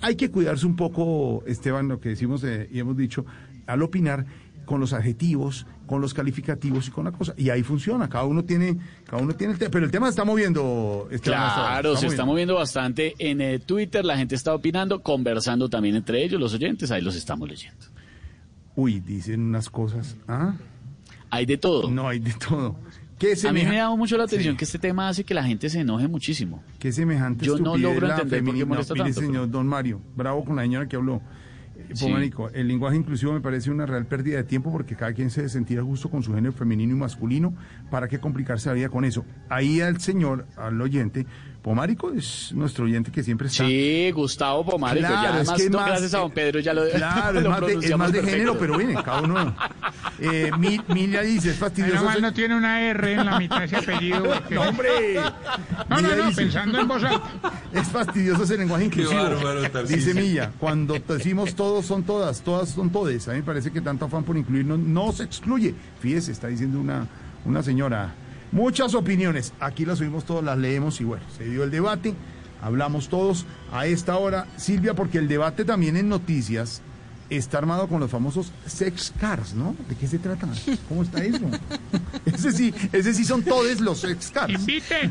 [0.00, 3.24] Hay que cuidarse un poco, Esteban, lo que decimos eh, y hemos dicho,
[3.66, 4.26] al opinar
[4.64, 7.32] con los adjetivos, con los calificativos y con la cosa.
[7.38, 9.70] Y ahí funciona, cada uno tiene, cada uno tiene el tema.
[9.70, 11.40] Pero el tema se está moviendo, Esteban.
[11.40, 16.22] Claro, se está moviendo bastante en eh, Twitter, la gente está opinando, conversando también entre
[16.22, 17.86] ellos, los oyentes, ahí los estamos leyendo.
[18.76, 20.16] Uy, dicen unas cosas.
[20.28, 20.54] ¿Ah?
[21.30, 21.90] Hay de todo.
[21.90, 22.76] No, hay de todo.
[23.18, 25.42] ¿Qué A mí me ha dado mucho la atención que este tema hace que la
[25.42, 26.62] gente se enoje muchísimo.
[26.78, 30.44] Qué semejante Yo no logro la entender por qué molesta tanto, señor Don Mario, bravo
[30.44, 31.16] con la señora que habló.
[31.76, 32.04] Eh, Sí.
[32.04, 35.40] Pomarico, el lenguaje inclusivo me parece una real pérdida de tiempo porque cada quien se
[35.42, 37.54] debe sentir a gusto con su género femenino y masculino.
[37.90, 39.24] ¿Para qué complicarse la vida con eso?
[39.48, 41.24] Ahí al señor, al oyente,
[41.62, 43.66] Pomárico es nuestro oyente que siempre está.
[43.66, 45.06] Sí, Gustavo Pomárico.
[45.06, 47.38] Claro, ya, es además, que es no, más- gracias a don Pedro ya lo Claro,
[47.38, 48.30] es lo más de, es más de perfecto.
[48.30, 49.56] género, pero viene, cada uno.
[50.20, 52.04] Eh, Mi- Milia dice, es Pero fastidioso.
[52.04, 54.22] mal ser- no tiene una R en la mitad de ese apellido.
[54.34, 54.88] porque- No, hombre.
[55.88, 57.30] No, no, no, dice- pensando en voz alta.
[57.72, 59.20] Es fastidioso ese lenguaje inclusivo.
[59.22, 59.62] bárbaro.
[59.86, 63.28] Dice Milla, cuando decimos todos son todas, todas son todes.
[63.28, 65.74] A mí me parece que tanto afán por incluirnos no se excluye.
[66.00, 67.06] Fíjese, está diciendo una,
[67.44, 68.14] una señora.
[68.52, 69.52] Muchas opiniones.
[69.60, 72.14] Aquí las subimos todas, las leemos y bueno, se dio el debate.
[72.62, 74.46] Hablamos todos a esta hora.
[74.56, 76.82] Silvia, porque el debate también en noticias
[77.30, 79.76] está armado con los famosos sex cars, ¿no?
[79.88, 80.48] ¿De qué se trata?
[80.88, 81.40] ¿Cómo está eso?
[82.24, 84.62] Ese sí, ese sí son todos los sex cars.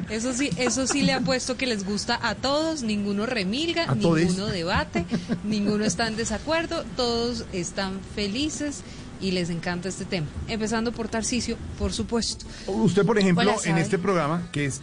[0.10, 4.28] Eso sí, eso sí le apuesto que les gusta a todos, ninguno remilga, todes.
[4.28, 5.06] ninguno debate,
[5.44, 8.84] ninguno está en desacuerdo, todos están felices
[9.22, 10.28] y les encanta este tema.
[10.48, 12.46] Empezando por Tarcisio, por supuesto.
[12.68, 13.82] Usted, por ejemplo, en ¿sabe?
[13.82, 14.82] este programa, que es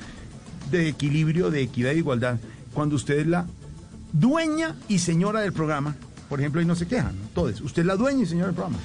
[0.70, 2.38] de equilibrio, de equidad e igualdad,
[2.72, 3.46] cuando usted es la
[4.12, 5.96] dueña y señora del programa,
[6.28, 7.28] por ejemplo, ahí no se quejan, ¿no?
[7.34, 7.60] Todos.
[7.60, 8.78] Usted es la dueña y señora del programa.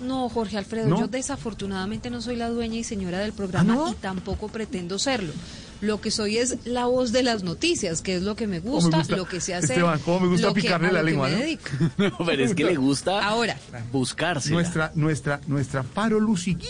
[0.00, 1.00] No, Jorge Alfredo, ¿No?
[1.00, 5.32] yo desafortunadamente no soy la dueña y señora del programa y tampoco pretendo serlo.
[5.80, 8.80] Lo que soy es la voz de las noticias, que es lo que me ¿Cómo
[8.80, 9.70] me gusta, lo que sé hacer.
[9.70, 11.40] Esteban, cómo me gusta lo que- picarle a la que lengua, me ¿no?
[11.40, 11.62] dedico.
[11.98, 13.56] No, pero es que le gusta Ahora,
[13.90, 14.50] buscarse.
[14.50, 16.68] Nuestra, nuestra, nuestra faro luz y guía,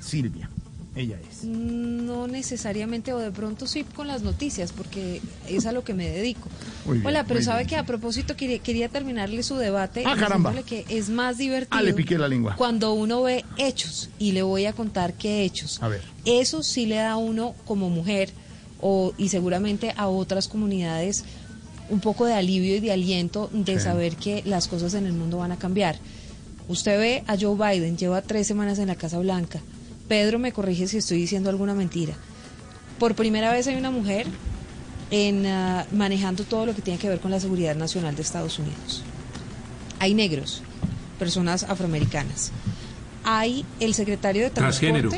[0.00, 0.48] Silvia.
[0.96, 1.44] Ella es.
[1.44, 6.08] No necesariamente, o de pronto sí con las noticias, porque es a lo que me
[6.08, 6.48] dedico.
[6.86, 7.68] Bien, Hola, pero sabe bien.
[7.68, 10.54] que a propósito quería, quería terminarle su debate Ah, caramba.
[10.64, 12.56] que es más divertido Ah, le piqué la lengua.
[12.56, 15.82] cuando uno ve hechos, y le voy a contar qué hechos.
[15.82, 16.00] A ver.
[16.24, 18.30] Eso sí le da a uno como mujer,
[18.80, 21.24] o, y seguramente a otras comunidades,
[21.90, 23.84] un poco de alivio y de aliento de Sí.
[23.84, 25.96] saber que las cosas en el mundo van a cambiar.
[26.68, 29.60] Usted ve a Joe Biden, lleva tres semanas en la Casa Blanca.
[30.08, 32.14] Pedro me corrige si estoy diciendo alguna mentira.
[32.98, 34.26] Por primera vez hay una mujer
[35.10, 38.58] en ah, manejando todo lo que tiene que ver con la seguridad nacional de Estados
[38.58, 39.02] Unidos.
[39.98, 40.62] Hay negros,
[41.18, 42.52] personas afroamericanas.
[43.24, 45.10] Hay el secretario de Transgénero.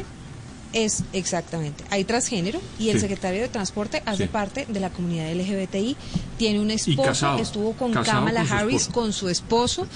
[0.73, 1.83] Es exactamente.
[1.91, 3.01] Hay transgénero y el Sí.
[3.01, 4.29] secretario de transporte hace Sí.
[4.29, 5.97] parte de la comunidad LGBTI.
[6.37, 7.39] Tiene un esposo, casado.
[7.39, 8.93] estuvo con Kamala con Harris, esposo.
[9.01, 9.87] con su esposo,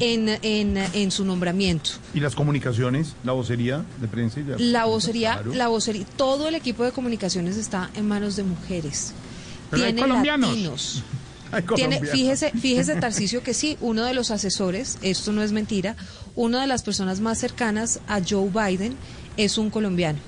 [0.00, 1.90] en, en, en su nombramiento.
[2.14, 4.40] ¿Y las comunicaciones, la vocería de prensa?
[4.40, 5.54] Y de- La vocería, Claro.
[5.54, 9.12] la vocería, todo el equipo de comunicaciones está en manos de mujeres.
[9.70, 10.48] Pero hay Tiene colombianos.
[10.50, 11.02] latinos.
[11.54, 12.10] Hay Tiene, colombianos.
[12.10, 15.96] fíjese, fíjese Tarcicio que sí, uno de los asesores, esto no es mentira,
[16.34, 18.96] una de las personas más cercanas a Joe Biden
[19.36, 20.18] es un colombiano.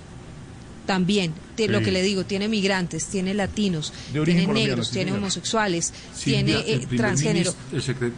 [0.87, 5.07] También, te- lo que le digo, tiene migrantes, tiene latinos, De origen tiene negros, tiene
[5.13, 5.23] señora.
[5.23, 7.55] homosexuales, Silvia, tiene el eh, transgénero.
[7.73, 8.13] El, secre-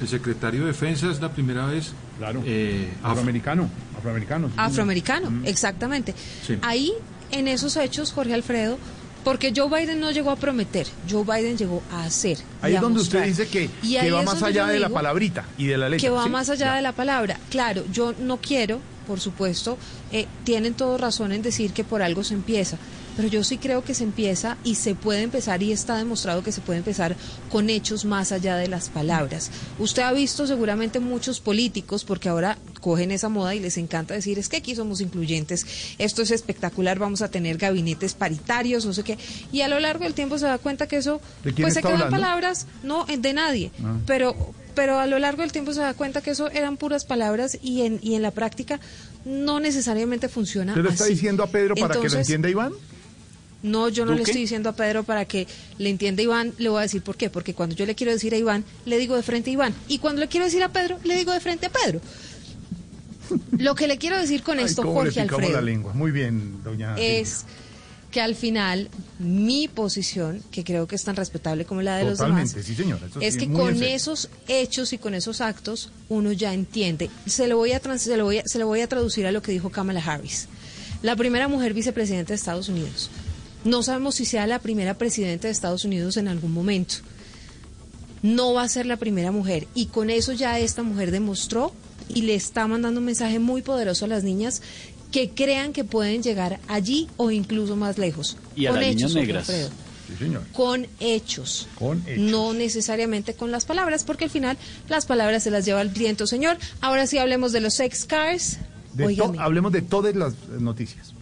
[0.00, 1.92] el secretario de Defensa es la primera vez.
[2.18, 2.42] Claro.
[2.46, 3.68] Eh, afroamericano.
[3.98, 4.48] Afroamericano.
[4.48, 5.46] sí, Afroamericano, Mm.
[5.46, 6.14] exactamente.
[6.46, 6.56] Sí.
[6.62, 6.92] Ahí,
[7.32, 8.78] en esos hechos, Jorge Alfredo,
[9.24, 12.38] porque Joe Biden no llegó a prometer, Joe Biden llegó a hacer.
[12.60, 15.76] Ahí es donde usted dice que, que va más allá de la palabrita y de
[15.76, 16.00] la letra.
[16.06, 16.30] Que va ¿sí?
[16.30, 17.38] más allá de la palabra.
[17.50, 19.78] Claro, yo no quiero, por supuesto,
[20.12, 22.78] eh, tienen todo razón en decir que por algo se empieza,
[23.16, 26.52] pero yo sí creo que se empieza y se puede empezar y está demostrado que
[26.52, 27.16] se puede empezar
[27.50, 29.50] con hechos más allá de las palabras.
[29.78, 34.38] Usted ha visto seguramente muchos políticos, porque ahora cogen esa moda y les encanta decir,
[34.38, 35.64] es que aquí somos incluyentes,
[35.96, 39.16] esto es espectacular, vamos a tener gabinetes paritarios, no sé qué,
[39.52, 41.80] y a lo largo del tiempo se da cuenta que eso, ¿De quién pues se
[41.80, 43.96] quedan palabras, no, de nadie, Ah.
[44.06, 44.36] pero
[44.74, 47.82] pero a lo largo del tiempo se da cuenta que eso eran puras palabras y
[47.82, 48.80] en, y en la práctica
[49.26, 51.12] no necesariamente funciona ¿Usted le está así.
[51.12, 52.72] diciendo a Pedro para que lo entienda Iván?
[53.62, 55.46] No, yo no le estoy diciendo a Pedro para que
[55.78, 58.34] le entienda Iván, le voy a decir por qué, porque cuando yo le quiero decir
[58.34, 60.98] a Iván, le digo de frente a Iván, y cuando le quiero decir a Pedro,
[61.04, 62.00] le digo de frente a Pedro.
[63.58, 65.92] Lo que le quiero decir con Ay, esto, cómo Jorge Alfredo, la lengua.
[65.94, 66.96] Muy bien, doña.
[66.98, 67.44] es
[68.10, 72.18] que al final mi posición, que creo que es tan respetable como la de los
[72.18, 73.06] demás, sí, señora.
[73.20, 77.08] es sí, que con esos hechos y con esos actos uno ya entiende.
[77.24, 79.32] Se lo voy a trans- se lo voy a, se lo voy a traducir a
[79.32, 80.48] lo que dijo Kamala Harris,
[81.00, 83.10] la primera mujer vicepresidenta de Estados Unidos.
[83.64, 86.96] No sabemos si sea la primera presidenta de Estados Unidos en algún momento.
[88.22, 91.72] No va a ser la primera mujer y con eso ya esta mujer demostró
[92.08, 94.62] y le está mandando un mensaje muy poderoso a las niñas
[95.10, 98.36] que crean que pueden llegar allí o incluso más lejos.
[98.56, 99.48] Y a con las hechos, niñas negras.
[99.50, 99.70] Alfredo
[100.08, 100.42] Sí, señor.
[100.52, 101.68] con hechos.
[101.78, 102.18] Con hechos.
[102.24, 104.56] No necesariamente con las palabras, porque al final
[104.88, 106.58] las palabras se las lleva el viento, señor.
[106.80, 108.58] Ahora sí hablemos de los sex cars.
[108.94, 111.12] De to- Óigame, hablemos de todas las noticias.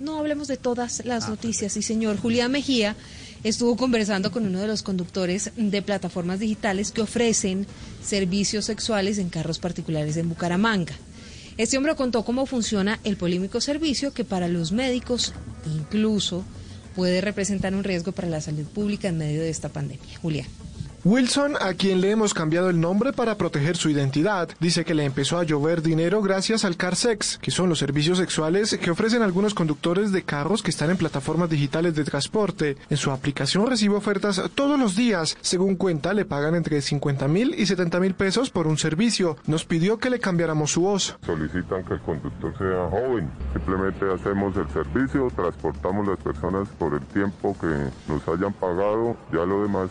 [0.00, 2.16] no hablemos de todas Ah, las noticias, sí, señor.
[2.18, 2.96] Julián Mejía
[3.44, 7.66] estuvo conversando con uno de los conductores de plataformas digitales que ofrecen
[8.04, 10.94] servicios sexuales en carros particulares en Bucaramanga.
[11.56, 15.34] Este hombre contó cómo funciona el polémico servicio que para los médicos
[15.66, 16.44] incluso
[16.94, 20.18] puede representar un riesgo para la salud pública en medio de esta pandemia.
[20.20, 20.46] Julián.
[21.04, 25.04] Wilson, a quien le hemos cambiado el nombre para proteger su identidad, dice que le
[25.04, 29.52] empezó a llover dinero gracias al CarSex, que son los servicios sexuales que ofrecen algunos
[29.52, 32.76] conductores de carros que están en plataformas digitales de transporte.
[32.88, 35.36] En su aplicación recibe ofertas todos los días.
[35.40, 39.36] Según cuenta, le pagan entre 50 mil y 70 mil pesos por un servicio.
[39.48, 41.16] Nos pidió que le cambiáramos su voz.
[41.26, 43.28] Solicitan que el conductor sea joven.
[43.54, 49.16] Simplemente hacemos el servicio, transportamos las personas por el tiempo que nos hayan pagado.
[49.32, 49.90] Ya lo demás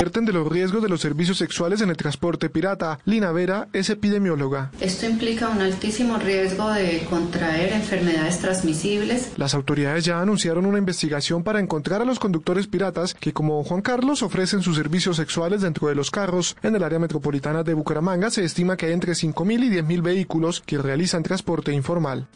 [0.00, 3.00] Advierten de los riesgos de los servicios sexuales en el transporte pirata.
[3.04, 4.70] Lina Vera es epidemióloga.
[4.80, 9.32] Esto implica un altísimo riesgo de contraer enfermedades transmisibles.
[9.36, 13.82] Las autoridades ya anunciaron una investigación para encontrar a los conductores piratas que, como Juan
[13.82, 16.56] Carlos, ofrecen sus servicios sexuales dentro de los carros.
[16.62, 20.62] En el área metropolitana de Bucaramanga se estima que hay entre 5.000 y 10.000 vehículos
[20.64, 22.26] que realizan transporte informal.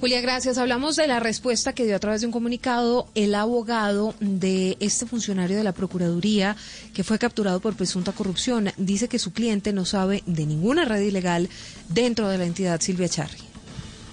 [0.00, 0.58] Julia, gracias.
[0.58, 5.06] Hablamos de la respuesta que dio a través de un comunicado el abogado de este
[5.06, 6.54] funcionario de la Procuraduría
[6.94, 8.70] que fue capturado por presunta corrupción.
[8.76, 11.48] Dice que su cliente no sabe de ninguna red ilegal
[11.88, 13.47] dentro de la entidad Silvia Charri.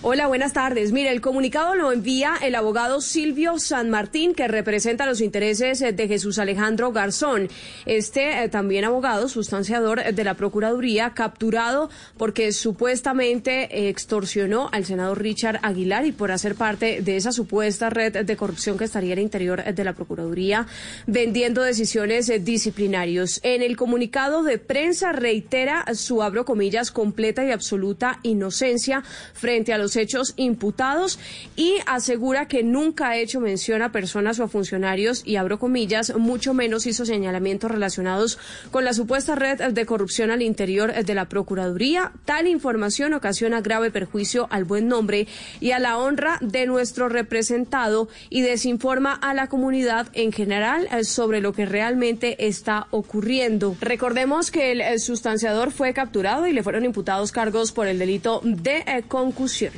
[0.08, 0.92] Hola, buenas tardes.
[0.92, 5.94] Mire, el comunicado lo envía el abogado Silvio San Martín, que representa los intereses eh,
[5.94, 7.50] de Jesús Alejandro Garzón.
[7.88, 15.60] Este eh, también abogado, sustanciador de la Procuraduría, capturado porque supuestamente extorsionó al senador Richard
[15.64, 19.64] Aguilar y por hacer parte de esa supuesta red de corrupción que estaría al interior
[19.64, 20.68] de la Procuraduría,
[21.08, 23.40] vendiendo decisiones eh, disciplinarios.
[23.42, 29.02] En el comunicado de prensa reitera su, abro comillas, completa y absoluta inocencia
[29.34, 31.20] frente a los hechos imputados
[31.56, 36.16] y asegura que nunca ha hecho mención a personas o a funcionarios y abro comillas,
[36.18, 38.38] mucho menos hizo señalamientos relacionados
[38.72, 42.12] con la supuesta red de corrupción al interior de la Procuraduría.
[42.26, 45.28] Tal información ocasiona grave perjuicio al buen nombre
[45.60, 51.04] y a la honra de nuestro representado y desinforma a la comunidad en general eh,
[51.04, 53.76] sobre lo que realmente está ocurriendo.
[53.82, 58.84] Recordemos que el sustanciador fue capturado y le fueron imputados cargos por el delito de
[58.86, 59.74] eh, concusión.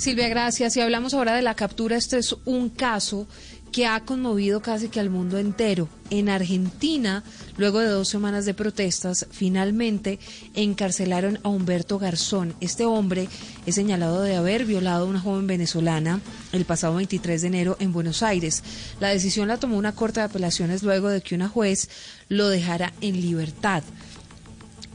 [0.00, 0.78] Silvia, gracias.
[0.78, 3.28] Y hablamos ahora de la captura, este es un caso
[3.70, 5.90] que ha conmovido casi que al mundo entero.
[6.08, 7.22] En Argentina,
[7.58, 10.18] luego de dos semanas de protestas, finalmente
[10.54, 12.54] encarcelaron a Humberto Garzón.
[12.62, 13.28] Este hombre
[13.66, 16.22] es señalado de haber violado a una joven venezolana
[16.52, 18.64] el pasado 23 de enero en Buenos Aires.
[19.00, 21.90] La decisión la tomó una corte de apelaciones luego de que una juez
[22.30, 23.82] lo dejara en libertad.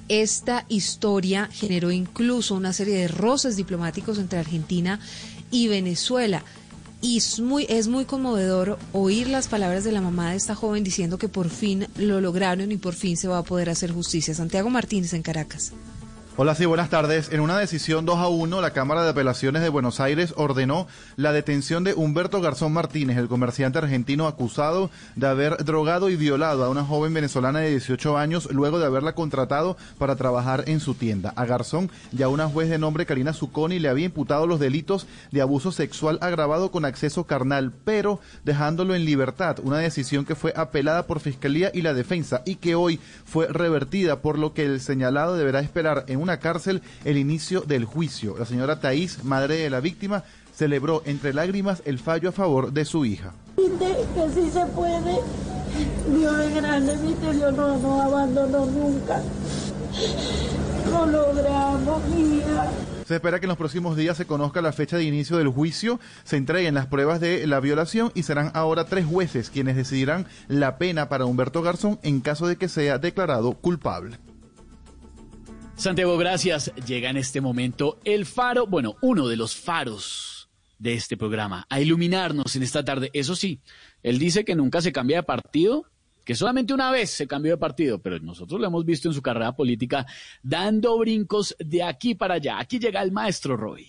[0.07, 4.99] Esta historia generó incluso una serie de roces diplomáticos entre Argentina
[5.52, 6.44] y Venezuela.
[7.02, 10.84] Y es muy, es muy conmovedor oír las palabras de la mamá de esta joven
[10.84, 14.34] diciendo que por fin lo lograron y por fin se va a poder hacer justicia.
[14.34, 15.73] Santiago Martínez en Caracas.
[16.38, 17.32] Hola, sí, buenas tardes.
[17.32, 20.86] En una decisión 2 a 1, la Cámara de Apelaciones de Buenos Aires ordenó
[21.16, 26.66] la detención de Humberto Garzón Martínez, el comerciante argentino acusado de haber drogado y violado
[26.66, 30.95] a una joven venezolana de 18 años luego de haberla contratado para trabajar en su
[30.95, 31.32] tienda.
[31.38, 35.40] A Garzón, ya una juez de nombre Karina Zucconi le había imputado los delitos de
[35.40, 41.07] abuso sexual agravado con acceso carnal, pero dejándolo en libertad, una decisión que fue apelada
[41.07, 45.38] por Fiscalía y la Defensa y que hoy fue revertida, por lo que el señalado
[45.38, 48.35] deberá esperar en una cárcel el inicio del juicio.
[48.38, 50.23] La señora Thais, madre de la víctima,
[50.56, 53.34] celebró entre lágrimas el fallo a favor de su hija.
[53.56, 55.19] Que sí se puede.
[56.18, 59.22] Dios es grande, viste, Dios no nos abandonó nunca.
[60.89, 62.72] Lo logramos, hija.
[63.06, 65.99] Se espera que en los próximos días se conozca la fecha de inicio del juicio,
[66.23, 70.80] se entreguen las pruebas de la violación y serán ahora tres jueces quienes decidirán la
[70.80, 74.18] pena para Humberto Garzón en caso de que sea declarado culpable.
[75.76, 76.73] Santiago, gracias.
[76.88, 80.49] Llega en este momento el faro, bueno, uno de los faros
[80.80, 83.10] de este programa, a iluminarnos en esta tarde.
[83.14, 83.60] Eso sí,
[84.02, 85.85] él dice que nunca se cambia de partido,
[86.23, 89.22] que solamente una vez se cambió de partido, pero nosotros lo hemos visto en su
[89.22, 90.06] carrera política
[90.41, 92.60] dando brincos de aquí para allá.
[92.60, 93.88] Aquí llega el maestro Roy.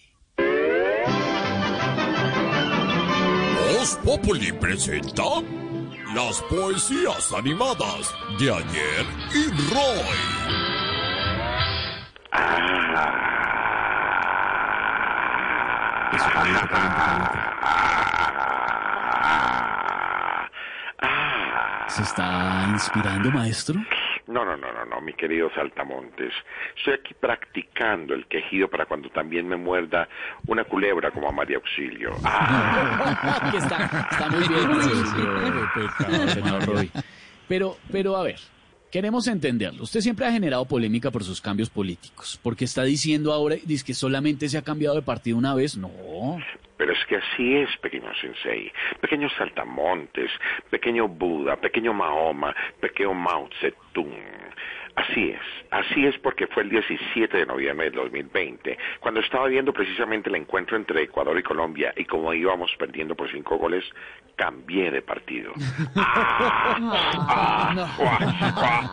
[3.72, 5.22] Voz Populi presenta
[6.14, 10.85] las poesías animadas de ayer y Roy.
[16.12, 16.26] Eso.
[21.88, 23.80] ¿Se está inspirando, maestro?
[24.26, 26.32] No, no, no, no, no, mi querido Saltamontes.
[26.76, 30.08] Estoy aquí practicando el quejido para cuando también me muerda
[30.46, 32.10] una culebra como a María Auxilio.
[32.24, 33.52] Ah.
[33.56, 34.68] Está, está muy bien.
[37.48, 38.40] Pero, pero a ver,
[38.90, 39.82] queremos entenderlo.
[39.82, 42.38] Usted siempre ha generado polémica por sus cambios políticos.
[42.42, 45.76] Porque está diciendo ahora, dice que solamente se ha cambiado de partido una vez.
[45.76, 45.90] No.
[46.76, 48.70] Pero es que así es, pequeño sensei.
[49.00, 50.30] Pequeño saltamontes,
[50.70, 54.12] pequeño Buda, pequeño Mahoma, pequeño Mao Zedong.
[54.96, 55.40] Así es,
[55.70, 60.36] así es porque fue el 17 de noviembre del 2020, cuando estaba viendo precisamente el
[60.36, 63.84] encuentro entre Ecuador y Colombia y como íbamos perdiendo por cinco goles,
[64.36, 65.52] cambié de partido.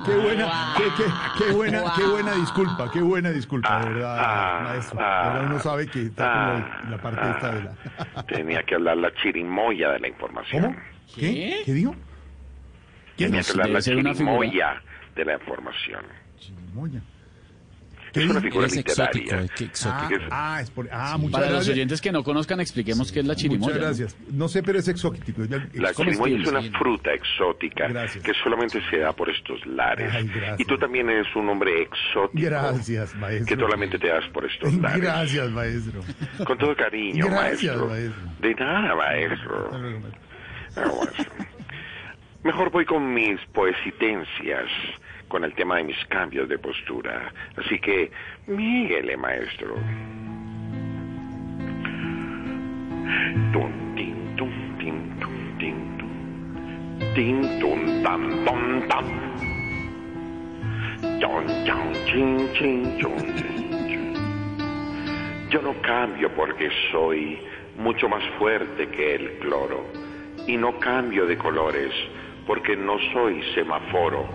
[0.06, 1.12] Qué buena, qué, qué-
[1.46, 5.00] qué buena, qué buena disculpa, qué buena disculpa, de verdad, ah, maestro.
[5.02, 8.24] ah, Ahora uno sabe que está con la, la parte esta de la...
[8.26, 10.64] Tenía que hablar la chirimoya de la información.
[10.64, 10.76] ¿Cómo?
[11.16, 11.62] ¿Qué?
[11.66, 11.96] ¿Qué dijo?
[13.16, 14.82] Tenía no que hablar la chirimoya
[15.15, 16.03] de la información.
[16.40, 17.02] Chirimoya.
[18.14, 19.06] Es una figura Es literaria.
[19.23, 20.07] exótico, qué exótico.
[20.10, 20.88] Que es- Ah, es por...
[20.91, 21.73] Ah, muchas Para los gracias.
[21.76, 23.60] oyentes que no conozcan, expliquemos qué es la chirimoya.
[23.73, 23.85] Muchas ¿no?
[23.88, 24.18] gracias.
[24.31, 25.41] No sé, pero es exótico.
[25.73, 26.77] La chirimoya es una comestible.
[26.77, 28.23] fruta exótica Gracias.
[28.23, 30.14] que solamente se da por estos lares.
[30.14, 30.30] Ay,
[30.60, 33.60] y tú también eres un hombre exótico Gracias, que maestro.
[33.61, 35.02] solamente te das por estos lares.
[35.02, 36.02] Gracias, maestro.
[36.45, 37.88] Con todo cariño, Gracias, maestro.
[37.88, 38.22] maestro.
[38.41, 39.69] De nada, maestro.
[39.73, 41.34] Ah, maestro.
[42.44, 44.70] Mejor voy con mis poesitencias,
[45.30, 47.32] con el tema de mis cambios de postura.
[47.56, 48.11] Así que,
[48.48, 49.76] míguele, maestro.
[53.53, 55.76] Tun, tin, tun, tin, tun, tin.
[57.15, 58.03] Tin, ton,
[58.90, 59.06] tan.
[61.22, 64.14] Chon, chon, chin, chin, chon, chin.
[65.49, 67.40] Yo no cambio porque soy
[67.78, 69.86] mucho más fuerte que el cloro.
[70.45, 71.94] Y no cambio de colores
[72.45, 74.28] porque no soy semáforo.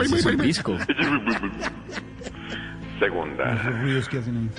[0.00, 0.76] Es disco.
[2.98, 3.54] Segunda.
[3.54, 4.50] Esos ruidos que hacen ahí.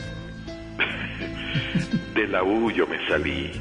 [2.15, 3.51] Del aullo me salí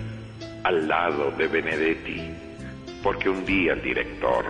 [0.64, 2.30] al lado de Benedetti,
[3.02, 4.44] porque un día el director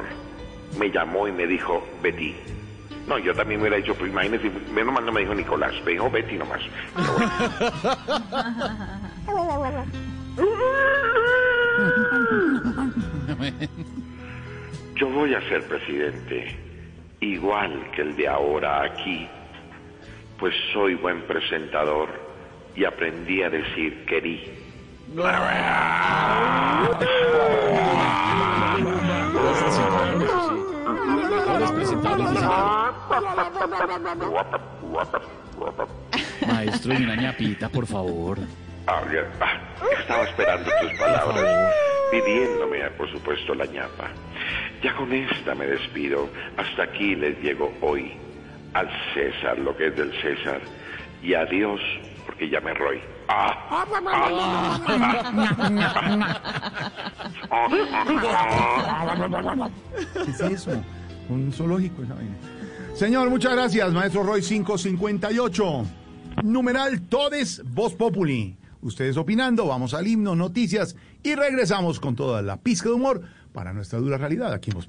[0.79, 2.35] me llamó y me dijo, Betty.
[3.07, 5.93] No, yo también me hubiera dicho, pues imagínese, menos mal no me dijo Nicolás, me
[5.93, 6.63] dijo Betty nomás.
[14.95, 16.57] Yo voy a ser presidente,
[17.21, 19.27] igual que el de ahora aquí,
[20.39, 22.09] pues soy buen presentador
[22.77, 24.62] y aprendí a decir querí.
[36.47, 38.39] Maestro, una ñapita, por favor.
[38.87, 39.03] Ah,
[40.01, 41.75] estaba esperando tus palabras,
[42.11, 44.11] pidiéndome, por supuesto, la ñapa.
[44.83, 46.29] Ya con esta me despido.
[46.57, 48.13] Hasta aquí les llego hoy.
[48.75, 50.61] Al César, lo que es del César.
[51.23, 51.81] Y adiós,
[52.43, 52.99] porque ya me roy.
[53.29, 53.85] Ah,
[60.25, 60.71] ¿Qué es eso?
[61.29, 62.35] Un zoológico esa vaina.
[62.95, 65.85] Señor, muchas gracias, maestro Roy 558.
[66.43, 68.57] Numeral Todes Voz Populi.
[68.83, 73.73] Ustedes opinando, vamos al himno, noticias y regresamos con toda la pizca de humor para
[73.73, 74.89] nuestra dura realidad aquí en Voz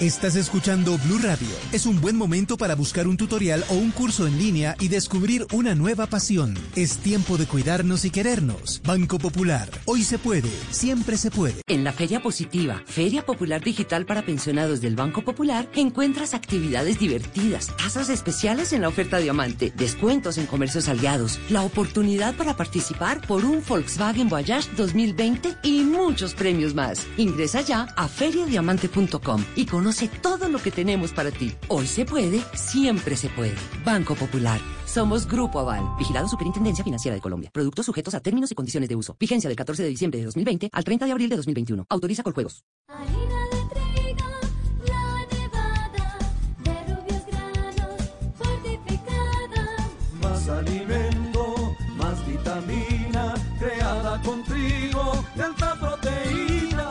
[0.00, 1.46] Estás escuchando Blue Radio.
[1.72, 5.46] Es un buen momento para buscar un tutorial o un curso en línea y descubrir
[5.52, 6.56] una nueva pasión.
[6.74, 8.80] Es tiempo de cuidarnos y querernos.
[8.82, 9.68] Banco Popular.
[9.84, 11.60] Hoy se puede, siempre se puede.
[11.66, 17.66] En la Feria Positiva, Feria Popular Digital para Pensionados del Banco Popular, encuentras actividades divertidas,
[17.76, 23.44] tasas especiales en la oferta diamante, descuentos en comercios aliados, la oportunidad para participar por
[23.44, 27.06] un Volkswagen Voyage 2020 y muchos premios más.
[27.18, 29.89] Ingresa ya a feriadiamante.com y conoce
[30.22, 31.52] todo lo que tenemos para ti.
[31.68, 33.56] Hoy se puede, siempre se puede.
[33.84, 34.60] Banco Popular.
[34.86, 37.50] Somos Grupo Aval, vigilado Superintendencia Financiera de Colombia.
[37.52, 39.16] Productos sujetos a términos y condiciones de uso.
[39.18, 41.86] Vigencia del 14 de diciembre de 2020 al 30 de abril de 2021.
[41.88, 42.32] Autoriza con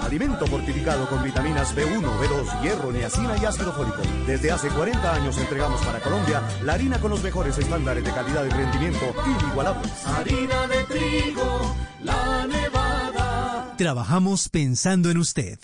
[0.10, 4.02] Alimento fortificado con vitaminas B1, B2, hierro, niacina y ácido fólico.
[4.26, 8.44] Desde hace 40 años entregamos para Colombia la harina con los mejores estándares de calidad
[8.44, 9.06] y rendimiento
[9.40, 9.92] inigualables.
[10.08, 13.76] Harina de trigo, la nevada.
[13.78, 15.60] Trabajamos pensando en usted.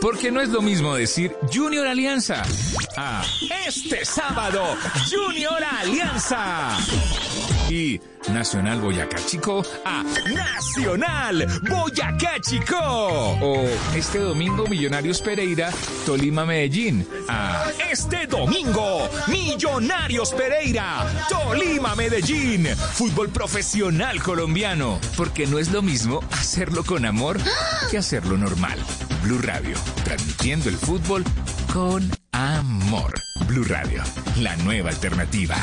[0.00, 2.44] Porque no es lo mismo decir Junior Alianza
[2.96, 3.24] a
[3.66, 4.62] este sábado
[5.10, 6.76] Junior Alianza.
[7.68, 8.00] Y
[8.32, 12.78] Nacional Boyacá Chico a Nacional Boyacá Chico.
[12.78, 15.70] O este domingo Millonarios Pereira,
[16.04, 22.66] Tolima Medellín a este domingo Millonarios Pereira, Tolima Medellín.
[22.66, 25.00] Fútbol profesional colombiano.
[25.16, 27.38] Porque no es lo mismo hacerlo con amor
[27.90, 28.78] que hacerlo normal.
[29.22, 31.24] Blue Radio, transmitiendo el fútbol
[31.72, 33.12] con amor.
[33.48, 34.02] Blue Radio,
[34.40, 35.56] la nueva alternativa.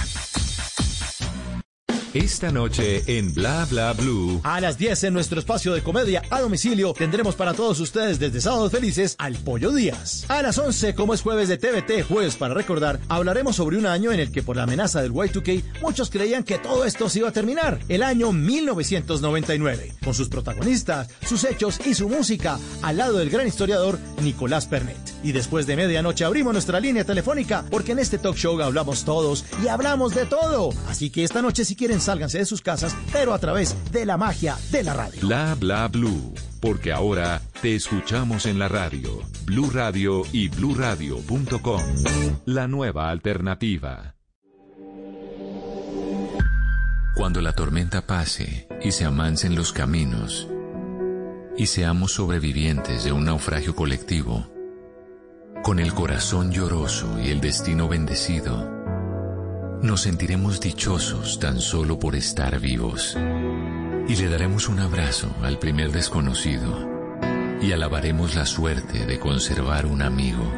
[2.14, 4.40] Esta noche en Bla Bla Blue.
[4.44, 8.40] A las 10 en nuestro espacio de comedia a domicilio tendremos para todos ustedes desde
[8.40, 10.30] Sábados Felices al Pollo Díaz.
[10.30, 14.12] A las 11, como es jueves de TVT, jueves para recordar, hablaremos sobre un año
[14.12, 17.30] en el que por la amenaza del Y2K muchos creían que todo esto se iba
[17.30, 23.18] a terminar, el año 1999, con sus protagonistas, sus hechos y su música, al lado
[23.18, 25.00] del gran historiador Nicolás Pernet.
[25.24, 29.46] Y después de medianoche abrimos nuestra línea telefónica porque en este talk show hablamos todos
[29.64, 30.70] y hablamos de todo.
[30.88, 34.18] Así que esta noche si quieren sálganse de sus casas, pero a través de la
[34.18, 35.22] magia de la radio.
[35.22, 36.34] Bla Bla Blue.
[36.60, 39.22] Porque ahora te escuchamos en la radio.
[39.46, 41.82] Blue Radio y bluradio.com.
[42.46, 44.16] La nueva alternativa.
[47.16, 50.48] Cuando la tormenta pase y se amancen los caminos
[51.58, 54.50] y seamos sobrevivientes de un naufragio colectivo,
[55.64, 58.83] con el corazón lloroso y el destino bendecido,
[59.84, 63.18] nos sentiremos dichosos tan solo por estar vivos.
[64.08, 66.90] Y le daremos un abrazo al primer desconocido.
[67.62, 70.50] Y alabaremos la suerte de conservar un amigo.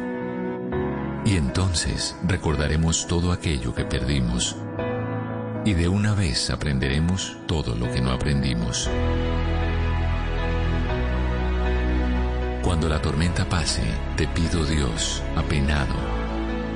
[1.24, 4.54] Y entonces recordaremos todo aquello que perdimos.
[5.64, 8.88] Y de una vez aprenderemos todo lo que no aprendimos.
[12.62, 13.82] Cuando la tormenta pase,
[14.16, 15.94] te pido Dios, apenado,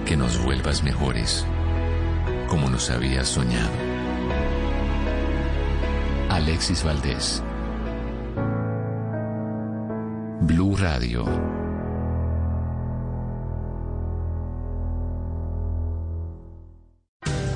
[0.04, 1.46] que nos vuelvas mejores
[2.50, 3.70] como nos habías soñado.
[6.28, 7.42] Alexis Valdés.
[10.42, 11.24] Blue Radio.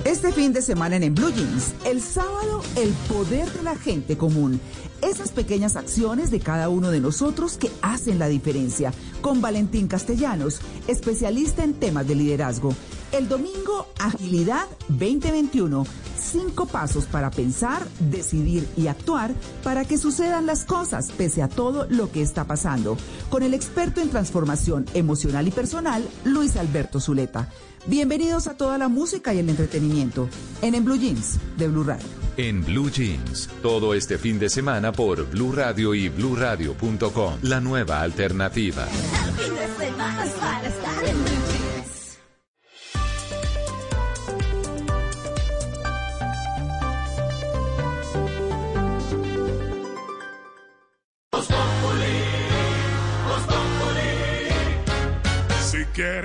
[0.05, 4.61] Este fin de semana en Blue Jeans, el sábado, el poder de la gente común.
[5.03, 8.93] Esas pequeñas acciones de cada uno de nosotros que hacen la diferencia.
[9.21, 12.75] Con Valentín Castellanos, especialista en temas de liderazgo.
[13.15, 15.87] El domingo, Agilidad 2021.
[16.19, 19.33] cinco pasos para pensar, decidir y actuar
[19.63, 22.97] para que sucedan las cosas pese a todo lo que está pasando.
[23.31, 27.51] Con el experto en transformación emocional y personal, Luis Alberto Zuleta.
[27.87, 30.29] Bienvenidos a toda la música y el entretenimiento
[30.61, 32.07] en En Blue Jeans de Blue Radio.
[32.37, 37.35] En Blue Jeans, todo este fin de semana por Blue Radio y bluradio.com.
[37.43, 38.89] La nueva alternativa.
[38.89, 39.51] Si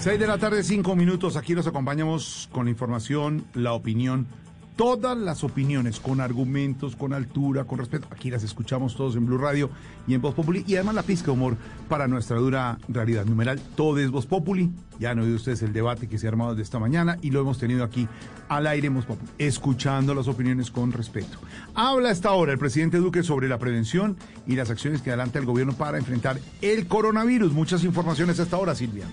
[0.00, 1.36] 6 de la tarde, 5 minutos.
[1.36, 4.26] Aquí nos acompañamos con la información, la opinión,
[4.74, 8.08] todas las opiniones, con argumentos, con altura, con respeto.
[8.10, 9.68] Aquí las escuchamos todos en Blue Radio
[10.06, 10.64] y en Voz Populi.
[10.66, 11.58] Y además la pizca de humor
[11.90, 13.26] para nuestra dura realidad.
[13.26, 14.70] Numeral, todo es Voz Populi.
[14.98, 17.42] Ya han oído ustedes el debate que se ha armado de esta mañana y lo
[17.42, 18.08] hemos tenido aquí
[18.48, 21.36] al aire en Voz Populi, escuchando las opiniones con respeto.
[21.74, 24.16] Habla hasta ahora el presidente Duque sobre la prevención
[24.46, 27.52] y las acciones que adelanta el gobierno para enfrentar el coronavirus.
[27.52, 29.04] Muchas informaciones hasta ahora, Silvia.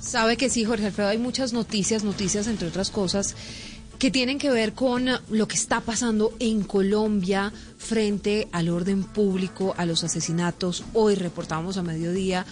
[0.00, 3.34] Sabe que sí, Jorge Alfredo, hay muchas noticias, noticias entre otras cosas
[3.98, 9.74] que tienen que ver con lo que está pasando en Colombia frente al orden público,
[9.78, 10.84] a los asesinatos.
[10.92, 12.44] Hoy reportamos a mediodía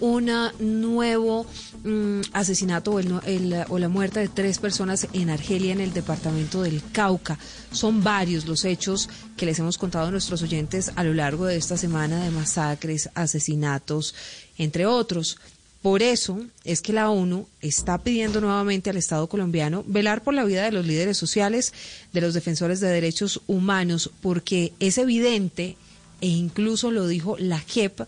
[0.00, 1.44] un nuevo
[1.84, 7.38] mm, asesinato o, la muerte de tres personas en Argelia, en el departamento del Cauca.
[7.72, 11.56] Son varios los hechos que les hemos contado a nuestros oyentes a lo largo de
[11.56, 14.14] esta semana de masacres, asesinatos,
[14.56, 15.38] entre otros.
[15.82, 20.44] Por eso es que la ONU está pidiendo nuevamente al Estado colombiano velar por la
[20.44, 21.72] vida de los líderes sociales,
[22.12, 25.76] de los defensores de derechos humanos, porque es evidente,
[26.20, 28.00] e incluso lo dijo la JEP,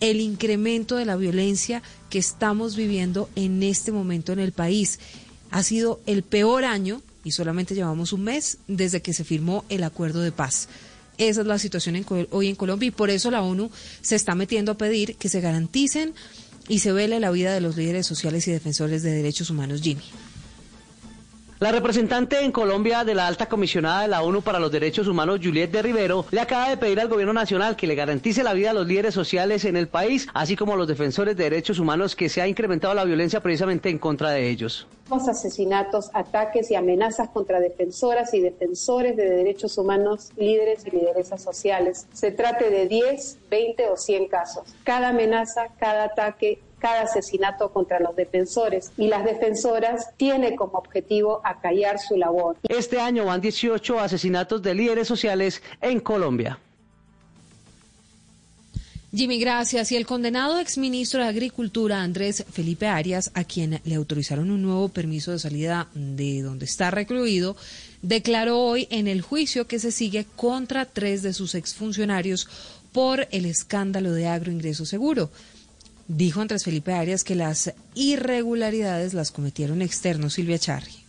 [0.00, 4.98] el incremento de la violencia que estamos viviendo en este momento en el país.
[5.50, 9.82] Ha sido el peor año, y solamente llevamos un mes, desde que se firmó el
[9.84, 10.68] acuerdo de paz.
[11.16, 13.70] Esa es la situación hoy en Colombia y por eso la ONU
[14.02, 16.12] se está metiendo a pedir que se garanticen
[16.68, 20.02] y se vele la vida de los líderes sociales y defensores de derechos humanos, Jimmy.
[21.64, 25.40] La representante en Colombia de la alta comisionada de la ONU para los Derechos Humanos,
[25.42, 28.72] Juliette de Rivero, le acaba de pedir al gobierno nacional que le garantice la vida
[28.72, 32.16] a los líderes sociales en el país, así como a los defensores de derechos humanos,
[32.16, 34.86] que se ha incrementado la violencia precisamente en contra de ellos.
[35.08, 41.42] Los asesinatos, ataques y amenazas contra defensoras y defensores de derechos humanos, líderes y lideresas
[41.42, 42.06] sociales.
[42.12, 44.64] Se trate de 10, 20 o 100 casos.
[44.84, 51.40] Cada amenaza, cada ataque, cada asesinato contra los defensores y las defensoras tiene como objetivo
[51.42, 52.58] acallar su labor.
[52.68, 56.58] Este año van 18 asesinatos de líderes sociales en Colombia.
[59.14, 59.92] Jimmy, gracias.
[59.92, 64.90] Y el condenado exministro de Agricultura, Andrés Felipe Arias, a quien le autorizaron un nuevo
[64.90, 67.56] permiso de salida de donde está recluido,
[68.02, 72.46] declaró hoy en el juicio que se sigue contra tres de sus exfuncionarios
[72.92, 75.30] por el escándalo de agroingreso seguro.
[76.06, 80.34] Dijo Andrés Felipe Arias que las irregularidades las cometieron externos.
[80.34, 81.04] Silvia Charri.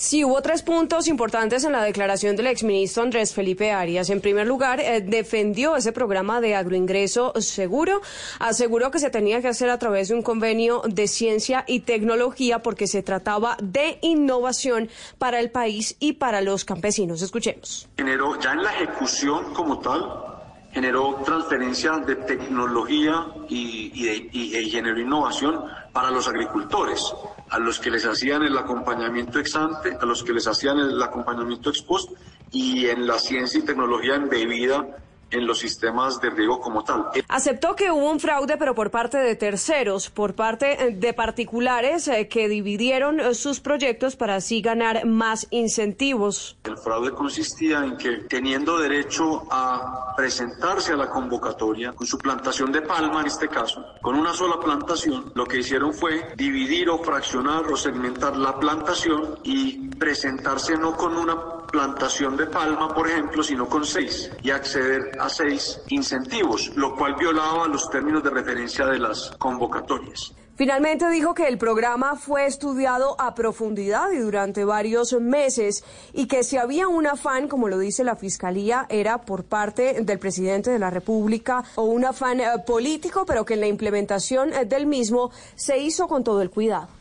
[0.00, 4.10] Sí, hubo tres puntos importantes en la declaración del exministro Andrés Felipe Arias.
[4.10, 8.00] En primer lugar, eh, defendió ese programa de agroingreso seguro,
[8.38, 12.60] aseguró que se tenía que hacer a través de un convenio de ciencia y tecnología
[12.60, 14.88] porque se trataba de innovación
[15.18, 17.20] para el país y para los campesinos.
[17.20, 17.88] Escuchemos.
[17.96, 20.37] generó ya en la ejecución como tal
[20.78, 23.90] generó transferencia de tecnología y,
[24.30, 25.60] y generó innovación
[25.92, 27.02] para los agricultores,
[27.50, 31.02] a los que les hacían el acompañamiento ex ante, a los que les hacían el
[31.02, 32.12] acompañamiento ex post
[32.52, 34.86] y en la ciencia y tecnología embebida
[35.30, 37.06] en los sistemas de riego como tal.
[37.28, 42.08] Aceptó que hubo un fraude, pero por parte de terceros, por parte eh, de particulares
[42.08, 46.56] eh, que dividieron eh, sus proyectos para así ganar más incentivos.
[46.64, 52.72] El fraude consistía en que teniendo derecho a presentarse a la convocatoria con su plantación
[52.72, 56.98] de palma en este caso, con una sola plantación, lo que hicieron fue dividir o
[56.98, 63.42] fraccionar o segmentar la plantación y presentarse no con una plantación de palma, por ejemplo,
[63.42, 68.86] sino con seis y acceder a seis incentivos, lo cual violaba los términos de referencia
[68.86, 70.34] de las convocatorias.
[70.58, 76.42] Finalmente dijo que el programa fue estudiado a profundidad y durante varios meses y que
[76.42, 80.80] si había un afán, como lo dice la Fiscalía, era por parte del presidente de
[80.80, 85.30] la República o un afán eh, político, pero que en la implementación eh, del mismo
[85.54, 86.97] se hizo con todo el cuidado.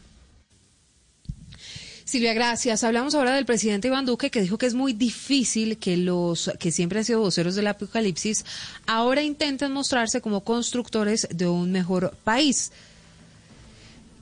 [2.07, 2.85] Silvia, gracias.
[2.85, 6.71] Hablamos ahora del presidente Iván Duque que dijo que es muy difícil que los que
[6.71, 8.45] siempre han sido voceros del apocalipsis
[8.85, 12.71] ahora intenten mostrarse como constructores de un mejor país.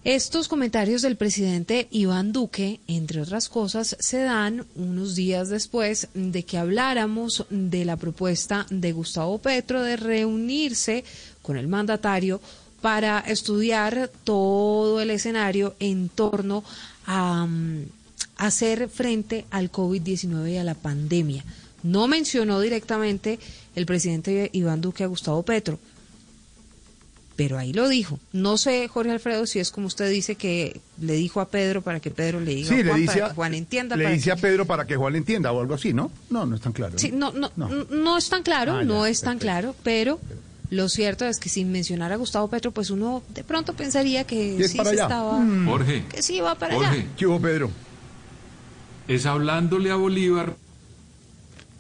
[0.04, 6.42] Estos comentarios del presidente Iván Duque, entre otras cosas, se dan unos días después de
[6.42, 11.04] que habláramos de la propuesta de Gustavo Petro de reunirse
[11.44, 12.42] con el mandatario
[12.82, 17.84] para estudiar todo el escenario en torno a, mm,
[18.38, 21.44] hacer frente al COVID-19 y a la pandemia.
[21.84, 23.40] No mencionó directamente
[23.76, 25.78] el presidente Iván Duque a Gustavo Petro,
[27.36, 28.18] pero ahí lo dijo.
[28.32, 32.00] No sé, Jorge Alfredo, si es como usted dice que le dijo a Pedro para
[32.00, 33.96] que Pedro le diga Sí, a le Juan dice, para a, que Juan entienda.
[33.98, 36.12] le para dice que- a Pedro para que Juan entienda o algo así, ¿no?
[36.30, 36.98] No, no es tan claro.
[36.98, 40.20] Sí, no, no, no, es tan claro, Ah, no ya, es tan claro, pero
[40.72, 44.58] lo cierto es que sin mencionar a Gustavo Petro, pues uno de pronto pensaría que
[44.64, 45.04] es sí para se allá.
[45.04, 45.68] estaba, Mm.
[45.68, 46.90] Jorge, que sí iba para Jorge.
[47.00, 47.06] allá.
[47.18, 47.72] ¿Qué hubo, Pedro?
[49.08, 50.56] es hablándole a Bolívar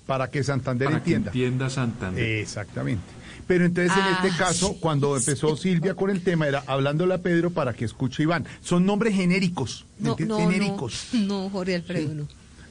[0.05, 1.31] Para que Santander para entienda.
[1.31, 2.23] que entienda Santander.
[2.39, 3.01] Exactamente.
[3.47, 7.17] Pero entonces en Ah, este caso, cuando empezó Silvia con el tema, era hablándole a
[7.19, 8.45] Pedro para que escuche Iván.
[8.63, 9.85] Son nombres genéricos.
[9.99, 11.07] ¿me No, no, genéricos.
[11.13, 12.27] no, no, Jorge Alfredo, no.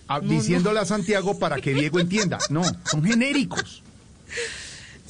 [0.07, 2.39] Ah, no, diciéndole a Santiago para que Diego entienda.
[2.51, 3.83] No, son genéricos.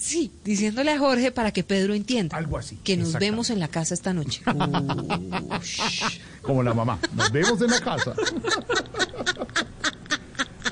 [0.05, 2.36] Sí, diciéndole a Jorge para que Pedro entienda.
[2.36, 2.76] Algo así.
[2.85, 4.43] Que nos vemos en la casa esta noche.
[6.43, 6.98] Como la mamá.
[7.14, 8.14] Nos vemos en la casa.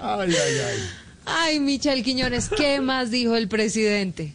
[0.05, 0.79] Ay, ay, ay.
[1.25, 4.35] Ay, Michel Quiñones, ¿qué más dijo el presidente?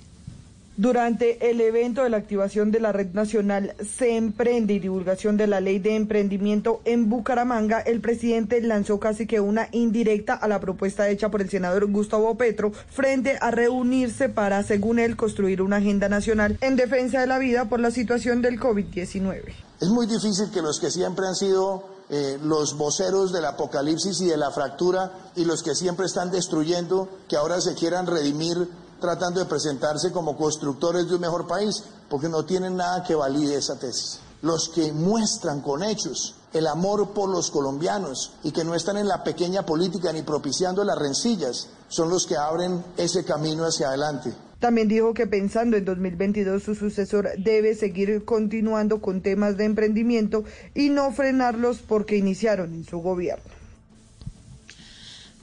[0.80, 5.48] Durante el evento de la activación de la Red Nacional Se Emprende y divulgación de
[5.48, 10.60] la Ley de Emprendimiento en Bucaramanga, el presidente lanzó casi que una indirecta a la
[10.60, 15.78] propuesta hecha por el senador Gustavo Petro frente a reunirse para, según él, construir una
[15.78, 19.56] agenda nacional en defensa de la vida por la situación del COVID-19.
[19.82, 24.28] Es muy difícil que los que siempre han sido eh, los voceros del apocalipsis y
[24.28, 29.40] de la fractura y los que siempre están destruyendo, que ahora se quieran redimir tratando
[29.40, 33.78] de presentarse como constructores de un mejor país, porque no tienen nada que valide esa
[33.78, 34.19] tesis.
[34.41, 39.07] Los que muestran con hechos el amor por los colombianos y que no están en
[39.07, 44.34] la pequeña política ni propiciando las rencillas, son los que abren ese camino hacia adelante.
[44.60, 50.44] También dijo que pensando en 2022 su sucesor debe seguir continuando con temas de emprendimiento
[50.74, 53.57] y no frenarlos porque iniciaron en su gobierno.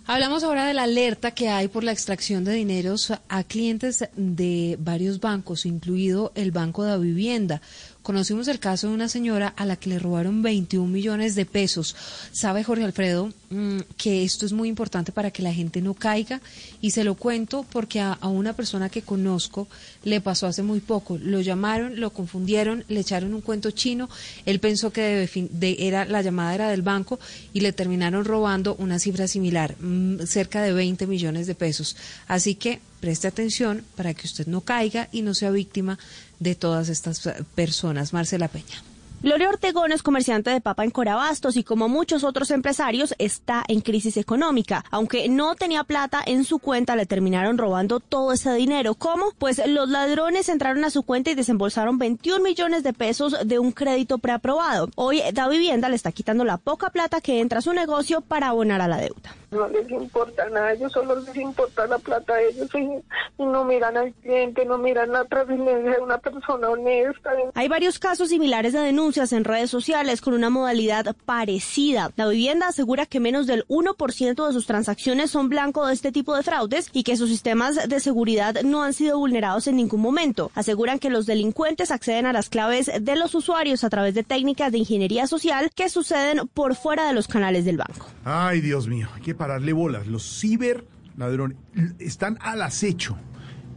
[0.06, 4.76] Hablamos ahora de la alerta que hay por la extracción de dineros a clientes de
[4.78, 7.62] varios bancos, incluido el Banco de Vivienda.
[8.04, 11.96] Conocimos el caso de una señora a la que le robaron 21 millones de pesos.
[12.32, 16.42] Sabe Jorge Alfredo mm, que esto es muy importante para que la gente no caiga
[16.82, 19.68] y se lo cuento porque a, una persona que conozco
[20.02, 21.16] le pasó hace muy poco.
[21.16, 24.10] Lo llamaron, lo confundieron, le echaron un cuento chino.
[24.44, 27.18] Él pensó que de- era la llamada era del banco
[27.54, 31.96] y le terminaron robando una cifra similar, mm, cerca de 20 millones de pesos.
[32.28, 35.98] Así que preste atención para que usted no caiga y no sea víctima
[36.40, 38.12] de todas estas eh, personas.
[38.12, 38.82] Marcela Peña.
[39.24, 43.80] Gloria Ortegón es comerciante de papa en Corabastos y como muchos otros empresarios está en
[43.80, 44.84] crisis económica.
[44.90, 48.94] Aunque no tenía plata en su cuenta, le terminaron robando todo ese dinero.
[48.96, 49.32] ¿Cómo?
[49.38, 53.72] Pues los ladrones entraron a su cuenta y desembolsaron 21 millones de pesos de un
[53.72, 54.90] crédito preaprobado.
[54.94, 58.48] Hoy Da Vivienda le está quitando la poca plata que entra a su negocio para
[58.48, 59.34] abonar a la deuda.
[59.54, 63.64] No les importa nada, ellos solo les importa la plata de ellos y, y no
[63.64, 67.30] miran al cliente, no miran la transferencia de una persona honesta.
[67.54, 72.10] Hay varios casos similares de denuncias en redes sociales con una modalidad parecida.
[72.16, 76.34] La vivienda asegura que menos del 1% de sus transacciones son blanco de este tipo
[76.34, 80.50] de fraudes y que sus sistemas de seguridad no han sido vulnerados en ningún momento.
[80.54, 84.72] Aseguran que los delincuentes acceden a las claves de los usuarios a través de técnicas
[84.72, 88.06] de ingeniería social que suceden por fuera de los canales del banco.
[88.24, 90.06] Ay, Dios mío, que pararle bolas.
[90.06, 90.86] Los ciber
[91.18, 91.58] ladrones
[91.98, 93.14] están al acecho.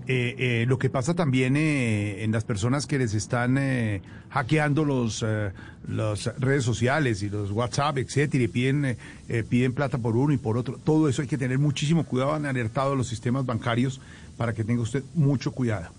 [0.07, 3.59] eh, eh, lo que pasa también eh, en las personas que les están
[4.29, 5.25] hackeando los
[5.89, 8.97] las redes sociales y los WhatsApp, etcétera, y piden
[9.49, 10.77] piden plata por uno y por otro.
[10.77, 12.33] Todo eso hay que tener muchísimo cuidado.
[12.33, 13.99] Han alertado a los sistemas bancarios
[14.37, 15.89] para que tenga usted mucho cuidado.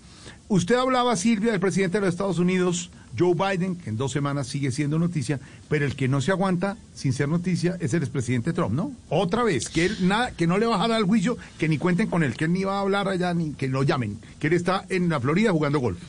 [0.51, 4.47] Usted hablaba, Silvia, del presidente de los Estados Unidos, Joe Biden, que en dos semanas
[4.47, 5.39] sigue siendo noticia,
[5.69, 8.91] pero el que no se aguanta sin ser noticia es el expresidente Trump, ¿no?
[9.09, 12.23] Otra vez, que él nada, que no le dar al juicio, que ni cuenten con
[12.23, 14.87] él, que él ni va a hablar allá, ni que lo llamen, que él está
[14.89, 15.99] en la Florida jugando golf.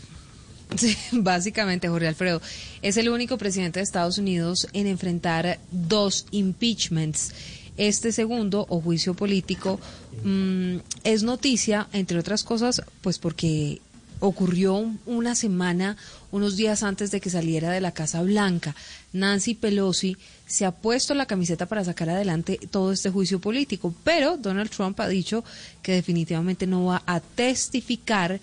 [0.74, 2.40] Sí, básicamente, Jorge Alfredo,
[2.80, 7.34] es el único presidente de Estados Unidos en enfrentar dos impeachments.
[7.76, 9.80] Este segundo, o juicio político,
[10.24, 13.80] mm, es noticia, entre otras cosas, pues porque
[14.20, 15.96] ocurrió un- una semana,
[16.30, 18.74] unos días antes de que saliera de la Casa Blanca.
[19.12, 20.16] Nancy Pelosi
[20.46, 24.98] se ha puesto la camiseta para sacar adelante todo este juicio político, pero Donald Trump
[25.00, 25.44] ha dicho
[25.82, 28.40] que definitivamente no va a testificar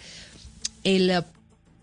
[0.84, 1.24] el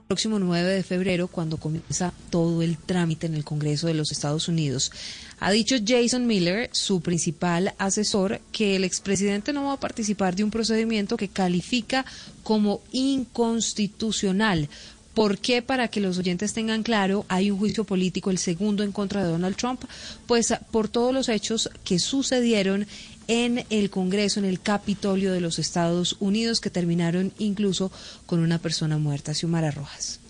[0.07, 4.49] próximo 9 de febrero cuando comienza todo el trámite en el Congreso de los Estados
[4.49, 4.93] Unidos.
[5.41, 10.45] Ha dicho Jason Miller, su principal asesor, que el expresidente no va a participar de
[10.45, 12.05] un procedimiento que califica
[12.43, 14.69] como inconstitucional.
[15.15, 15.63] ¿Por qué?
[15.63, 19.31] Para que los oyentes tengan claro, hay un juicio político, el segundo en contra de
[19.31, 19.85] Donald Trump,
[20.27, 22.87] pues por todos los hechos que sucedieron
[23.29, 27.91] en el Congreso, en el Capitolio de los Estados Unidos, que terminaron incluso
[28.27, 29.35] con una persona muerta.
[29.35, 30.21] Xiomara Rojas.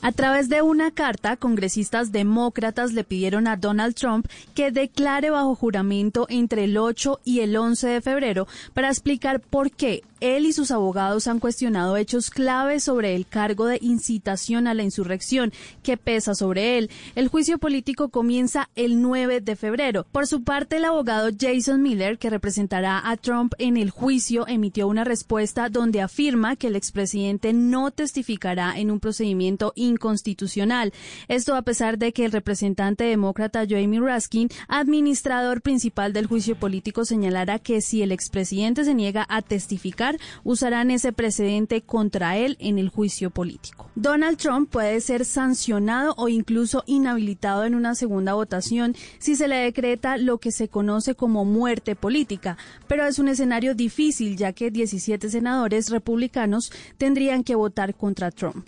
[0.00, 5.56] A través de una carta, congresistas demócratas le pidieron a Donald Trump que declare bajo
[5.56, 10.52] juramento entre el 8 y el 11 de febrero para explicar por qué él y
[10.52, 15.52] sus abogados han cuestionado hechos claves sobre el cargo de incitación a la insurrección
[15.82, 16.90] que pesa sobre él.
[17.14, 20.06] El juicio político comienza el 9 de febrero.
[20.10, 24.88] Por su parte, el abogado Jason Miller, que representará a Trump en el juicio, emitió
[24.88, 30.92] una respuesta donde afirma que el expresidente no testificará en un procedimiento inconstitucional.
[31.26, 37.04] Esto a pesar de que el representante demócrata Jamie Raskin, administrador principal del juicio político,
[37.04, 42.78] señalara que si el expresidente se niega a testificar, usarán ese precedente contra él en
[42.78, 43.90] el juicio político.
[43.94, 49.56] Donald Trump puede ser sancionado o incluso inhabilitado en una segunda votación si se le
[49.56, 52.56] decreta lo que se conoce como muerte política,
[52.86, 58.66] pero es un escenario difícil ya que 17 senadores republicanos tendrían que votar contra Trump.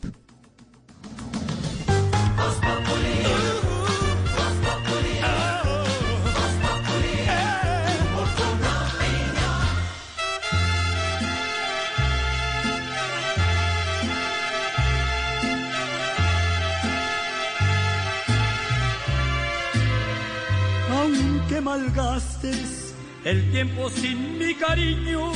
[21.01, 22.95] Aunque malgastes
[23.25, 25.33] el tiempo sin mi cariño,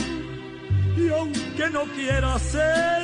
[0.96, 2.54] y aunque no quieras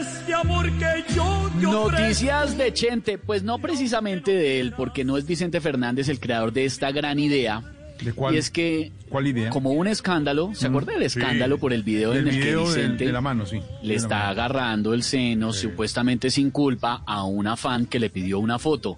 [0.00, 5.16] este amor que yo te Noticias de Chente, pues no precisamente de él, porque no
[5.16, 7.62] es Vicente Fernández el creador de esta gran idea.
[8.02, 8.34] ¿De cuál?
[8.34, 9.50] Y es que, ¿Cuál idea?
[9.50, 11.18] como un escándalo, ¿se Mm, acuerda del sí.
[11.18, 13.60] escándalo por el video en el video que Vicente de la mano, sí.
[13.82, 14.30] le está mano.
[14.30, 18.96] agarrando el seno, supuestamente sin culpa, a una fan que le pidió una foto?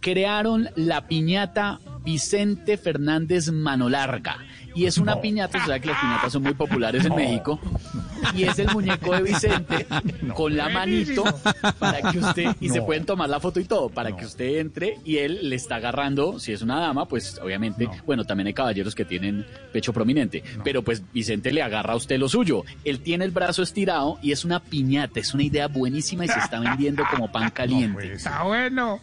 [0.00, 4.36] Crearon la piñata Vicente Fernández Mano Larga.
[4.74, 7.60] Y es una piñata, o sea que las piñatas son muy populares en México.
[8.34, 9.86] Y es el muñeco de Vicente
[10.34, 11.24] con la manito
[11.78, 14.98] para que usted, y se pueden tomar la foto y todo, para que usted entre
[15.04, 18.94] y él le está agarrando, si es una dama, pues obviamente, bueno, también hay caballeros
[18.94, 22.64] que tienen pecho prominente, pero pues Vicente le agarra a usted lo suyo.
[22.84, 26.38] Él tiene el brazo estirado y es una piñata, es una idea buenísima y se
[26.38, 28.14] está vendiendo como pan caliente.
[28.14, 29.00] Está bueno.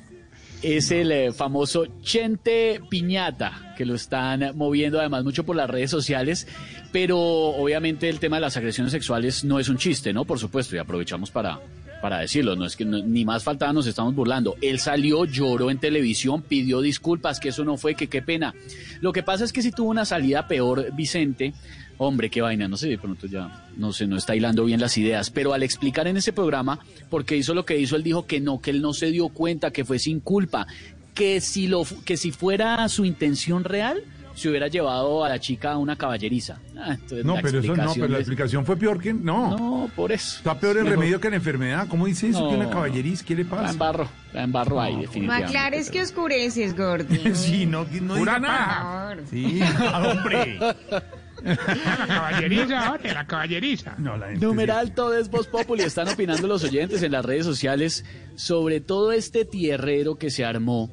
[0.61, 5.90] Es el eh, famoso Chente Piñata, que lo están moviendo además mucho por las redes
[5.90, 6.48] sociales,
[6.91, 10.26] pero obviamente el tema de las agresiones sexuales no es un chiste, ¿no?
[10.26, 11.61] Por supuesto, y aprovechamos para,
[12.02, 14.57] para decirlo, no es que ni más faltaba nos estamos burlando.
[14.61, 18.53] Él salió, lloró en televisión, pidió disculpas, que eso no fue, que qué pena.
[18.99, 21.53] Lo que pasa es que si tuvo una salida peor, Vicente,
[21.99, 24.97] hombre, qué vaina, no sé, de pronto ya, no sé, no está hilando bien las
[24.97, 26.80] ideas, pero al explicar en ese programa,
[27.11, 29.69] porque hizo lo que hizo, él dijo que no, que él no se dio cuenta,
[29.71, 30.65] que fue sin culpa,
[31.13, 34.01] que si, lo, fu- que si fuera su intención real,
[34.35, 36.59] se hubiera llevado a la chica a una caballeriza.
[36.77, 39.13] Ah, entonces No, la pero eso no, pero la es- explicación fue peor que.
[39.13, 39.57] No.
[39.57, 40.38] No, por eso.
[40.38, 40.97] Está peor el Mejor.
[40.99, 41.88] remedio que la enfermedad.
[41.89, 42.39] ¿Cómo dice eso?
[42.43, 42.69] No, que una no.
[42.71, 43.63] caballeriz, ¿qué le pasa?
[43.63, 45.45] La embarro, la embarro ahí, definitivamente.
[45.47, 47.19] aclares que oscureces, Gordy.
[47.35, 49.17] Sí, no, no nada.
[49.30, 49.59] Sí,
[49.93, 50.57] hombre.
[51.43, 53.95] La caballeriza, oye, la caballeriza.
[53.97, 55.83] No, la Numeral todo es Voz Populi.
[55.83, 58.05] Están opinando los oyentes en las redes sociales
[58.35, 60.89] sobre todo este tierrero que se armó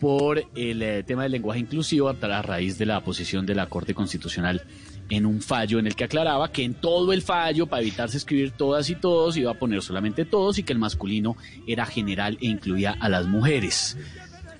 [0.00, 3.66] por el eh, tema del lenguaje inclusivo a a raíz de la posición de la
[3.66, 4.62] Corte Constitucional
[5.10, 8.52] en un fallo en el que aclaraba que en todo el fallo, para evitarse escribir
[8.52, 11.36] todas y todos, iba a poner solamente todos y que el masculino
[11.66, 13.98] era general e incluía a las mujeres.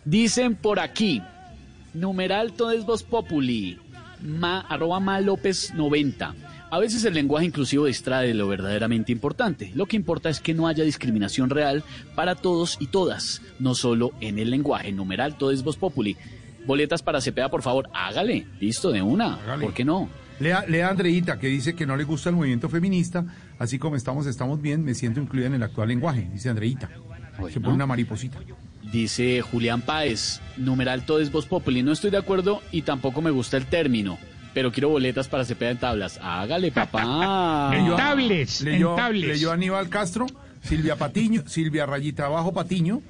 [0.04, 1.22] Dicen por aquí,
[1.94, 3.78] numeral todo es voz populi,
[4.22, 6.34] ma, arroba ma López 90.
[6.72, 9.72] A veces el lenguaje inclusivo distrae de lo verdaderamente importante.
[9.74, 11.82] Lo que importa es que no haya discriminación real
[12.14, 14.92] para todos y todas, no solo en el lenguaje.
[14.92, 16.16] Numeral todo es voz populi.
[16.66, 18.46] Boletas para Cepeda, por favor, hágale.
[18.60, 19.38] Listo, de una.
[19.60, 20.08] ¿Por qué no?
[20.38, 23.26] Lea, lea Andreita, que dice que no le gusta el movimiento feminista,
[23.58, 26.88] así como estamos, estamos bien, me siento incluida en el actual lenguaje, dice Andreita.
[27.52, 28.38] Se pone una mariposita.
[28.92, 31.82] Dice Julián Páez, numeral todo es voz populi.
[31.82, 34.18] No estoy de acuerdo y tampoco me gusta el término.
[34.52, 36.18] Pero quiero boletas para Cepeda en tablas.
[36.22, 37.70] Hágale, papá.
[37.72, 40.26] Leyó- tablets, leyó, en leyó Aníbal Castro,
[40.60, 43.00] Silvia Patiño, Silvia Rayita Abajo Patiño.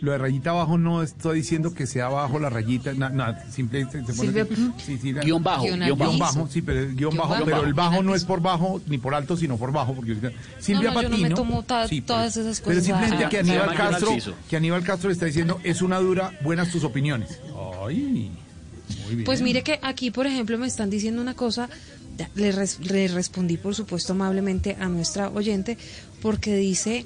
[0.00, 4.12] Lo de rayita abajo no estoy diciendo que sea abajo la rayita, nada, simplemente se
[4.14, 4.72] pone Silvia- así.
[4.84, 6.18] Sí, sí, la- Guión bajo, guion, guion bajo.
[6.18, 7.44] bajo, sí, pero guion, Guión bajo, bajo.
[7.44, 10.14] pero el bajo no es por bajo ni por alto, sino por bajo, porque
[10.58, 13.28] Silvia no, yo no me tomo ta- sí, todas pero- esas Pero cosas simplemente a-
[13.28, 14.16] que Aníbal Castro,
[14.48, 17.38] que Aníbal Castro está diciendo es una dura, buenas tus opiniones.
[17.86, 18.30] Ay,
[19.04, 19.24] muy bien.
[19.24, 21.68] Pues mire que aquí, por ejemplo, me están diciendo una cosa,
[22.34, 25.76] le, res- le respondí, por supuesto, amablemente a nuestra oyente,
[26.22, 27.04] porque dice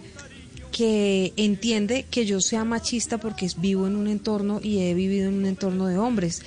[0.75, 5.37] que entiende que yo sea machista porque vivo en un entorno y he vivido en
[5.37, 6.43] un entorno de hombres.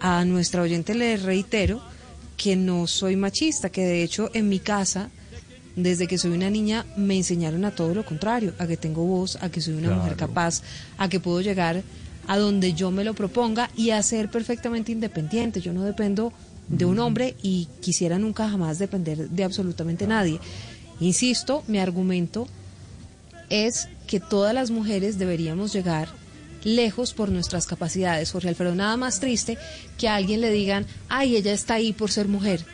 [0.00, 1.80] A nuestra oyente le reitero
[2.36, 5.08] que no soy machista, que de hecho en mi casa,
[5.76, 9.38] desde que soy una niña, me enseñaron a todo lo contrario, a que tengo voz,
[9.40, 10.60] a que soy una mujer capaz,
[10.98, 11.82] a que puedo llegar
[12.26, 15.62] a donde yo me lo proponga y a ser perfectamente independiente.
[15.62, 16.34] Yo no dependo
[16.68, 20.38] de un hombre y quisiera nunca jamás depender de absolutamente nadie.
[21.00, 22.46] Insisto, mi argumento
[23.50, 26.08] es que todas las mujeres deberíamos llegar
[26.64, 28.32] lejos por nuestras capacidades.
[28.32, 29.58] Jorge Alfredo, nada más triste
[29.96, 32.64] que a alguien le digan, ay, ella está ahí por ser mujer.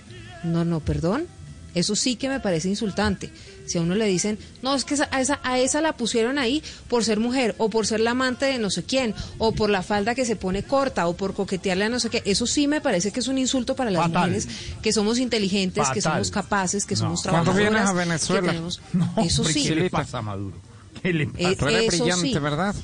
[0.42, 1.26] No, no, perdón.
[1.74, 3.30] Eso sí que me parece insultante.
[3.66, 6.38] Si a uno le dicen, no, es que esa- a esa, a esa la pusieron
[6.38, 9.70] ahí por ser mujer, o por ser la amante de no sé quién, o por
[9.70, 12.22] la falda que se pone corta, o por coquetearle a no sé qué.
[12.26, 14.28] Eso sí me parece que es un insulto para las Fatal.
[14.30, 14.48] mujeres
[14.82, 17.00] que somos inteligentes, que somos capaces, que No.
[17.00, 17.72] somos ¿Cuándo trabajadoras.
[17.72, 18.48] vienes a Venezuela?
[18.52, 19.64] tenemos- No, Eso sí.
[19.66, 20.56] ¿Qué le pasa a Maduro?
[21.02, 21.48] ¿Qué le pasa?
[21.70, 22.38] Eh, eso brillante, sí.
[22.38, 22.74] ¿verdad?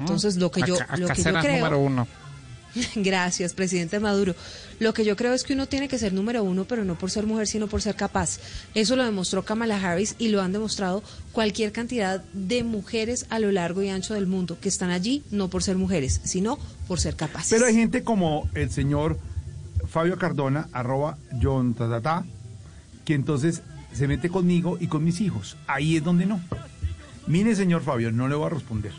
[0.00, 1.56] Entonces, lo que yo, Acá- lo acá que yo creo...
[1.56, 2.08] número uno.
[2.96, 4.34] Gracias, presidente Maduro.
[4.78, 7.10] Lo que yo creo es que uno tiene que ser número uno, pero no por
[7.10, 8.40] ser mujer, sino por ser capaz.
[8.74, 11.02] Eso lo demostró Kamala Harris y lo han demostrado
[11.32, 15.48] cualquier cantidad de mujeres a lo largo y ancho del mundo que están allí no
[15.48, 17.50] por ser mujeres, sino por ser capaces.
[17.50, 19.18] Pero hay gente como el señor
[19.88, 21.76] Fabio Cardona, arroba John
[23.04, 25.56] que entonces se mete conmigo y con mis hijos.
[25.66, 26.40] Ahí es donde no.
[27.26, 28.92] Mire, señor Fabio, no le voy a responder,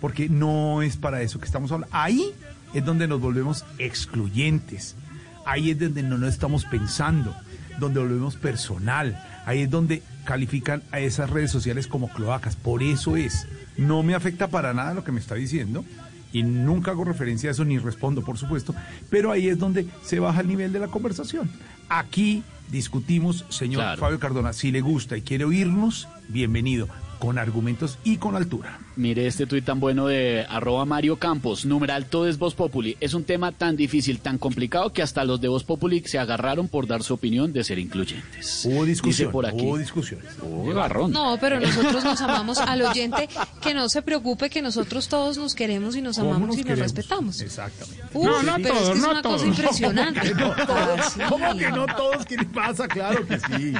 [0.00, 1.94] porque no es para eso que estamos hablando.
[1.96, 2.32] Ahí
[2.74, 4.96] es donde nos volvemos excluyentes.
[5.44, 7.34] Ahí es donde no nos estamos pensando,
[7.78, 9.22] donde volvemos personal.
[9.46, 12.56] Ahí es donde califican a esas redes sociales como cloacas.
[12.56, 13.46] Por eso es.
[13.76, 15.84] No me afecta para nada lo que me está diciendo
[16.32, 18.74] y nunca hago referencia a eso ni respondo, por supuesto,
[19.08, 21.50] pero ahí es donde se baja el nivel de la conversación.
[21.88, 24.00] Aquí discutimos, señor Claro.
[24.00, 26.88] Fabio Cardona, si le gusta y quiere oírnos, bienvenido,
[27.18, 28.78] con argumentos y con altura.
[29.00, 32.98] Mire este tuit tan bueno de arroba Mario Campos, numeral todo es Voz Populi.
[33.00, 36.68] Es un tema tan difícil, tan complicado que hasta los de Voz Populi se agarraron
[36.68, 38.62] por dar su opinión de ser incluyentes.
[38.66, 39.62] Hubo discusión, Dice por aquí.
[39.64, 40.26] hubo discusiones.
[40.42, 41.12] Hubo garrón.
[41.12, 43.26] No, pero nosotros nos amamos al oyente,
[43.62, 46.64] que no se preocupe que nosotros todos nos queremos y nos ¿Cómo amamos nos y
[46.64, 47.40] nos respetamos.
[47.40, 48.02] Exactamente.
[48.12, 49.46] Uy, No, no pero es todos, que es no una cosa todos.
[49.58, 50.32] impresionante.
[50.32, 51.28] ¿Cómo que no.
[51.30, 52.26] ¿Cómo que no todos?
[52.26, 52.86] ¿Qué le pasa?
[52.86, 53.72] Claro que sí.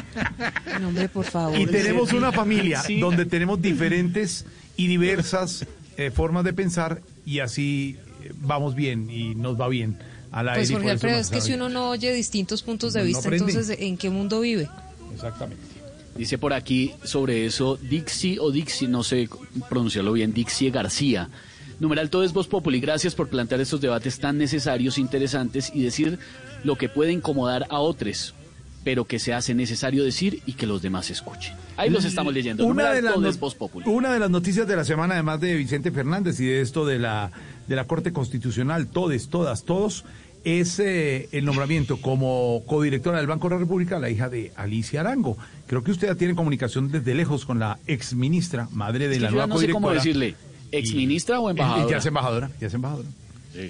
[0.81, 1.59] No, hombre, por favor.
[1.59, 2.99] Y tenemos una familia Sí.
[3.01, 4.47] donde tenemos diferentes
[4.81, 5.66] y diversas
[5.98, 9.98] eh, formas de pensar y así eh, vamos bien y nos va bien
[10.32, 13.01] a la Pues y Jorge Alfredo, es que si uno no oye distintos puntos de
[13.01, 13.51] No vista, aprende.
[13.52, 14.70] entonces, ¿en qué mundo vive?
[15.12, 15.62] Exactamente.
[16.16, 19.28] Dice por aquí sobre eso Dixie o Dixie, no sé
[19.69, 21.28] pronunciarlo bien, Dixie García.
[21.78, 22.81] Numeral todo es Voz Populi.
[22.81, 26.19] Gracias por plantear estos debates tan necesarios, interesantes y decir
[26.65, 28.35] lo que puede incomodar a otros,
[28.85, 31.55] pero que se hace necesario decir y que los demás escuchen.
[31.77, 32.65] Ahí los estamos leyendo.
[32.66, 33.86] Una de, las todo no- es Voz Populi.
[33.89, 36.98] una de las noticias de la semana, además de Vicente Fernández y de esto de
[36.98, 37.31] la,
[37.69, 40.05] de la Corte Constitucional, todes, todas, todos,
[40.44, 45.01] es eh, el nombramiento como codirectora del Banco de la República, la hija de Alicia
[45.01, 45.36] Arango.
[45.66, 49.23] Creo que usted ya tiene comunicación desde lejos con la exministra, madre de Es que
[49.24, 49.94] la yo nueva no sé cómo codirectora.
[50.24, 50.36] decirle,
[50.73, 51.86] ¿exministra o Y- embajadora?
[51.86, 53.09] y Ya es embajadora, ya es embajadora.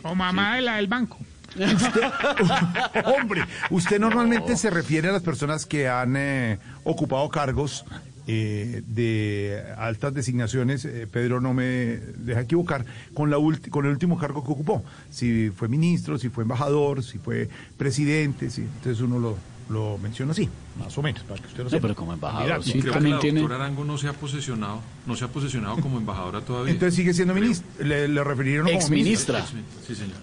[0.04, 1.18] O mamá de la del banco.
[3.04, 7.84] Hombre, usted normalmente se refiere a las personas que han eh, ocupado cargos
[8.26, 13.90] eh, de altas designaciones, eh, Pedro no me deja equivocar, con, la ulti- con el
[13.92, 14.84] último cargo que ocupó.
[15.10, 19.36] Si fue ministro, si fue embajador, si fue presidente, si, entonces uno lo,
[19.68, 20.48] lo menciona así,
[20.78, 21.82] más o menos, para que usted lo No, sepa.
[21.82, 24.80] pero como embajador, sí, Creo también que la tiene- doctora Arango no se ha posesionado,
[25.06, 26.72] no se ha posesionado como embajadora todavía.
[26.72, 29.38] Entonces sigue siendo ministro, le, le refirieron como ministro.
[29.86, 30.16] Sí, señor.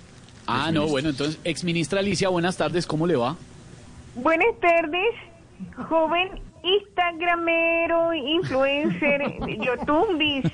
[0.47, 3.35] Ah, no, bueno, entonces, exministra Alicia, buenas tardes, ¿cómo le va?
[4.15, 5.13] Buenas tardes,
[5.89, 6.29] joven
[6.63, 9.21] instagramero, influencer,
[9.61, 10.45] youtubis,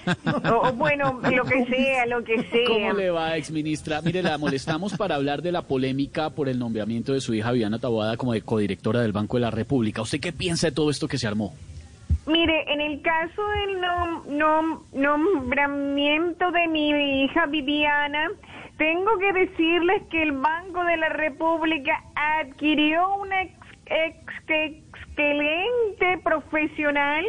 [0.52, 2.68] o, o bueno, lo que sea, lo que sea.
[2.68, 4.02] ¿Cómo le va, exministra?
[4.02, 7.80] Mire, la molestamos para hablar de la polémica por el nombramiento de su hija Viviana
[7.80, 10.02] Taboada como de codirectora del Banco de la República.
[10.02, 11.56] ¿Usted qué piensa de todo esto que se armó?
[12.28, 18.30] Mire, en el caso del nom- nom- nombramiento de mi hija Viviana,
[18.78, 23.54] tengo que decirles que el Banco de la República adquirió una ex-
[23.86, 24.84] ex-
[25.18, 27.24] excelente profesional.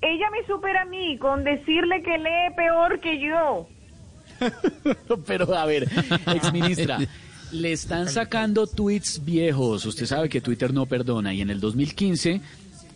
[0.00, 3.66] Ella me supera a mí con decirle que lee peor que yo.
[5.26, 5.88] Pero a ver,
[6.34, 6.98] exministra,
[7.52, 9.84] le están sacando tweets viejos.
[9.86, 12.40] Usted sabe que Twitter no perdona y en el 2015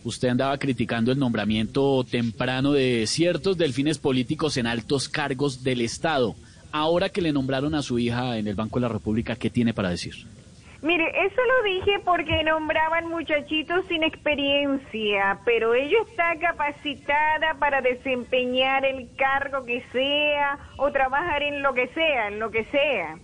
[0.05, 6.35] usted andaba criticando el nombramiento temprano de ciertos delfines políticos en altos cargos del Estado.
[6.75, 9.75] Ahora que le nombraron a su hija en el Banco de la República, ¿qué tiene
[9.75, 10.15] para decir?
[10.81, 18.85] Mire, eso lo dije porque nombraban muchachitos sin experiencia, pero ella está capacitada para desempeñar
[18.85, 23.19] el cargo que sea o trabajar en lo que sea, en lo que sea.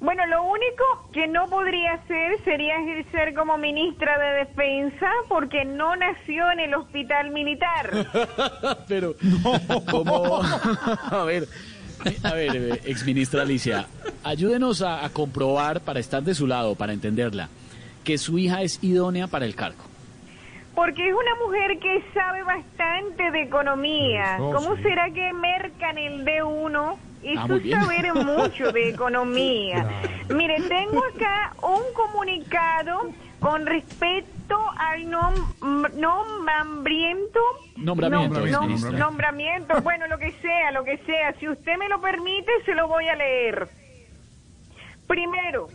[0.00, 5.96] Bueno, lo único que no podría hacer sería ejercer como ministra de Defensa porque no
[5.96, 8.06] nació en el hospital militar.
[8.88, 9.14] Pero,
[9.90, 10.40] ¿cómo?
[11.10, 11.48] a ver,
[12.22, 13.86] a ver, eh, exministra Alicia,
[14.24, 17.48] ayúdenos a, a comprobar, para estar de su lado, para entenderla,
[18.04, 19.84] que su hija es idónea para el cargo.
[20.74, 24.36] Porque es una mujer que sabe bastante de economía.
[24.36, 24.82] Eso, ¿Cómo sí.
[24.82, 26.96] será que mercan el D1?
[27.24, 27.80] Eso Ah, muy es bien.
[27.82, 29.88] saber mucho de economía.
[30.28, 37.40] Mire, tengo acá un comunicado con respecto al nom- nombramiento.
[37.76, 38.98] Nombramiento, Nom- nom- exministra.
[38.98, 41.32] nombramiento, bueno, lo que sea, lo que sea.
[41.38, 43.68] Si usted me lo permite, se lo voy a leer.
[45.06, 45.68] Primero,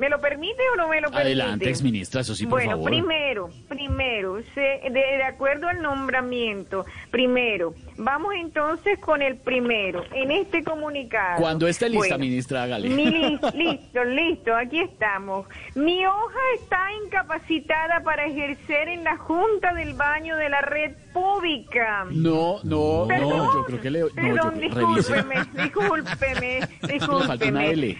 [0.00, 1.20] ¿me lo permite o no me lo permite?
[1.26, 2.90] Adelante, exministra, eso sí, por bueno, favor.
[2.90, 10.30] primero, primero, se- de, de acuerdo al nombramiento, primero, vamos entonces con el primero, en
[10.30, 11.38] este comunicado.
[11.40, 12.88] Cuando esté lista, Bueno, ministra, hágale.
[12.88, 15.46] mi li- listo, listo, aquí estamos.
[15.74, 22.06] Mi hoja está incapacitada para ejercer en la Junta del Baño de la Red Pública.
[22.10, 24.00] No, no, Perdón, no, yo creo que le...
[24.00, 25.14] No, yo, Perdón, revise.
[25.14, 27.70] discúlpeme, discúlpeme, Le faltó una discúlpeme.
[27.70, 27.98] L.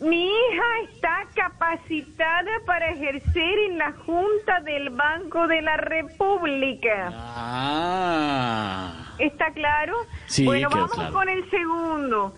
[0.00, 7.10] Mi hija está capacitada para ejercer en la Junta del Banco de la República.
[7.12, 9.14] Ah.
[9.18, 9.94] ¿Está claro?
[10.26, 11.12] Sí, bueno, vamos claro.
[11.12, 12.34] con el segundo.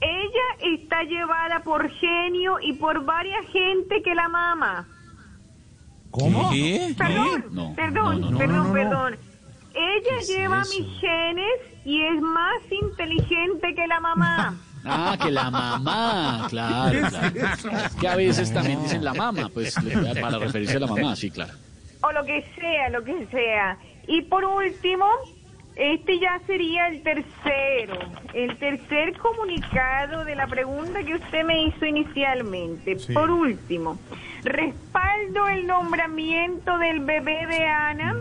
[0.00, 4.86] Ella está llevada por genio y por varias gente que la mama.
[6.10, 6.50] ¿Cómo?
[6.98, 8.72] Perdón, No, perdón, no, no, perdón, no, no.
[8.72, 9.16] perdón.
[9.72, 14.54] Ella lleva mis genes y es más inteligente que la mamá.
[14.84, 17.32] Ah, que la mamá, claro, claro.
[18.00, 19.74] Que a veces también dicen la mamá, pues
[20.20, 21.52] para referirse a la mamá, sí, claro.
[22.02, 23.76] o lo que sea, lo que sea.
[24.06, 25.06] Y por último,
[25.76, 27.98] este ya sería el tercero,
[28.34, 32.98] el tercer comunicado de la pregunta que usted me hizo inicialmente.
[32.98, 33.12] Sí.
[33.12, 33.98] Por último,
[34.42, 38.16] respaldo el nombramiento del bebé de Ana,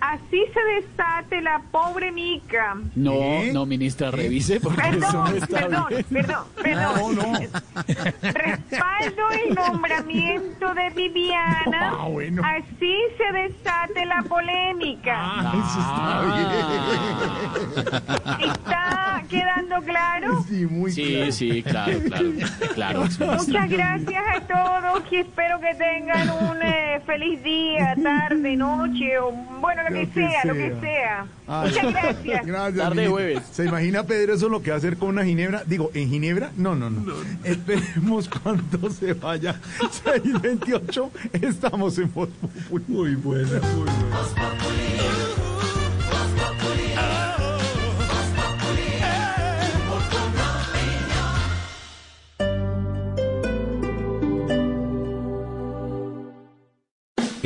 [0.00, 2.76] así se desate la pobre Mica.
[2.94, 6.04] No, no, ministra, revise porque eso no Perdón, está perdón, bien.
[6.10, 7.16] perdón, perdón.
[7.16, 7.38] No, no.
[8.22, 11.92] Respaldo el nombramiento de Viviana.
[11.98, 12.42] Ah, bueno.
[12.44, 15.14] Así se desate la polémica.
[15.16, 16.68] Ah.
[18.40, 20.42] ¿Está quedando claro?
[20.48, 22.30] Sí, muy Sí, sí, claro, claro,
[22.74, 23.00] claro.
[23.02, 29.32] Muchas gracias a todos y espero que tengan un eh, feliz día, tarde, noche o
[29.60, 31.26] bueno, lo, que, sea, lo que sea.
[31.46, 32.46] Ay, Muchas gracias.
[32.46, 32.88] Gracias.
[32.88, 33.42] Tarde jueves.
[33.52, 35.62] ¿Se imagina Pedro eso lo que va a hacer con una ginebra?
[35.66, 36.50] Digo, ¿en ginebra?
[36.56, 37.14] No, no, no.
[37.44, 39.60] Esperemos cuando se vaya.
[40.04, 41.10] 628,
[41.42, 42.28] estamos en Voz.
[42.88, 45.27] Muy buena, muy buena.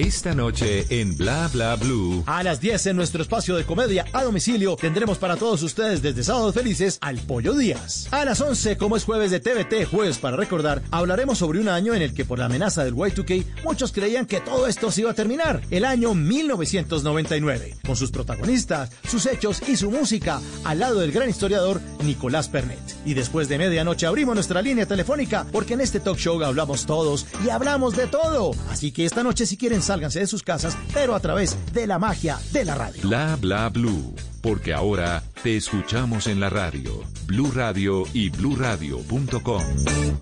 [0.03, 2.25] Esta noche en Bla Bla Blue.
[2.27, 6.25] A las 10 en nuestro espacio de comedia a domicilio tendremos para todos ustedes desde
[6.25, 8.09] Sábados Felices al Pollo Díaz.
[8.11, 11.95] A las 11, como es jueves de TVT, jueves para recordar, hablaremos sobre un año
[11.95, 15.13] en el que por la amenaza del Y2K muchos creían que todo esto se iba
[15.13, 20.99] a terminar, el año 1999, con sus protagonistas, sus hechos y su música, al lado
[20.99, 22.81] del gran historiador Nicolás Pernet.
[23.07, 27.25] Y después de medianoche abrimos nuestra línea telefónica porque en este talk show hablamos todos
[27.47, 28.51] y hablamos de todo.
[28.69, 31.99] Así que esta noche si quieren sálganse de sus casas, pero a través de la
[31.99, 33.03] magia de la radio.
[33.03, 34.15] Bla Bla Blue.
[34.41, 39.63] Porque ahora te escuchamos en la radio, Blue Radio y bluradio.com.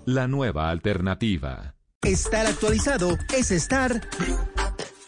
[0.05, 1.73] La nueva alternativa.
[2.03, 4.01] Estar actualizado es estar...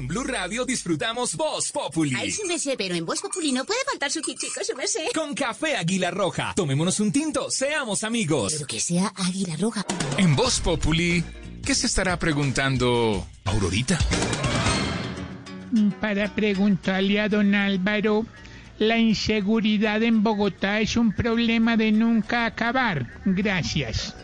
[0.00, 2.14] En Blue Radio disfrutamos Voz Populi.
[2.16, 4.86] Ay, sí me sé, pero en Voz Populi no puede faltar su chico, sí me
[4.86, 5.10] sé.
[5.14, 6.54] Con café Águila Roja.
[6.56, 8.54] Tomémonos un tinto, seamos amigos.
[8.54, 9.84] Pero que sea Águila Roja.
[10.16, 11.22] En Voz Populi,
[11.62, 13.98] ¿qué se estará preguntando Aurorita?
[16.00, 18.24] Para preguntarle a don Álvaro,
[18.78, 23.20] la inseguridad en Bogotá es un problema de nunca acabar.
[23.26, 24.14] Gracias.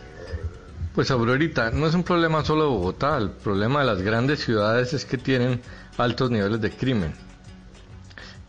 [0.97, 4.93] Pues Aurorita, no es un problema solo de Bogotá, el problema de las grandes ciudades
[4.93, 5.61] es que tienen
[5.95, 7.13] altos niveles de crimen.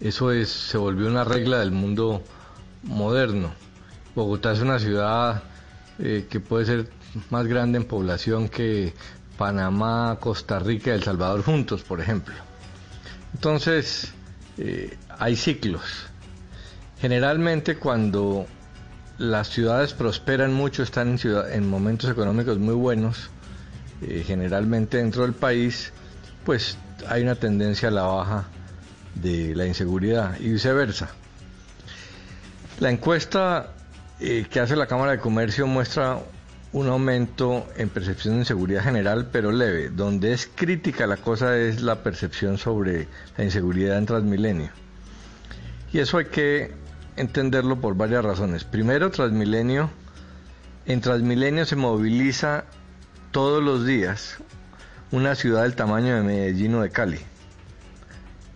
[0.01, 2.23] Eso es, se volvió una regla del mundo
[2.85, 3.53] moderno.
[4.15, 5.43] Bogotá es una ciudad
[5.99, 6.89] eh, que puede ser
[7.29, 8.95] más grande en población que
[9.37, 12.35] Panamá, Costa Rica y El Salvador juntos, por ejemplo.
[13.35, 14.15] Entonces,
[14.57, 16.07] eh, hay ciclos.
[16.99, 18.47] Generalmente cuando
[19.19, 23.31] las ciudades prosperan mucho, están en, momentos económicos muy buenos,
[24.03, 25.93] eh, generalmente dentro del país,
[26.45, 26.78] pues
[27.09, 28.45] hay una tendencia a la baja
[29.16, 31.11] de la inseguridad y viceversa.
[32.78, 33.73] La encuesta
[34.20, 36.20] eh, que hace la Cámara de Comercio muestra
[36.73, 39.89] un aumento en percepción de inseguridad general, pero leve.
[39.89, 44.70] Donde es crítica la cosa es la percepción sobre la inseguridad en Transmilenio.
[45.93, 46.73] Y eso hay que
[47.19, 48.65] entenderlo por varias razones.
[48.65, 49.90] Primero, Transmilenio,
[50.86, 52.65] en Transmilenio se moviliza
[53.31, 54.39] todos los días
[55.11, 57.19] una ciudad del tamaño de Medellín o de Cali.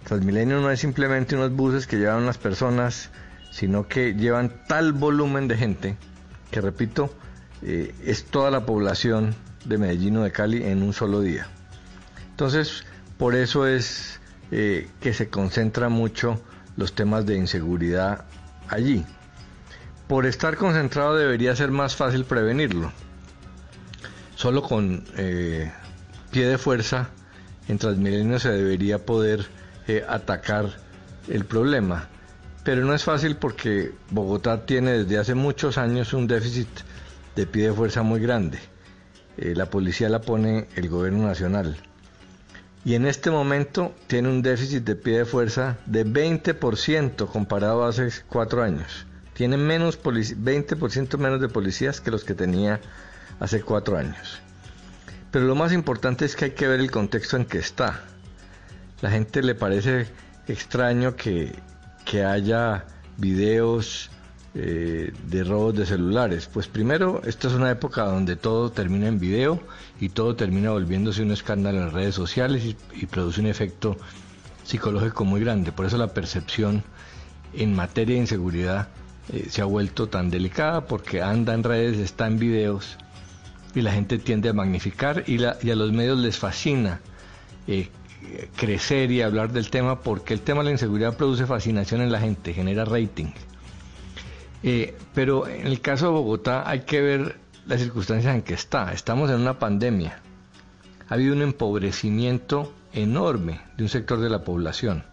[0.05, 3.11] Transmilenio no es simplemente unos buses que llevan unas personas,
[3.51, 5.97] sino que llevan tal volumen de gente
[6.51, 7.15] que, repito,
[7.63, 9.35] eh, es toda la población
[9.65, 11.47] de Medellín o de Cali en un solo día.
[12.31, 12.85] Entonces,
[13.19, 14.21] por eso es
[14.51, 16.41] eh, que se concentra mucho
[16.77, 18.25] los temas de inseguridad
[18.73, 19.05] allí.
[20.09, 22.93] Por estar concentrado debería ser más fácil prevenirlo.
[24.35, 25.71] Solo con eh,
[26.31, 27.11] pie de fuerza
[27.69, 29.47] en Transmilenio se debería poder
[29.87, 30.71] eh, atacar
[31.29, 32.09] el problema.
[32.65, 36.69] Pero no es fácil porque Bogotá tiene desde hace muchos años un déficit
[37.37, 38.59] de pie de fuerza muy grande.
[39.37, 41.77] Eh, la policía la pone el gobierno nacional.
[42.85, 47.89] Y en este momento tiene un déficit de pie de fuerza de 20% comparado a
[47.89, 49.07] hace cuatro años.
[49.35, 52.81] Tiene menos 20% menos de policías que los que tenía
[53.39, 54.41] hace cuatro años.
[55.31, 58.01] Pero lo más importante es que hay que ver el contexto en que está.
[59.01, 60.07] La gente le parece
[60.47, 61.55] extraño que,
[62.05, 62.85] que haya
[63.17, 64.11] videos
[64.55, 66.51] eh, de robos de celulares.
[66.53, 69.63] Pues primero, esta es una época donde todo termina en video
[70.03, 73.97] y todo termina volviéndose un escándalo en redes sociales y, produce un efecto
[74.65, 75.71] psicológico muy grande.
[75.71, 76.83] Por eso la percepción
[77.55, 78.89] en materia de inseguridad
[79.33, 82.99] eh, se ha vuelto tan delicada porque anda en redes, está en videos
[83.77, 87.01] y la gente tiende a magnificar y, a los medios les fascina
[87.69, 87.89] eh,
[88.57, 92.19] crecer y hablar del tema porque el tema de la inseguridad produce fascinación en la
[92.19, 93.31] gente, genera rating.
[94.65, 98.93] Eh, pero en el caso de Bogotá hay que ver las circunstancias en que está.
[98.93, 100.19] Estamos en una pandemia.
[101.09, 105.05] Ha habido un empobrecimiento enorme de un sector de la población.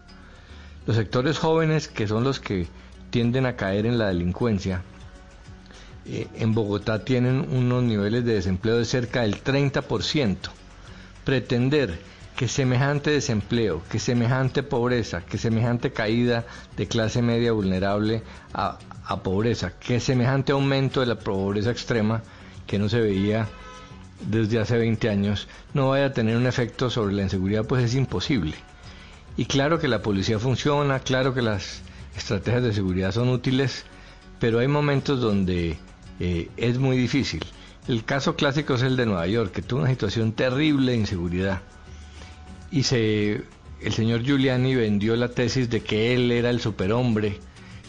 [0.86, 2.66] Los sectores jóvenes, que son los que
[3.10, 4.82] tienden a caer en la delincuencia,
[6.06, 10.36] eh, en Bogotá tienen unos niveles de desempleo de cerca del 30%.
[11.24, 12.00] Pretender
[12.34, 16.46] que semejante desempleo, que semejante pobreza, que semejante caída
[16.76, 18.22] de clase media vulnerable
[18.54, 22.22] a, a pobreza, que semejante aumento de la pobreza extrema
[22.70, 23.48] que no se veía
[24.30, 27.96] desde hace 20 años no vaya a tener un efecto sobre la inseguridad, pues es
[27.96, 28.54] imposible.
[29.36, 31.82] Y claro que la policía funciona, claro que las
[32.16, 33.86] estrategias de seguridad son útiles,
[34.38, 35.78] pero hay momentos donde
[36.20, 37.44] eh, es muy difícil.
[37.88, 41.62] El caso clásico es el de Nueva York, que tuvo una situación terrible de inseguridad.
[42.70, 43.42] Y se,
[43.80, 47.40] el señor Giuliani vendió la tesis de que él era el superhombre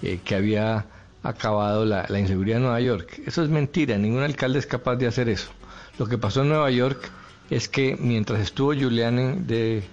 [0.02, 0.88] eh, que había
[1.24, 3.22] acabado la, la inseguridad en Nueva York.
[3.26, 5.52] Eso es mentira, ningún alcalde es capaz de hacer eso.
[5.98, 7.12] Lo que pasó en Nueva York
[7.50, 9.84] es que mientras estuvo Giuliani de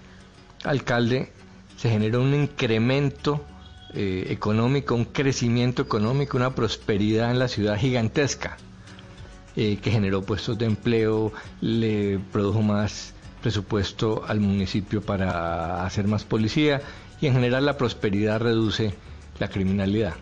[0.64, 1.32] alcalde,
[1.76, 3.44] se generó un incremento
[3.94, 8.56] eh, económico, un crecimiento económico, una prosperidad en la ciudad gigantesca,
[9.56, 16.24] eh, que generó puestos de empleo, le produjo más presupuesto al municipio para hacer más
[16.24, 16.80] policía
[17.20, 18.94] y en general la prosperidad reduce
[19.38, 20.14] la criminalidad.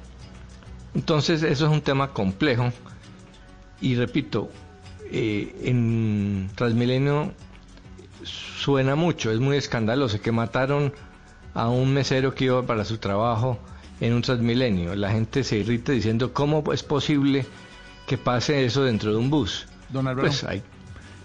[0.97, 2.73] Entonces eso es un tema complejo
[3.83, 4.51] y repito,
[5.13, 7.33] eh, en Transmilenio
[8.25, 10.95] suena mucho, es muy escandaloso que mataron
[11.53, 13.59] a un mesero que iba para su trabajo
[14.01, 14.95] en un Transmilenio.
[14.95, 17.45] La gente se irrita diciendo cómo es posible
[18.07, 19.67] que pase eso dentro de un bus.
[19.91, 20.63] Don Álvaro, Pues hay,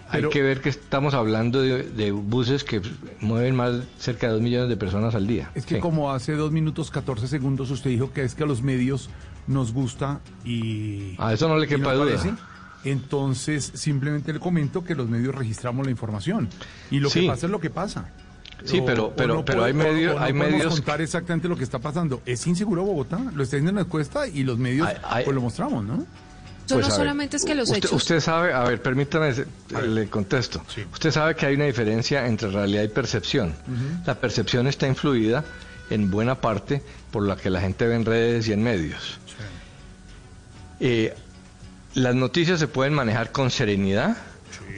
[0.09, 2.82] hay que ver que estamos hablando de, de buses que
[3.22, 5.50] mueven más cerca de dos millones de personas al día.
[5.56, 5.82] Es que Sí.
[5.82, 9.09] como hace dos minutos 14 segundos usted dijo que es que a los medios
[9.47, 11.15] nos gusta y...
[11.17, 12.05] A eso no le quepa duda.
[12.05, 12.33] parece.
[12.83, 16.49] Entonces simplemente le comento que los medios registramos la información
[16.89, 17.21] y lo Sí.
[17.21, 18.09] que pasa es lo que pasa.
[18.63, 21.55] Sí, pero- pero- pero hay puede- medios- o no hay podemos medios- contar exactamente lo
[21.57, 22.21] que está pasando.
[22.25, 24.87] Es inseguro Bogotá, lo está diciendo en la encuesta y los medios
[25.23, 26.05] pues lo mostramos, ¿no?
[26.67, 27.91] Pues, no a ver, solamente es que los usted, hechos...
[27.91, 29.33] usted sabe, a ver, permítame,
[29.87, 30.61] le contesto.
[30.93, 33.53] Usted sabe que hay una diferencia entre realidad y percepción.
[34.05, 35.43] La percepción está influida
[35.89, 39.19] en buena parte por la que la gente ve en redes y en medios.
[40.81, 41.13] Eh,
[41.93, 44.17] las noticias se pueden manejar con serenidad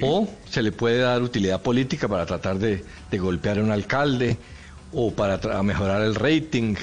[0.01, 4.37] o se le puede dar utilidad política para tratar de, de golpear a un alcalde
[4.91, 6.75] o para mejorar el rating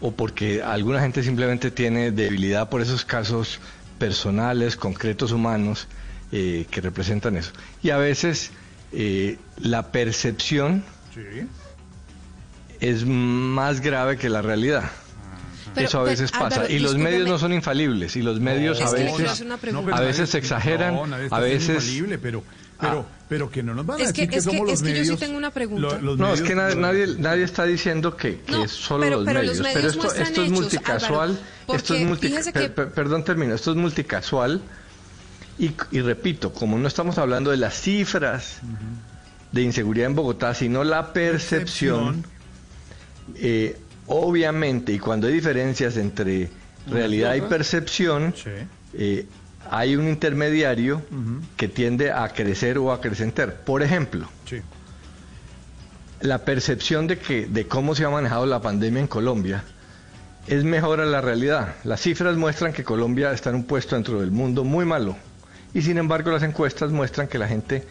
[0.00, 3.60] o porque alguna gente simplemente tiene debilidad por esos casos
[3.98, 5.86] personales, concretos, humanos
[6.32, 7.52] eh, que representan eso.
[7.82, 8.50] Y a veces
[8.92, 10.84] eh, la percepción
[12.80, 14.90] es más grave que la realidad.
[15.74, 16.46] Pero, Eso a pero, veces pasa.
[16.60, 18.16] Álvaro, y los medios no son infalibles.
[18.16, 19.84] Y los medios Es a que veces, hacer una pregunta.
[19.86, 21.68] pero a veces se exageran, no, a veces...
[21.68, 22.42] infalible, pero,
[22.80, 24.74] pero, pero que no nos van a Es que- decir que, es que- somos los
[24.74, 25.20] es que yo sí medios.
[25.20, 25.98] tengo una pregunta.
[26.00, 29.04] los no, medios- es que nadie, nadie, nadie está diciendo que, que No, es solo
[29.04, 31.30] pero- los, pero medios, los Pero medios esto, muestran esto es hechos, multicasual.
[31.30, 33.54] Álvaro, esto es multi- per- que- per- perdón, termino.
[33.54, 34.60] Esto es multicasual.
[35.58, 38.58] Y, y repito, como no estamos hablando de las cifras
[39.52, 42.24] de inseguridad en Bogotá, sino la percepción,
[43.36, 43.78] eh,
[44.12, 46.50] obviamente, y cuando hay diferencias entre
[46.86, 48.34] realidad y percepción,
[48.94, 49.26] eh,
[49.70, 51.02] hay un intermediario
[51.56, 53.54] que tiende a crecer o a acrecentar.
[53.64, 54.60] Por ejemplo, Sí.
[56.20, 59.64] la percepción de que de cómo se ha manejado la pandemia en Colombia
[60.46, 61.74] es mejor a la realidad.
[61.84, 65.16] Las cifras muestran que Colombia está en un puesto dentro del mundo muy malo
[65.74, 67.84] y sin embargo las encuestas muestran que la gente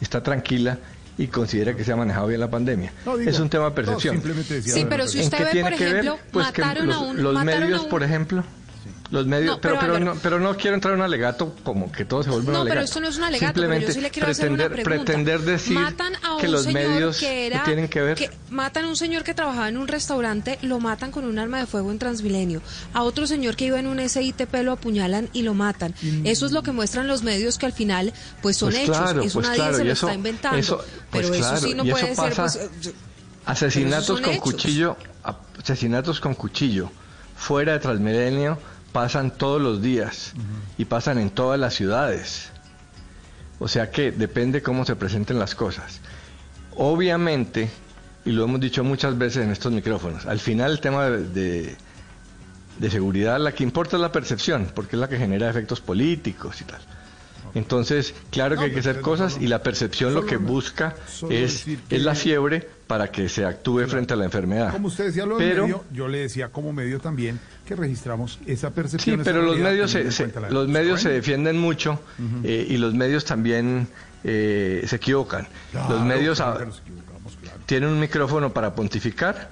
[0.00, 0.78] está tranquila
[1.18, 2.92] y considera que se ha manejado bien la pandemia.
[3.04, 4.14] No, digo, es un tema de no, percepción.
[4.16, 5.96] simplemente decía- Sí, pero si ¿En usted qué ve, tiene por que ver?
[5.98, 7.22] ejemplo, Pues mataron los, a un...
[7.22, 8.44] los mataron a medios, un- por ejemplo,
[9.12, 11.92] los medios, No, pero, pero, pero, no, pero no quiero entrar en un alegato como
[11.92, 12.74] que todo se vuelve un No, alegato.
[12.74, 14.84] pero esto no es un alegato, pero yo Simplemente sí le quiero hacer una pretender,
[14.84, 15.12] pregunta.
[15.12, 18.30] pretender decir matan a un que los señor medios que era no tienen que ver.
[18.50, 21.66] matan a un señor que trabajaba en un restaurante, lo matan con un arma de
[21.66, 22.62] fuego en Transmilenio.
[22.94, 25.94] A otro señor que iba en un SITP lo apuñalan y lo matan.
[26.24, 28.96] Eso es lo que muestran los medios que al final pues son Pues hechos.
[28.96, 30.58] claro, eso pues nadie claro, se lo eso- está inventando.
[30.58, 30.78] eso-
[31.10, 32.58] pues pero eso sí no puede ser pues,
[33.44, 34.42] Asesinatos Pero con hechos.
[34.44, 34.96] cuchillo,
[35.60, 36.90] asesinatos con cuchillo
[37.36, 38.56] fuera de Transmilenio
[38.92, 40.34] pasan todos los días
[40.78, 42.50] y pasan en todas las ciudades.
[43.58, 46.00] O sea que depende cómo se presenten las cosas.
[46.76, 47.70] Obviamente,
[48.24, 51.76] y lo hemos dicho muchas veces en estos micrófonos, al final el tema de, de-
[52.78, 56.60] de seguridad, la que importa es la percepción, porque es la que genera efectos políticos
[56.62, 56.80] y tal.
[57.54, 60.94] Entonces, claro que hay que hacer cosas y la percepción lo que busca
[61.30, 64.70] es, que- es la fiebre para que se actúe frente a la enfermedad.
[64.70, 68.68] Como usted decía lo Pero- medio, yo le decía como medio también que registramos esa
[68.68, 69.20] percepción.
[69.20, 71.98] Sí, pero los medios, se, los medios se defienden mucho
[72.44, 73.88] eh, y los medios también
[74.24, 75.48] eh, se equivocan.
[75.70, 76.66] Claro, los medios claro.
[77.64, 79.48] tienen un micrófono para pontificar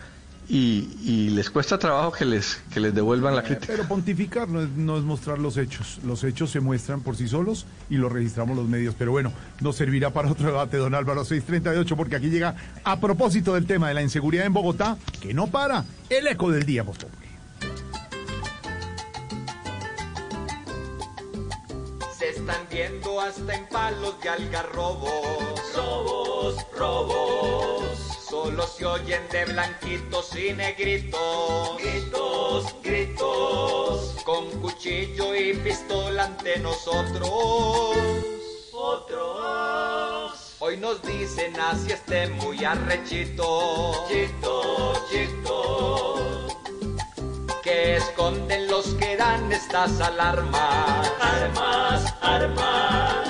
[0.50, 3.68] y, y les cuesta trabajo que les, que les devuelvan la crítica.
[3.68, 6.00] Pero pontificar no es, no es mostrar los hechos.
[6.04, 8.96] Los hechos se muestran por sí solos y los registramos los medios.
[8.98, 13.54] Pero bueno, nos servirá para otro debate, don Álvaro 638, porque aquí llega, a propósito
[13.54, 16.98] del tema de la inseguridad en Bogotá, que no para, el eco del día, Voz
[22.30, 25.74] Se están viendo hasta en palos de algarrobos.
[25.74, 27.98] Robos, robos.
[28.28, 31.76] Solo se oyen de blanquitos y negritos.
[31.78, 34.22] Gritos, gritos.
[34.24, 37.96] Con cuchillo y pistola ante nosotros.
[38.72, 40.54] Otros.
[40.60, 44.06] Hoy nos dicen así esté muy arrechito.
[44.08, 46.49] Chito, chito.
[47.70, 51.12] Que esconden los que dan estas alarmas.
[51.20, 53.28] Armas, armas.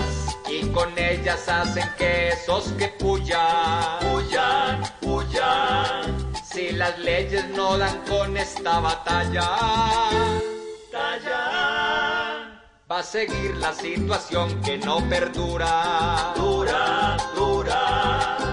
[0.48, 6.32] Y con ellas hacen que esos que puyan, puyan, puyan.
[6.42, 9.46] Si las leyes no dan con esta batalla,
[10.90, 12.62] talla.
[12.90, 16.32] Va a seguir la situación que no perdura.
[16.34, 18.49] Dura, dura.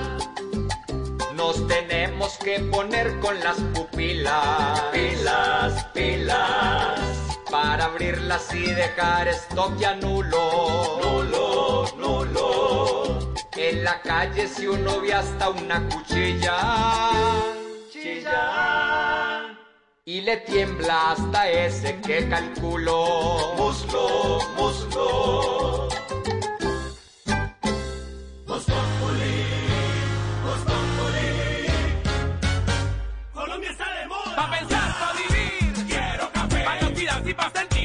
[1.37, 4.81] Nos tenemos que poner con las pupilas.
[4.91, 6.99] Pilas, pilas.
[7.51, 10.99] Para abrirlas y dejar esto ya nulo.
[11.03, 13.35] Nulo, nulo.
[13.55, 16.57] En la calle si uno ve hasta una cuchilla.
[17.91, 19.55] Chilla.
[20.05, 23.53] Y le tiembla hasta ese que calculo.
[23.57, 25.87] Muslo, muslo.
[37.37, 37.76] No cuidarse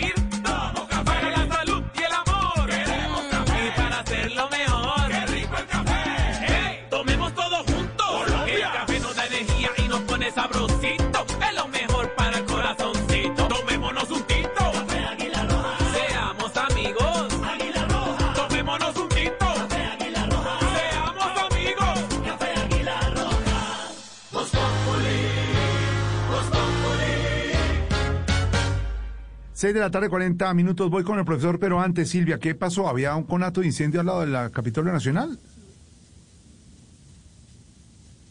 [29.63, 30.91] 6 de la tarde, 40 minutos.
[30.91, 32.89] Voy con el profesor, pero antes, Silvia, ¿qué pasó?
[32.89, 35.39] ¿Había un conato de incendio al lado de la Capitolio Nacional?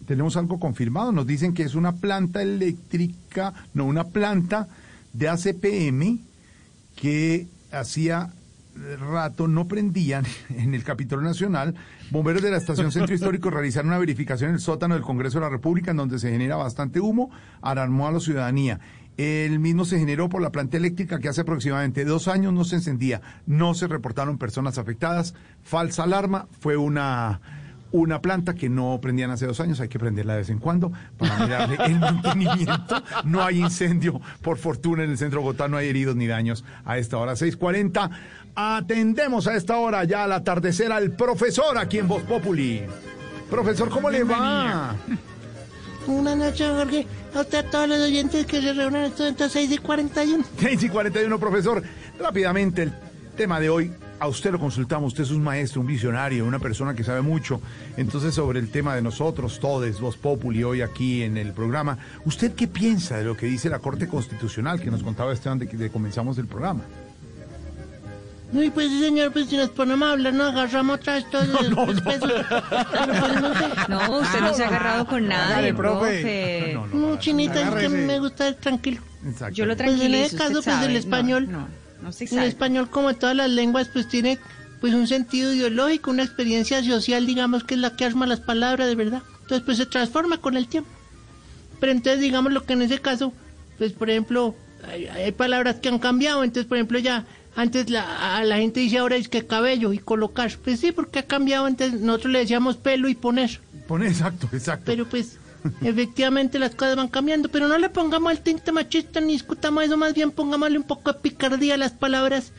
[0.05, 1.13] Tenemos algo confirmado.
[1.13, 4.67] Nos dicen que es una planta eléctrica, no, una planta
[5.13, 6.19] de ACPM
[6.97, 8.33] que hacía
[8.99, 11.75] rato no prendían en el Capitolio Nacional.
[12.09, 15.45] Bomberos de la Estación Centro Histórico realizaron una verificación en el sótano del Congreso de
[15.45, 18.81] la República, en donde se genera bastante humo, alarmó a la ciudadanía.
[19.21, 22.77] El mismo se generó por la planta eléctrica que hace aproximadamente dos años no se
[22.77, 23.21] encendía.
[23.45, 25.35] No se reportaron personas afectadas.
[25.61, 26.47] Falsa alarma.
[26.59, 27.39] Fue una,
[27.91, 29.79] una planta que no prendían hace dos años.
[29.79, 33.03] Hay que prenderla de vez en cuando para mirarle el mantenimiento.
[33.23, 34.19] No hay incendio.
[34.41, 37.33] Por fortuna en el centro de Bogotá no hay heridos ni daños a esta hora.
[37.33, 38.09] 6.40.
[38.55, 42.81] Atendemos a esta hora ya al atardecer al profesor aquí en Voz Populi.
[43.51, 44.95] Profesor, ¿cómo le va?
[46.07, 47.05] Buenas noches, Jorge.
[47.33, 50.43] A usted, a todos los oyentes que se reúnen estos entonces 6 y 41.
[50.59, 51.81] 6 y 41, profesor.
[52.19, 52.93] Rápidamente, el
[53.37, 55.13] tema de hoy, a usted lo consultamos.
[55.13, 57.61] Usted es un maestro, un visionario, una persona que sabe mucho.
[57.95, 62.53] Entonces, sobre el tema de nosotros, todos, Voz Populi, hoy aquí en el programa, ¿usted
[62.53, 65.89] qué piensa de lo que dice la Corte Constitucional que nos contaba Esteban de que
[65.89, 66.83] comenzamos el programa?
[68.53, 71.47] Uy, pues sí, señor, pues si nos ponemos a hablar, nos agarramos otra vez todos
[71.69, 72.31] los pesos.
[72.49, 73.65] Pero pues no sé.
[73.89, 76.77] No, usted no se ha agarrado con nadie, profe.
[76.93, 79.01] No, chinita, es que me gusta estar tranquilo.
[79.25, 79.53] Exacto.
[79.55, 80.85] Yo lo Pues en tranquilizo, ese caso, pues sabe.
[80.87, 81.59] el español, No,
[82.01, 82.09] no, no
[82.41, 84.37] el español, como todas las lenguas, pues tiene
[84.81, 88.87] pues un sentido ideológico, una experiencia social, digamos, que es la que arma las palabras
[88.87, 89.21] de verdad.
[89.41, 90.89] Entonces, pues se transforma con el tiempo.
[91.79, 93.31] Pero entonces, digamos lo que en ese caso,
[93.77, 94.55] pues por ejemplo,
[94.89, 96.43] hay, hay palabras que han cambiado.
[96.43, 99.99] Entonces, por ejemplo, ya antes la, a la gente dice ahora es que cabello y
[99.99, 100.51] colocar.
[100.63, 101.65] Pues sí, porque ha cambiado.
[101.65, 103.59] Antes nosotros le decíamos pelo y poner.
[103.87, 104.83] Pone exacto, exacto.
[104.85, 105.37] Pero pues,
[105.81, 107.49] efectivamente las cosas van cambiando.
[107.49, 109.97] Pero no le pongamos el tinte machista ni discutamos eso.
[109.97, 112.51] Más bien pongámosle un poco de picardía a las palabras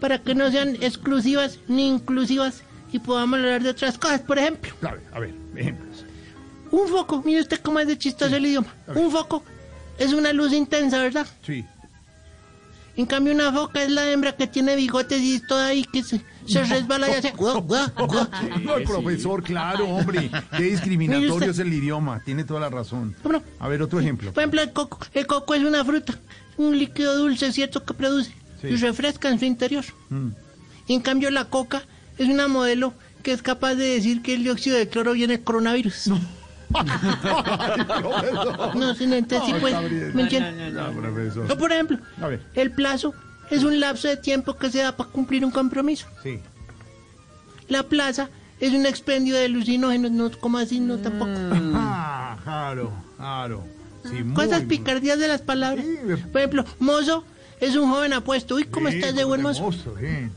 [0.00, 4.20] para que no sean exclusivas ni inclusivas y podamos hablar de otras cosas.
[4.20, 6.04] Por ejemplo, A ver, a ver, ejemplos.
[6.70, 7.22] un foco.
[7.24, 8.68] Mire usted cómo es de chistoso el idioma.
[8.94, 9.42] Un foco
[9.98, 11.26] es una luz intensa, ¿verdad?
[11.46, 11.64] Sí.
[12.96, 16.20] En cambio, una foca es la hembra que tiene bigotes y toda ahí que se,
[16.46, 17.32] se resbala y hace...
[17.32, 18.28] guau, guau, guau.
[18.62, 20.30] No, el profesor, claro, hombre.
[20.56, 22.20] Qué discriminatorio es el idioma.
[22.24, 23.16] Tiene toda la razón.
[23.58, 24.32] A ver, otro ejemplo.
[24.32, 24.98] Por ejemplo, el coco.
[25.12, 26.14] El coco es una fruta,
[26.56, 27.84] un líquido dulce, ¿cierto?
[27.84, 28.68] Que produce Sí.
[28.68, 29.84] y refresca en su interior.
[30.10, 30.28] Mm.
[30.88, 31.82] En cambio, la coca
[32.16, 35.44] es una modelo que es capaz de decir que el dióxido de cloro viene del
[35.44, 36.06] coronavirus.
[36.06, 36.20] No,
[38.98, 40.14] sí, no, entonces sí, No, pues.
[40.14, 40.70] ¿me entiende?
[40.70, 41.50] No, profesor.
[41.52, 43.14] O por ejemplo, A ver, el plazo
[43.50, 46.06] es un lapso de tiempo que se da para cumplir un compromiso.
[46.22, 46.40] sí.
[47.66, 48.28] La plaza
[48.60, 50.80] es un expendio de alucinógenos, no, como así?
[50.80, 51.30] No, tampoco.
[51.74, 53.64] Ah, claro, claro.
[54.04, 55.86] Sí, muy Cosas picardías de las palabras.
[56.30, 57.24] Por ejemplo, mozo
[57.60, 58.56] es un joven apuesto.
[58.56, 59.60] Uy, ¿cómo Sí, estás de buen mozo?
[59.60, 60.28] hermoso, sí.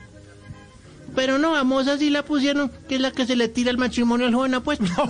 [1.18, 3.80] Pero no, a Moza sí la pusieron, que es la que se le tira el
[3.80, 4.86] matrimonio al joven apuesto.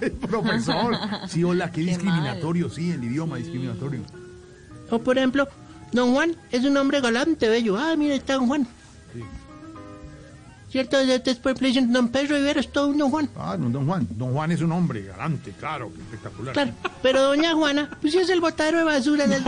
[0.00, 0.96] Ay, profesor.
[1.28, 4.00] Sí, hola, qué discriminatorio, sí, el idioma discriminatorio.
[4.90, 5.46] O por ejemplo,
[5.92, 7.76] Don Juan es un hombre galante, bello.
[7.78, 8.66] Ah, mira, está Don Juan.
[10.76, 10.98] ¿Cierto?
[11.24, 13.30] Después le dicen Don Pedro Rivera, es todo un Don Juan.
[13.38, 14.06] Ah, no, don Juan.
[14.10, 16.52] Don Juan es un hombre galante, claro, que espectacular.
[16.52, 16.72] Claro,
[17.02, 19.42] pero Doña Juana, pues sí es el botadero de basura del...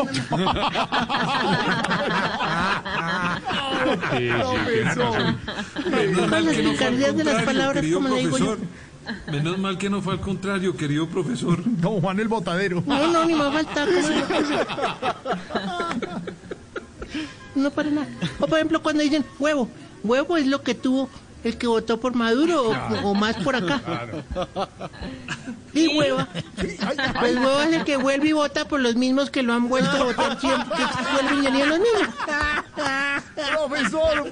[5.91, 8.39] Menos mal que no fue al picardías de las contrario, palabras, querido como le digo
[8.39, 8.47] yo.
[8.57, 8.67] profesor.
[9.31, 11.59] Menos mal que no fue al contrario, querido profesor.
[11.63, 12.83] Don Juan el botadero.
[12.87, 13.87] No, no, ni me falta.
[17.55, 18.07] No para nada.
[18.39, 19.69] O por ejemplo, cuando dicen huevo,
[20.05, 21.09] huevo es lo que tuvo
[21.45, 23.81] el que votó por Maduro o, o más por acá.
[25.73, 26.27] Y hueva.
[26.57, 29.91] Pues huevo es el que vuelve y vota por los mismos que lo han vuelto
[29.91, 30.77] a votar siempre.
[30.77, 32.15] Que vuelven y los mismos.
[33.53, 34.31] Profesor.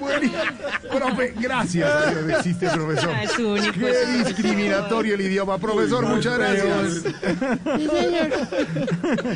[0.91, 1.89] Profe, gracias.
[2.37, 3.09] existe profesor.
[3.15, 5.57] Ah, es único, Qué discriminatorio el idioma.
[5.57, 7.03] Profesor, Uy, muchas gracias.
[7.03, 8.29] Sí, señor.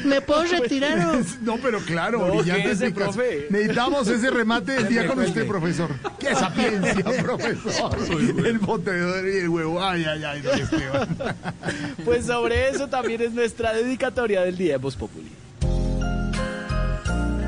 [0.05, 1.21] ¿Me puedo retirar o...?
[1.41, 3.13] No, pero claro, No, brillante quédese, explicación.
[3.25, 3.47] profe.
[3.49, 5.89] Necesitamos ese remate del día con usted, profesor.
[6.19, 7.60] ¡Qué sapiencia, profesor!
[8.45, 9.83] El botadero y el huevo.
[9.83, 11.17] Ay, ay, ay, don Esteban.
[12.05, 15.31] Pues sobre eso también es nuestra dedicatoria del día de Voz Populi.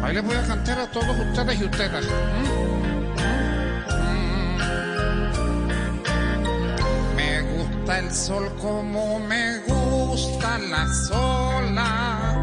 [0.04, 2.06] Ahí les voy a cantar a todos ustedes y ustedes.
[2.06, 2.64] ¿Mm?
[7.16, 12.38] Me gusta el sol como me gusta la sola.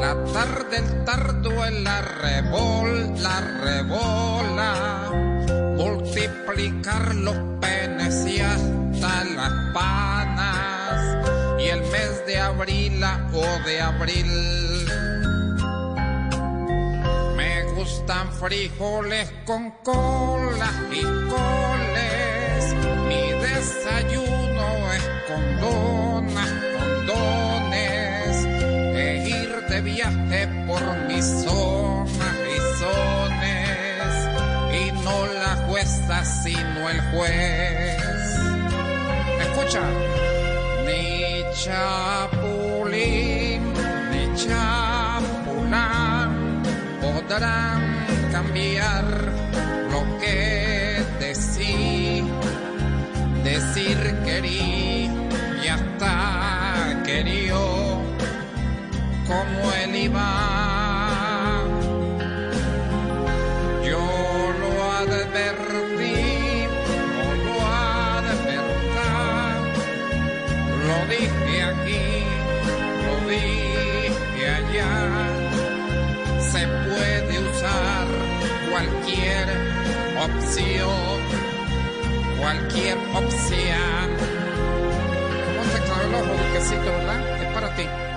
[0.00, 5.33] La tarde, el tardo, el arrebol, la rebola.
[6.14, 11.18] Multiplicar los penes y hasta las panas.
[11.58, 13.02] Y el mes de abril
[13.32, 14.86] o de abril.
[17.36, 22.74] Me gustan frijoles con cola y coles.
[23.08, 28.46] Mi desayuno es con donas, con dones.
[28.96, 33.23] E ir de viaje por mis zonas y zones.
[35.04, 38.02] No la jueza, sino el juez.
[39.40, 39.82] Escucha.
[40.86, 42.92] Ni chapulín,
[44.10, 46.30] ni chapulán
[47.00, 47.80] podrán
[48.32, 49.04] cambiar
[49.90, 52.24] lo que decí,
[53.42, 55.10] decir querí
[55.62, 57.60] y hasta querió
[59.26, 60.63] como el Iván.
[74.78, 75.28] Allá
[76.40, 78.06] se puede usar
[78.70, 79.48] cualquier
[80.18, 81.20] opción,
[82.40, 84.08] cualquier opción.
[85.46, 87.42] ¿Cómo te quedó el ojo, Duquecito, verdad?
[87.42, 88.13] Es para ti.